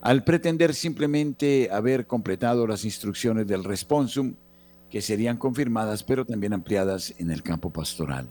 al 0.00 0.22
pretender 0.22 0.74
simplemente 0.74 1.68
haber 1.72 2.06
completado 2.06 2.66
las 2.66 2.84
instrucciones 2.84 3.46
del 3.46 3.64
responsum, 3.64 4.34
que 4.90 5.02
serían 5.02 5.36
confirmadas 5.36 6.02
pero 6.02 6.24
también 6.24 6.52
ampliadas 6.52 7.14
en 7.18 7.30
el 7.30 7.42
campo 7.42 7.70
pastoral. 7.70 8.28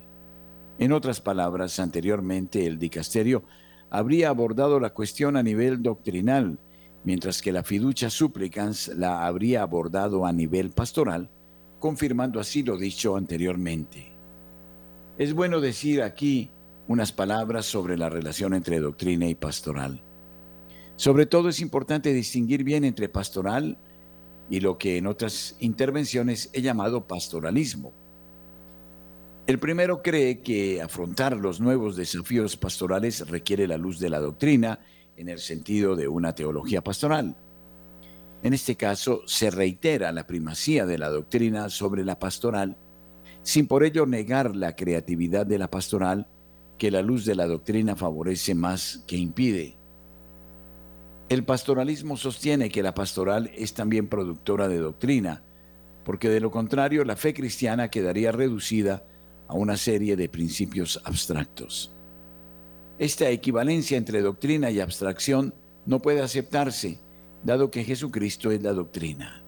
En 0.80 0.92
otras 0.92 1.22
palabras, 1.22 1.80
anteriormente 1.80 2.66
el 2.66 2.80
dicasterio 2.80 3.44
habría 3.90 4.30
abordado 4.30 4.80
la 4.80 4.94
cuestión 4.94 5.36
a 5.36 5.44
nivel 5.44 5.82
doctrinal, 5.82 6.60
mientras 7.04 7.42
que 7.42 7.52
la 7.52 7.64
fiducia 7.64 8.10
supplicans 8.10 8.90
la 8.90 9.26
habría 9.26 9.62
abordado 9.62 10.26
a 10.26 10.34
nivel 10.34 10.72
pastoral, 10.72 11.30
confirmando 11.80 12.40
así 12.40 12.64
lo 12.64 12.78
dicho 12.78 13.16
anteriormente. 13.16 14.12
Es 15.18 15.34
bueno 15.34 15.62
decir 15.62 16.02
aquí 16.02 16.52
unas 16.88 17.12
palabras 17.12 17.66
sobre 17.66 17.98
la 17.98 18.10
relación 18.10 18.54
entre 18.54 18.80
doctrina 18.80 19.28
y 19.28 19.36
pastoral. 19.36 20.02
Sobre 20.96 21.26
todo 21.26 21.50
es 21.50 21.60
importante 21.60 22.14
distinguir 22.14 22.64
bien 22.64 22.84
entre 22.84 23.10
pastoral 23.10 23.78
y 24.50 24.60
lo 24.60 24.78
que 24.78 24.98
en 24.98 25.08
otras 25.08 25.56
intervenciones 25.60 26.50
he 26.54 26.62
llamado 26.62 27.06
pastoralismo. 27.06 27.94
El 29.46 29.60
primero 29.60 30.02
cree 30.02 30.42
que 30.42 30.82
afrontar 30.82 31.38
los 31.38 31.62
nuevos 31.62 31.96
desafíos 31.96 32.58
pastorales 32.58 33.28
requiere 33.30 33.68
la 33.68 33.78
luz 33.78 34.00
de 34.00 34.10
la 34.10 34.20
doctrina 34.20 34.80
en 35.18 35.30
el 35.30 35.40
sentido 35.40 35.96
de 35.96 36.08
una 36.08 36.34
teología 36.34 36.84
pastoral. 36.84 37.36
En 38.44 38.54
este 38.54 38.76
caso, 38.78 39.22
se 39.26 39.50
reitera 39.50 40.12
la 40.12 40.28
primacía 40.28 40.86
de 40.86 40.98
la 40.98 41.10
doctrina 41.10 41.70
sobre 41.70 42.06
la 42.06 42.20
pastoral, 42.20 42.78
sin 43.42 43.68
por 43.68 43.84
ello 43.84 44.06
negar 44.06 44.56
la 44.56 44.76
creatividad 44.76 45.46
de 45.46 45.58
la 45.58 45.70
pastoral 45.70 46.28
que 46.78 46.92
la 46.92 47.02
luz 47.02 47.26
de 47.26 47.36
la 47.36 47.48
doctrina 47.48 47.96
favorece 47.96 48.54
más 48.54 49.04
que 49.08 49.18
impide. 49.18 49.76
El 51.30 51.44
pastoralismo 51.44 52.16
sostiene 52.16 52.70
que 52.70 52.84
la 52.84 52.94
pastoral 52.94 53.52
es 53.56 53.74
también 53.74 54.08
productora 54.08 54.68
de 54.68 54.78
doctrina, 54.78 55.44
porque 56.06 56.30
de 56.30 56.40
lo 56.40 56.52
contrario 56.52 57.04
la 57.04 57.18
fe 57.18 57.34
cristiana 57.34 57.90
quedaría 57.90 58.32
reducida 58.32 59.04
a 59.48 59.56
una 59.56 59.76
serie 59.76 60.16
de 60.16 60.30
principios 60.30 61.02
abstractos. 61.04 61.97
Esta 63.00 63.30
equivalencia 63.30 63.98
entre 63.98 64.22
doctrina 64.22 64.72
y 64.72 64.80
abstracción 64.80 65.54
no 65.86 66.00
puede 66.00 66.22
aceptarse, 66.22 67.00
dado 67.44 67.70
que 67.70 67.84
Jesucristo 67.84 68.50
es 68.50 68.64
la 68.64 68.74
doctrina. 68.74 69.44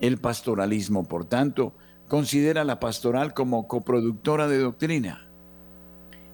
El 0.00 0.18
pastoralismo, 0.18 1.08
por 1.08 1.24
tanto, 1.24 1.74
considera 2.08 2.62
la 2.62 2.78
pastoral 2.78 3.34
como 3.34 3.66
coproductora 3.66 4.46
de 4.46 4.58
doctrina. 4.58 5.28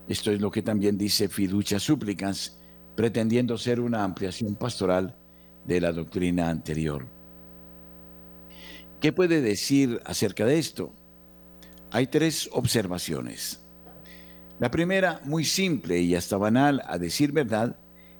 Esto 0.08 0.30
es 0.32 0.40
lo 0.40 0.50
que 0.50 0.62
también 0.62 0.98
dice 0.98 1.28
Fiducia 1.28 1.80
Súplicas, 1.80 2.58
pretendiendo 2.94 3.56
ser 3.56 3.80
una 3.80 4.04
ampliación 4.04 4.54
pastoral 4.56 5.16
de 5.64 5.80
la 5.80 5.92
doctrina 5.92 6.50
anterior. 6.50 7.06
¿Qué 9.00 9.12
puede 9.12 9.40
decir 9.40 10.00
acerca 10.04 10.44
de 10.44 10.58
esto? 10.58 10.92
Hay 11.90 12.08
tres 12.08 12.50
observaciones. 12.52 13.61
La 14.62 14.70
primera, 14.70 15.20
muy 15.24 15.44
simple 15.44 15.98
y 15.98 16.14
hasta 16.14 16.36
banal, 16.36 16.82
a 16.86 16.96
decir 16.96 17.32
verdad, 17.32 17.74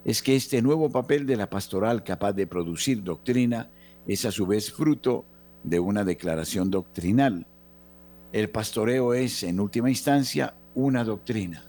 es 0.04 0.22
que 0.22 0.34
este 0.34 0.60
nuevo 0.60 0.90
papel 0.90 1.24
de 1.24 1.36
la 1.36 1.48
pastoral 1.48 2.02
capaz 2.02 2.32
de 2.32 2.48
producir 2.48 3.04
doctrina 3.04 3.70
es 4.08 4.24
a 4.24 4.32
su 4.32 4.44
vez 4.44 4.72
fruto 4.72 5.24
de 5.62 5.78
una 5.78 6.02
declaración 6.02 6.68
doctrinal. 6.68 7.46
El 8.32 8.50
pastoreo 8.50 9.14
es, 9.14 9.44
en 9.44 9.60
última 9.60 9.88
instancia, 9.88 10.56
una 10.74 11.04
doctrina. 11.04 11.64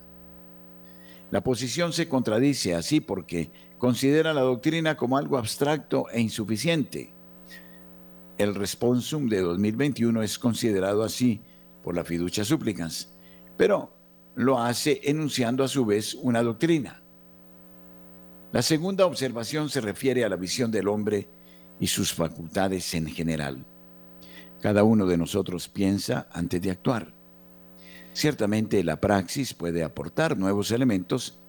La 1.30 1.44
posición 1.44 1.94
se 1.94 2.10
contradice 2.10 2.74
así 2.74 3.00
porque 3.00 3.52
considera 3.78 4.34
la 4.34 4.42
doctrina 4.42 4.98
como 4.98 5.20
algo 5.20 5.38
abstracto 5.38 6.10
e 6.12 6.20
insuficiente. 6.20 7.14
El 8.40 8.56
responsum 8.56 9.30
de 9.30 9.40
2021 9.40 10.24
es 10.24 10.40
considerado 10.40 11.04
así 11.04 11.42
por 11.84 11.96
la 11.96 12.04
fiducia 12.04 12.44
súplicas, 12.44 13.14
pero 13.56 14.02
lo 14.36 14.60
hace 14.60 15.02
enunciando 15.04 15.64
a 15.64 15.68
su 15.68 15.86
vez 15.86 16.16
una 16.16 16.42
doctrina. 16.42 17.02
La 18.52 18.62
segunda 18.62 19.06
observación 19.06 19.70
se 19.70 19.82
refiere 19.82 20.24
a 20.24 20.30
la 20.30 20.36
visión 20.36 20.72
del 20.72 20.88
hombre 20.88 21.28
y 21.80 21.88
sus 21.88 22.14
facultades 22.14 22.94
en 22.94 23.08
general. 23.08 23.66
Cada 24.62 24.84
uno 24.84 25.06
de 25.06 25.18
nosotros 25.18 25.68
piensa 25.68 26.28
antes 26.32 26.62
de 26.62 26.72
actuar. 26.72 27.14
Ciertamente 28.14 28.84
la 28.84 29.02
praxis 29.02 29.54
puede 29.54 29.84
aportar 29.84 30.38
nuevos 30.38 30.72
elementos, 30.72 31.40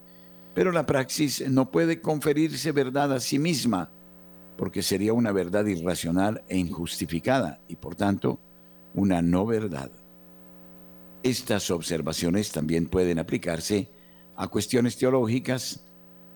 pero 0.53 0.71
la 0.71 0.85
praxis 0.85 1.47
no 1.49 1.69
puede 1.69 2.01
conferirse 2.01 2.71
verdad 2.71 3.13
a 3.13 3.19
sí 3.19 3.37
misma, 3.37 3.89
porque 4.57 4.81
sería 4.81 5.13
una 5.13 5.31
verdad 5.31 5.65
irracional 5.65 6.43
e 6.49 6.57
injustificada 6.57 7.59
y 7.67 7.75
por 7.75 7.95
tanto 7.95 8.39
una 8.93 9.21
no 9.21 9.45
verdad. 9.45 9.91
Estas 11.25 11.71
observaciones 11.71 12.51
también 12.51 12.85
pueden 12.85 13.17
aplicarse 13.17 13.89
a 14.35 14.47
cuestiones 14.47 14.95
teológicas 14.95 15.83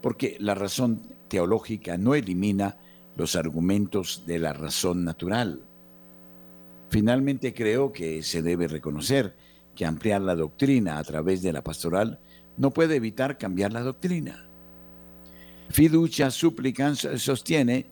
porque 0.01 0.35
la 0.39 0.55
razón 0.55 1.03
teológica 1.27 1.95
no 1.95 2.15
elimina 2.15 2.79
los 3.15 3.35
argumentos 3.35 4.23
de 4.25 4.39
la 4.39 4.51
razón 4.51 5.03
natural. 5.03 5.61
Finalmente 6.89 7.53
creo 7.53 7.91
que 7.91 8.23
se 8.23 8.41
debe 8.41 8.67
reconocer 8.67 9.35
que 9.75 9.85
ampliar 9.85 10.21
la 10.21 10.33
doctrina 10.33 10.97
a 10.97 11.03
través 11.03 11.43
de 11.43 11.53
la 11.53 11.63
pastoral 11.63 12.19
no 12.57 12.71
puede 12.71 12.95
evitar 12.95 13.37
cambiar 13.37 13.71
la 13.71 13.83
doctrina. 13.83 14.49
Fiducia 15.69 16.31
Supplicans 16.31 17.07
sostiene 17.17 17.85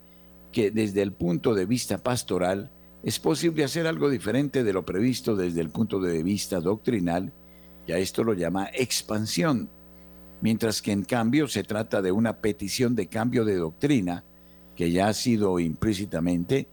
que 0.51 0.71
desde 0.71 1.03
el 1.03 1.11
punto 1.11 1.53
de 1.53 1.67
vista 1.67 1.99
pastoral 1.99 2.71
es 3.07 3.19
posible 3.19 3.63
hacer 3.63 3.87
algo 3.87 4.09
diferente 4.09 4.65
de 4.65 4.73
lo 4.73 4.83
previsto 4.83 5.37
desde 5.37 5.61
el 5.61 5.69
punto 5.69 6.01
de 6.01 6.21
vista 6.23 6.59
doctrinal, 6.59 7.31
y 7.87 7.93
a 7.93 7.99
esto 7.99 8.21
lo 8.21 8.33
llama 8.33 8.69
expansión, 8.73 9.69
mientras 10.41 10.81
que 10.81 10.91
en 10.91 11.05
cambio 11.05 11.47
se 11.47 11.63
trata 11.63 12.01
de 12.01 12.11
una 12.11 12.41
petición 12.41 12.95
de 12.95 13.07
cambio 13.07 13.45
de 13.45 13.55
doctrina 13.55 14.25
que 14.75 14.91
ya 14.91 15.07
ha 15.07 15.13
sido 15.13 15.57
implícitamente 15.57 16.67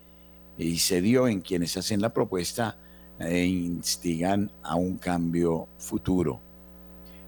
y 0.58 0.78
se 0.78 1.00
dio 1.00 1.28
en 1.28 1.40
quienes 1.40 1.76
hacen 1.76 2.02
la 2.02 2.12
propuesta 2.12 2.78
e 3.20 3.44
instigan 3.44 4.50
a 4.64 4.74
un 4.74 4.98
cambio 4.98 5.68
futuro. 5.78 6.40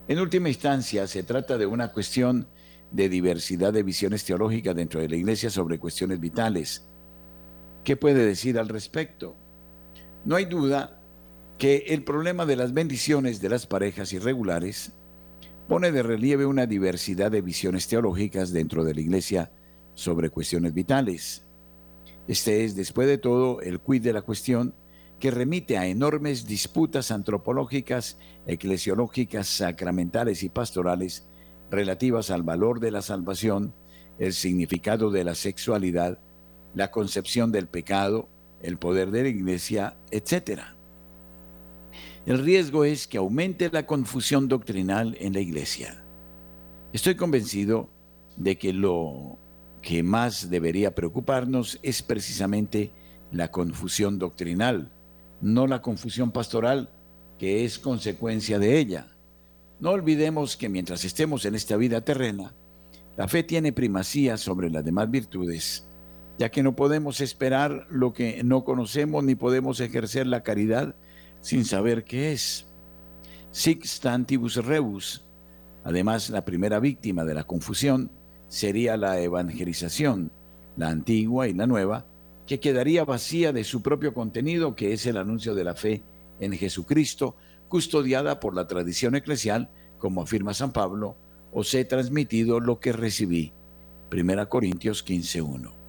En 0.09 0.18
última 0.18 0.48
instancia, 0.48 1.07
se 1.07 1.22
trata 1.22 1.57
de 1.57 1.66
una 1.66 1.92
cuestión 1.92 2.48
de 2.90 3.09
diversidad 3.09 3.72
de 3.72 3.84
visiones 3.84 4.24
teológicas 4.24 4.74
dentro 4.74 5.00
de 5.00 5.09
la 5.09 5.14
Iglesia 5.14 5.48
sobre 5.48 5.78
cuestiones 5.78 6.18
vitales. 6.18 6.88
¿Qué 7.87 7.97
puede 7.97 8.26
decir 8.26 8.59
al 8.59 8.68
respecto? 8.68 9.37
No 10.24 10.34
hay 10.34 10.47
duda 10.47 11.01
que 11.57 11.84
el 11.91 12.03
problema 12.03 12.45
de 12.45 12.57
las 12.57 12.74
bendiciones 12.74 13.41
de 13.41 13.49
las 13.49 13.68
parejas 13.68 14.12
irregulares 14.12 14.93
pone 15.68 15.93
de 15.93 16.03
relieve 16.03 16.47
una 16.47 16.66
diversidad 16.66 17.30
de 17.30 17.43
visiones 17.43 17.87
teológicas 17.87 18.53
dentro 18.53 18.82
de 18.82 18.93
la 18.93 19.03
Iglesia 19.03 19.53
sobre 19.95 20.30
cuestiones 20.30 20.74
vitales. 20.74 21.47
Este 22.26 22.64
es, 22.64 22.74
después 22.74 23.07
de 23.07 23.18
todo, 23.18 23.61
el 23.61 23.78
quid 23.78 24.03
de 24.03 24.14
la 24.14 24.22
cuestión 24.22 24.74
que 25.20 25.30
remite 25.30 25.78
a 25.78 25.87
enormes 25.87 26.45
disputas 26.45 27.12
antropológicas, 27.12 28.18
eclesiológicas, 28.49 29.47
sacramentales 29.47 30.43
y 30.43 30.49
pastorales 30.49 31.28
relativas 31.70 32.32
al 32.32 32.43
valor 32.43 32.80
de 32.80 32.91
la 32.91 33.03
salvación, 33.03 33.76
el 34.18 34.32
significado 34.32 35.12
de 35.12 35.22
la 35.22 35.37
sexualidad, 35.37 36.18
la 36.77 36.91
concepción 36.91 37.51
del 37.51 37.66
pecado, 37.68 38.29
el 38.62 38.77
poder 38.77 39.11
de 39.11 39.22
la 39.22 39.29
iglesia, 39.31 39.97
etc. 40.11 40.61
El 42.27 42.45
riesgo 42.45 42.85
es 42.85 43.07
que 43.09 43.16
aumente 43.16 43.70
la 43.72 43.87
confusión 43.87 44.47
doctrinal 44.47 45.16
en 45.18 45.33
la 45.33 45.41
iglesia. 45.41 46.05
Estoy 46.93 47.16
convencido 47.16 47.89
de 48.37 48.59
que 48.59 48.74
lo 48.74 49.39
que 49.81 50.03
más 50.03 50.51
debería 50.51 50.95
preocuparnos 50.95 51.79
es 51.83 52.03
precisamente 52.03 52.93
la 53.33 53.51
confusión 53.51 54.18
doctrinal, 54.18 54.93
no 55.41 55.66
la 55.66 55.81
confusión 55.81 56.31
pastoral, 56.31 56.91
que 57.39 57.64
es 57.64 57.79
consecuencia 57.79 58.59
de 58.59 58.79
ella. 58.79 59.16
No 59.81 59.93
olvidemos 59.93 60.59
que 60.59 60.68
mientras 60.68 61.07
estemos 61.07 61.47
en 61.47 61.55
esta 61.55 61.77
vida 61.79 62.03
terrena, 62.03 62.53
la 63.16 63.29
fe 63.29 63.43
tiene 63.43 63.72
primacía 63.72 64.37
sobre 64.37 64.68
las 64.68 64.85
demás 64.85 65.11
virtudes, 65.11 65.87
ya 66.39 66.51
que 66.51 66.62
no 66.62 66.76
podemos 66.76 67.20
esperar 67.20 67.87
lo 67.91 68.12
que 68.12 68.43
no 68.45 68.64
conocemos 68.64 69.24
ni 69.24 69.34
podemos 69.34 69.80
ejercer 69.80 70.26
la 70.26 70.43
caridad 70.43 70.95
sin 71.41 71.64
saber 71.64 72.05
qué 72.05 72.32
es. 72.32 72.66
Sic 73.51 73.84
stantibus 73.84 74.57
rebus. 74.57 75.24
Además, 75.84 76.30
la 76.30 76.45
primera 76.45 76.80
víctima 76.80 77.24
de 77.24 77.34
la 77.34 77.45
confusión 77.45 78.11
sería 78.49 78.97
la 78.97 79.20
evangelización, 79.20 80.32
la 80.76 80.89
antigua 80.89 81.49
y 81.49 81.55
la 81.55 81.66
nueva, 81.66 82.07
que 82.47 82.61
quedaría 82.61 83.05
vacía 83.05 83.53
de 83.53 83.64
su 83.64 83.82
propio 83.82 84.12
contenido, 84.12 84.74
que 84.74 84.93
es 84.93 85.07
el 85.07 85.16
anuncio 85.16 85.55
de 85.55 85.64
la 85.64 85.74
fe 85.74 86.03
en 86.41 86.53
Jesucristo, 86.53 87.37
custodiada 87.68 88.41
por 88.41 88.55
la 88.55 88.66
tradición 88.66 89.14
eclesial, 89.14 89.70
como 89.99 90.22
afirma 90.22 90.55
San 90.55 90.72
Pablo, 90.72 91.16
os 91.53 91.72
he 91.74 91.84
transmitido 91.84 92.61
lo 92.61 92.78
que 92.78 92.93
recibí. 92.93 93.53
1 94.12 94.49
Corintios 94.49 95.05
15.1. 95.05 95.86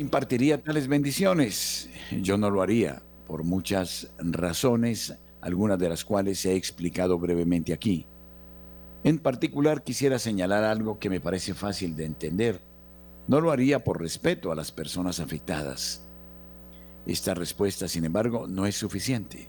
Impartiría 0.00 0.62
tales 0.62 0.88
bendiciones. 0.88 1.90
Yo 2.22 2.38
no 2.38 2.48
lo 2.48 2.62
haría, 2.62 3.02
por 3.26 3.44
muchas 3.44 4.10
razones, 4.18 5.14
algunas 5.42 5.78
de 5.78 5.90
las 5.90 6.06
cuales 6.06 6.42
he 6.46 6.56
explicado 6.56 7.18
brevemente 7.18 7.74
aquí. 7.74 8.06
En 9.04 9.18
particular 9.18 9.84
quisiera 9.84 10.18
señalar 10.18 10.64
algo 10.64 10.98
que 10.98 11.10
me 11.10 11.20
parece 11.20 11.52
fácil 11.52 11.96
de 11.96 12.06
entender. 12.06 12.62
No 13.28 13.42
lo 13.42 13.50
haría 13.50 13.84
por 13.84 14.00
respeto 14.00 14.50
a 14.50 14.54
las 14.54 14.72
personas 14.72 15.20
afectadas. 15.20 16.02
Esta 17.04 17.34
respuesta, 17.34 17.86
sin 17.86 18.06
embargo, 18.06 18.46
no 18.46 18.64
es 18.64 18.76
suficiente. 18.76 19.48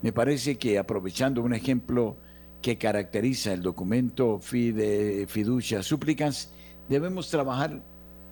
Me 0.00 0.14
parece 0.14 0.56
que 0.56 0.78
aprovechando 0.78 1.42
un 1.42 1.52
ejemplo 1.52 2.16
que 2.62 2.78
caracteriza 2.78 3.52
el 3.52 3.60
documento 3.60 4.40
Fide 4.40 5.26
Fiducia 5.26 5.82
Súplicas, 5.82 6.54
debemos 6.88 7.28
trabajar 7.28 7.82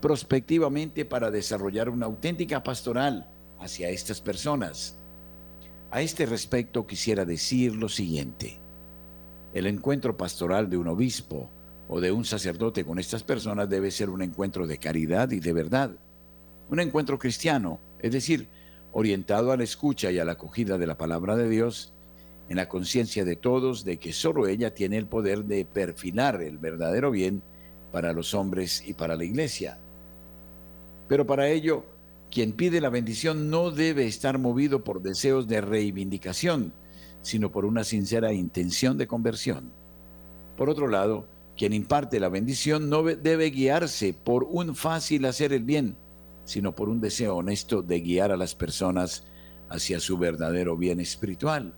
prospectivamente 0.01 1.05
para 1.05 1.31
desarrollar 1.31 1.89
una 1.89 2.07
auténtica 2.07 2.63
pastoral 2.63 3.29
hacia 3.59 3.89
estas 3.91 4.21
personas. 4.21 4.99
A 5.91 6.03
este 6.03 6.27
respecto 6.27 6.87
quisiera 6.87 7.25
decir 7.25 7.75
lo 7.75 7.89
siguiente. 7.89 8.59
El 9.55 9.67
encuentro 9.67 10.17
pastoral 10.17 10.69
de 10.69 10.77
un 10.77 10.89
obispo 10.89 11.51
o 11.89 12.01
de 12.01 12.13
un 12.13 12.25
sacerdote 12.25 12.85
con 12.85 12.99
estas 12.99 13.23
personas 13.23 13.69
debe 13.69 13.91
ser 13.91 14.11
un 14.11 14.23
encuentro 14.23 14.67
de 14.67 14.79
caridad 14.79 15.31
y 15.31 15.41
de 15.41 15.53
verdad. 15.53 15.91
Un 16.69 16.81
encuentro 16.81 17.19
cristiano, 17.19 17.81
es 18.01 18.13
decir, 18.13 18.49
orientado 18.93 19.53
a 19.53 19.57
la 19.57 19.65
escucha 19.65 20.11
y 20.11 20.19
a 20.19 20.25
la 20.25 20.33
acogida 20.33 20.79
de 20.79 20.87
la 20.87 20.99
palabra 20.99 21.37
de 21.37 21.49
Dios, 21.49 21.93
en 22.49 22.57
la 22.57 22.69
conciencia 22.69 23.25
de 23.25 23.37
todos 23.37 23.85
de 23.85 23.99
que 23.99 24.13
sólo 24.13 24.47
ella 24.47 24.75
tiene 24.75 24.99
el 24.99 25.07
poder 25.07 25.45
de 25.45 25.65
perfilar 25.65 26.43
el 26.43 26.59
verdadero 26.59 27.11
bien 27.11 27.43
para 27.93 28.13
los 28.13 28.35
hombres 28.35 28.87
y 28.87 28.95
para 28.95 29.17
la 29.17 29.25
iglesia. 29.25 29.79
Pero 31.09 31.27
para 31.27 31.49
ello, 31.49 31.85
quien 32.31 32.53
pide 32.53 32.81
la 32.81 32.91
bendición 32.91 33.51
no 33.51 33.71
debe 33.71 34.07
estar 34.07 34.39
movido 34.39 34.85
por 34.85 35.03
deseos 35.03 35.47
de 35.47 35.61
reivindicación, 35.61 36.73
sino 37.23 37.51
por 37.51 37.65
una 37.65 37.85
sincera 37.85 38.33
intención 38.33 38.99
de 38.99 39.07
conversión. 39.07 39.73
Por 40.57 40.71
otro 40.71 40.89
lado, 40.89 41.27
quien 41.57 41.73
imparte 41.73 42.21
la 42.21 42.29
bendición 42.29 42.91
no 42.91 43.03
debe 43.03 43.51
guiarse 43.51 44.13
por 44.13 44.45
un 44.45 44.75
fácil 44.75 45.25
hacer 45.25 45.53
el 45.53 45.65
bien, 45.65 45.97
sino 46.45 46.75
por 46.75 46.89
un 46.89 47.01
deseo 47.01 47.37
honesto 47.37 47.83
de 47.83 48.01
guiar 48.01 48.31
a 48.31 48.37
las 48.37 48.55
personas 48.55 49.25
hacia 49.69 50.01
su 50.01 50.19
verdadero 50.19 50.77
bien 50.77 51.01
espiritual. 51.01 51.75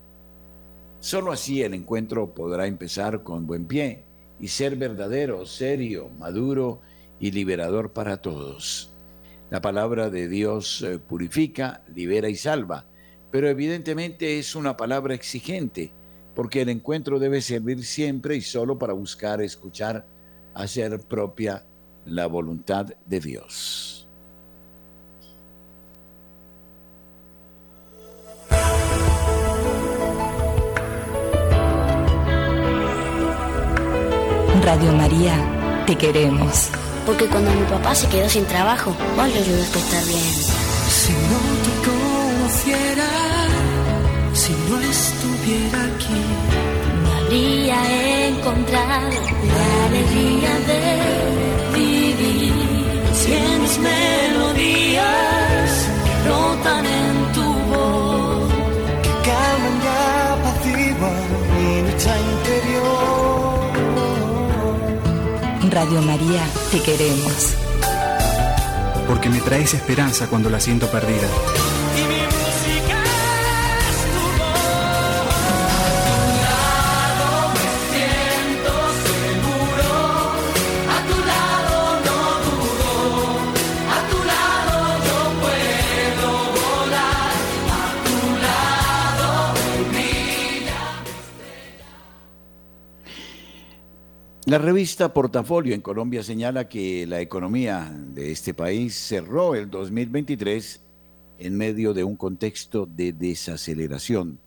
Solo 1.01 1.31
así 1.31 1.63
el 1.63 1.75
encuentro 1.75 2.35
podrá 2.35 2.67
empezar 2.67 3.23
con 3.23 3.47
buen 3.47 3.67
pie 3.67 4.05
y 4.41 4.49
ser 4.49 4.77
verdadero, 4.77 5.47
serio, 5.47 6.09
maduro 6.19 6.81
y 7.21 7.31
liberador 7.31 7.93
para 7.93 8.21
todos. 8.21 8.98
La 9.51 9.63
palabra 9.63 10.11
de 10.11 10.29
Dios 10.29 10.83
eh, 10.83 10.99
purifica, 10.99 11.83
libera 11.95 12.29
y 12.29 12.37
salva, 12.37 12.87
pero 13.31 13.49
evidentemente 13.49 14.39
es 14.39 14.55
una 14.55 14.77
palabra 14.77 15.15
exigente, 15.15 15.91
porque 16.35 16.63
el 16.63 16.69
encuentro 16.69 17.19
debe 17.19 17.41
servir 17.41 17.85
siempre 17.85 18.37
y 18.37 18.43
solo 18.43 18.79
para 18.79 18.93
buscar 18.93 19.41
escuchar, 19.41 20.07
hacer 20.55 21.01
propia 21.01 21.65
la 22.05 22.27
voluntad 22.27 22.87
de 23.07 23.21
Dios. 23.21 24.07
Radio 34.63 34.93
María, 34.93 35.85
te 35.87 35.97
queremos. 35.97 36.71
Porque 37.09 37.27
cuando 37.27 37.51
mi 37.53 37.65
papá 37.65 37.95
se 37.95 38.07
quedó 38.09 38.29
sin 38.29 38.45
trabajo, 38.45 38.95
vos 39.17 39.29
le 39.29 39.39
ayudaste 39.39 39.79
a 39.79 39.83
estar 39.83 40.05
bien. 40.05 40.35
Si 41.01 41.13
no 41.31 41.41
te 41.65 41.73
conociera, 41.89 43.09
si 44.35 44.53
no 44.69 44.79
estuviera 44.79 45.85
aquí, 45.87 46.21
me 47.03 47.11
habría 47.15 48.27
encontrado 48.29 49.09
la 49.55 49.87
alegría 49.87 50.53
de 50.69 50.83
vivir. 51.79 52.53
Tienes 53.25 53.79
melodías 53.79 54.28
Radio 65.79 66.03
María, 66.03 66.45
te 66.73 66.83
queremos. 66.83 67.55
Porque 69.07 69.29
me 69.29 69.41
traes 69.41 69.75
esperanza 69.75 70.27
cuando 70.27 70.51
la 70.51 70.59
siento 70.59 70.91
perdida. 70.91 71.29
La 94.49 94.57
revista 94.57 95.13
Portafolio 95.13 95.75
en 95.75 95.83
Colombia 95.83 96.23
señala 96.23 96.71
que 96.71 97.07
la 97.07 97.21
economía 97.21 97.95
de 97.95 98.33
este 98.33 98.55
país 98.55 98.95
cerró 98.95 99.55
el 99.55 99.69
2023 99.69 100.81
en 101.39 101.55
medio 101.55 101.93
de 101.93 102.03
un 102.03 102.17
contexto 102.17 102.87
de 102.87 103.13
desaceleración, 103.13 104.39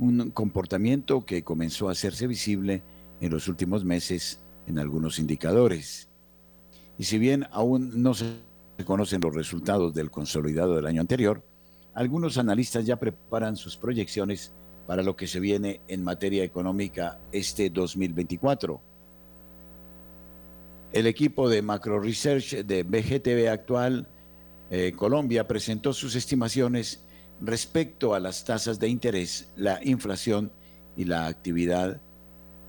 un 0.00 0.32
comportamiento 0.32 1.24
que 1.24 1.44
comenzó 1.44 1.88
a 1.88 1.92
hacerse 1.92 2.26
visible 2.26 2.82
en 3.20 3.30
los 3.30 3.46
últimos 3.46 3.84
meses 3.84 4.40
en 4.66 4.80
algunos 4.80 5.20
indicadores. 5.20 6.08
Y 6.98 7.04
si 7.04 7.20
bien 7.20 7.46
aún 7.52 8.02
no 8.02 8.14
se 8.14 8.40
conocen 8.84 9.20
los 9.20 9.36
resultados 9.36 9.94
del 9.94 10.10
consolidado 10.10 10.74
del 10.74 10.86
año 10.86 11.00
anterior, 11.00 11.44
algunos 11.94 12.38
analistas 12.38 12.84
ya 12.86 12.96
preparan 12.96 13.54
sus 13.54 13.76
proyecciones 13.76 14.52
para 14.88 15.04
lo 15.04 15.14
que 15.14 15.28
se 15.28 15.38
viene 15.38 15.80
en 15.86 16.02
materia 16.02 16.42
económica 16.42 17.20
este 17.30 17.70
2024. 17.70 18.97
El 20.92 21.06
equipo 21.06 21.50
de 21.50 21.60
Macro 21.60 22.00
Research 22.00 22.64
de 22.64 22.82
BGTV 22.82 23.50
Actual 23.50 24.08
eh, 24.70 24.92
Colombia 24.96 25.46
presentó 25.46 25.92
sus 25.92 26.14
estimaciones 26.14 27.04
respecto 27.42 28.14
a 28.14 28.20
las 28.20 28.44
tasas 28.44 28.78
de 28.78 28.88
interés, 28.88 29.48
la 29.56 29.80
inflación 29.84 30.50
y 30.96 31.04
la 31.04 31.26
actividad 31.26 32.00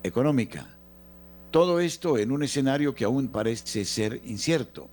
económica. 0.03 0.78
Todo 1.49 1.80
esto 1.80 2.17
en 2.17 2.32
un 2.32 2.43
escenario 2.43 2.93
que 2.93 3.05
aún 3.05 3.30
parece 3.30 3.86
ser 3.86 4.22
incierto. 4.26 4.89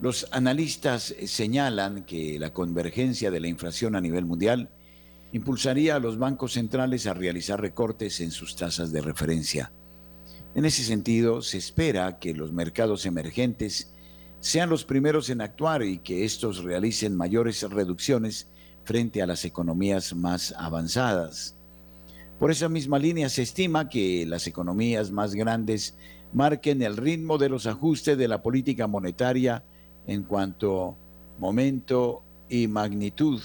Los 0.00 0.28
analistas 0.30 1.14
señalan 1.26 2.04
que 2.04 2.38
la 2.38 2.52
convergencia 2.52 3.30
de 3.32 3.40
la 3.40 3.48
inflación 3.48 3.96
a 3.96 4.00
nivel 4.00 4.26
mundial 4.26 4.70
impulsaría 5.32 5.96
a 5.96 6.00
los 6.00 6.18
bancos 6.18 6.52
centrales 6.52 7.06
a 7.06 7.14
realizar 7.14 7.60
recortes 7.60 8.20
en 8.20 8.30
sus 8.30 8.54
tasas 8.54 8.92
de 8.92 9.00
referencia. 9.00 9.72
En 10.54 10.64
ese 10.64 10.82
sentido, 10.82 11.40
se 11.40 11.58
espera 11.58 12.18
que 12.18 12.34
los 12.34 12.52
mercados 12.52 13.06
emergentes 13.06 13.92
sean 14.40 14.68
los 14.68 14.84
primeros 14.84 15.30
en 15.30 15.40
actuar 15.40 15.82
y 15.82 15.98
que 15.98 16.24
estos 16.24 16.62
realicen 16.62 17.16
mayores 17.16 17.62
reducciones 17.62 18.48
frente 18.84 19.22
a 19.22 19.26
las 19.26 19.44
economías 19.44 20.14
más 20.14 20.54
avanzadas. 20.58 21.56
Por 22.38 22.50
esa 22.50 22.68
misma 22.68 22.98
línea 22.98 23.28
se 23.28 23.42
estima 23.42 23.88
que 23.88 24.26
las 24.26 24.46
economías 24.46 25.10
más 25.10 25.34
grandes 25.34 25.96
marquen 26.32 26.82
el 26.82 26.96
ritmo 26.96 27.38
de 27.38 27.48
los 27.48 27.66
ajustes 27.66 28.18
de 28.18 28.28
la 28.28 28.42
política 28.42 28.86
monetaria 28.86 29.64
en 30.06 30.24
cuanto 30.24 30.96
momento 31.38 32.24
y 32.48 32.66
magnitud. 32.66 33.40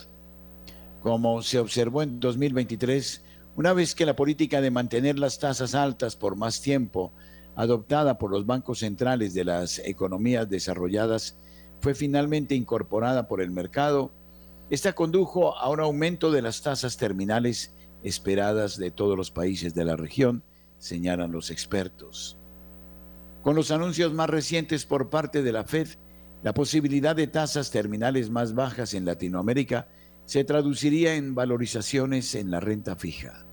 Como 1.02 1.42
se 1.44 1.60
observó 1.60 2.02
en 2.02 2.20
2023, 2.20 3.22
una 3.58 3.74
vez 3.74 3.96
que 3.96 4.06
la 4.06 4.16
política 4.16 4.62
de 4.62 4.70
mantener 4.70 5.18
las 5.18 5.40
tasas 5.40 5.74
altas 5.74 6.16
por 6.16 6.36
más 6.36 6.62
tiempo, 6.62 7.12
adoptada 7.56 8.20
por 8.20 8.30
los 8.30 8.46
bancos 8.46 8.80
centrales 8.80 9.34
de 9.34 9.46
las 9.46 9.80
economías 9.80 10.48
desarrolladas, 10.48 11.40
fue 11.82 11.96
finalmente 11.96 12.54
incorporada 12.54 13.28
por 13.28 13.42
el 13.42 13.50
mercado, 13.50 14.12
esta 14.70 14.94
condujo 14.94 15.58
a 15.58 15.70
un 15.72 15.80
aumento 15.80 16.32
de 16.32 16.44
las 16.44 16.62
tasas 16.62 16.98
terminales 16.98 17.74
esperadas 18.04 18.78
de 18.78 18.92
todos 18.92 19.18
los 19.18 19.32
países 19.32 19.74
de 19.74 19.86
la 19.86 19.96
región, 19.96 20.44
señalan 20.78 21.32
los 21.32 21.50
expertos. 21.50 22.38
Con 23.42 23.56
los 23.56 23.72
anuncios 23.72 24.14
más 24.14 24.30
recientes 24.30 24.86
por 24.86 25.10
parte 25.10 25.42
de 25.42 25.52
la 25.52 25.64
Fed, 25.64 25.88
la 26.44 26.54
posibilidad 26.54 27.16
de 27.16 27.26
tasas 27.26 27.72
terminales 27.72 28.30
más 28.30 28.54
bajas 28.54 28.94
en 28.94 29.06
Latinoamérica 29.06 29.88
se 30.28 30.44
traduciría 30.44 31.16
en 31.16 31.36
valorizaciones 31.36 32.36
en 32.36 32.52
la 32.52 32.60
renta 32.60 32.98
fija. 32.98 33.46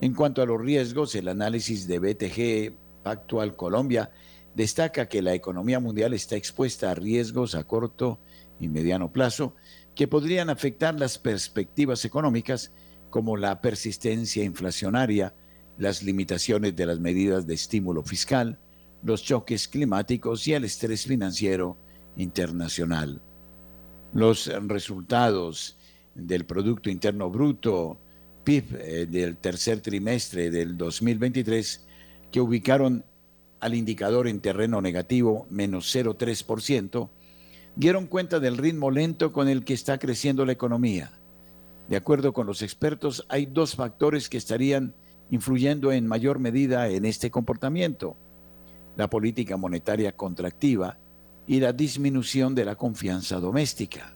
En 0.00 0.12
cuanto 0.12 0.42
a 0.42 0.46
los 0.46 0.60
riesgos, 0.60 1.14
el 1.14 1.28
análisis 1.28 1.86
de 1.86 2.00
BTG 2.00 2.76
Pactual 3.04 3.54
Colombia 3.54 4.10
destaca 4.56 5.08
que 5.08 5.22
la 5.22 5.34
economía 5.34 5.78
mundial 5.78 6.14
está 6.14 6.34
expuesta 6.34 6.90
a 6.90 6.94
riesgos 6.96 7.54
a 7.54 7.62
corto 7.62 8.18
y 8.58 8.66
mediano 8.66 9.12
plazo 9.12 9.54
que 9.94 10.08
podrían 10.08 10.50
afectar 10.50 10.98
las 10.98 11.16
perspectivas 11.16 12.04
económicas 12.04 12.72
como 13.10 13.36
la 13.36 13.60
persistencia 13.60 14.42
inflacionaria, 14.42 15.32
las 15.78 16.02
limitaciones 16.02 16.74
de 16.74 16.86
las 16.86 16.98
medidas 16.98 17.46
de 17.46 17.54
estímulo 17.54 18.02
fiscal, 18.02 18.58
los 19.04 19.22
choques 19.22 19.68
climáticos 19.68 20.48
y 20.48 20.54
el 20.54 20.64
estrés 20.64 21.04
financiero 21.04 21.78
internacional. 22.16 23.22
Los 24.16 24.46
resultados 24.66 25.76
del 26.14 26.46
Producto 26.46 26.88
Interno 26.88 27.28
Bruto, 27.28 27.98
PIB, 28.44 28.64
eh, 28.80 29.06
del 29.06 29.36
tercer 29.36 29.80
trimestre 29.80 30.50
del 30.50 30.78
2023, 30.78 31.86
que 32.32 32.40
ubicaron 32.40 33.04
al 33.60 33.74
indicador 33.74 34.26
en 34.26 34.40
terreno 34.40 34.80
negativo 34.80 35.46
menos 35.50 35.94
0,3%, 35.94 37.10
dieron 37.74 38.06
cuenta 38.06 38.40
del 38.40 38.56
ritmo 38.56 38.90
lento 38.90 39.34
con 39.34 39.48
el 39.48 39.66
que 39.66 39.74
está 39.74 39.98
creciendo 39.98 40.46
la 40.46 40.52
economía. 40.52 41.12
De 41.90 41.96
acuerdo 41.96 42.32
con 42.32 42.46
los 42.46 42.62
expertos, 42.62 43.26
hay 43.28 43.44
dos 43.44 43.74
factores 43.74 44.30
que 44.30 44.38
estarían 44.38 44.94
influyendo 45.30 45.92
en 45.92 46.06
mayor 46.06 46.38
medida 46.38 46.88
en 46.88 47.04
este 47.04 47.30
comportamiento. 47.30 48.16
La 48.96 49.10
política 49.10 49.58
monetaria 49.58 50.16
contractiva 50.16 50.96
y 51.46 51.60
la 51.60 51.72
disminución 51.72 52.54
de 52.54 52.64
la 52.64 52.76
confianza 52.76 53.38
doméstica. 53.38 54.14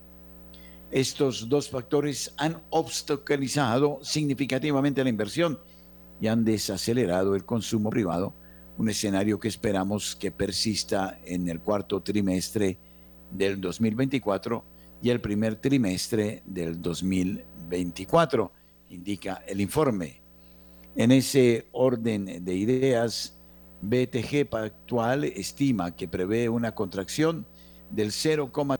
Estos 0.90 1.48
dos 1.48 1.70
factores 1.70 2.34
han 2.36 2.60
obstaculizado 2.70 4.00
significativamente 4.02 5.04
la 5.04 5.10
inversión 5.10 5.58
y 6.20 6.26
han 6.26 6.44
desacelerado 6.44 7.36
el 7.36 7.44
consumo 7.44 7.90
privado, 7.90 8.34
un 8.76 8.88
escenario 8.88 9.38
que 9.38 9.48
esperamos 9.48 10.16
que 10.16 10.32
persista 10.32 11.20
en 11.24 11.48
el 11.48 11.60
cuarto 11.60 12.00
trimestre 12.00 12.76
del 13.30 13.60
2024 13.60 14.64
y 15.02 15.10
el 15.10 15.20
primer 15.20 15.56
trimestre 15.56 16.42
del 16.44 16.80
2024, 16.80 18.52
indica 18.90 19.44
el 19.46 19.60
informe. 19.60 20.20
En 20.96 21.12
ese 21.12 21.68
orden 21.72 22.44
de 22.44 22.54
ideas, 22.54 23.39
BTG 23.82 24.48
actual 24.54 25.24
estima 25.24 25.96
que 25.96 26.08
prevé 26.08 26.48
una 26.48 26.74
contracción 26.74 27.46
del 27.90 28.08
0,5 28.10 28.78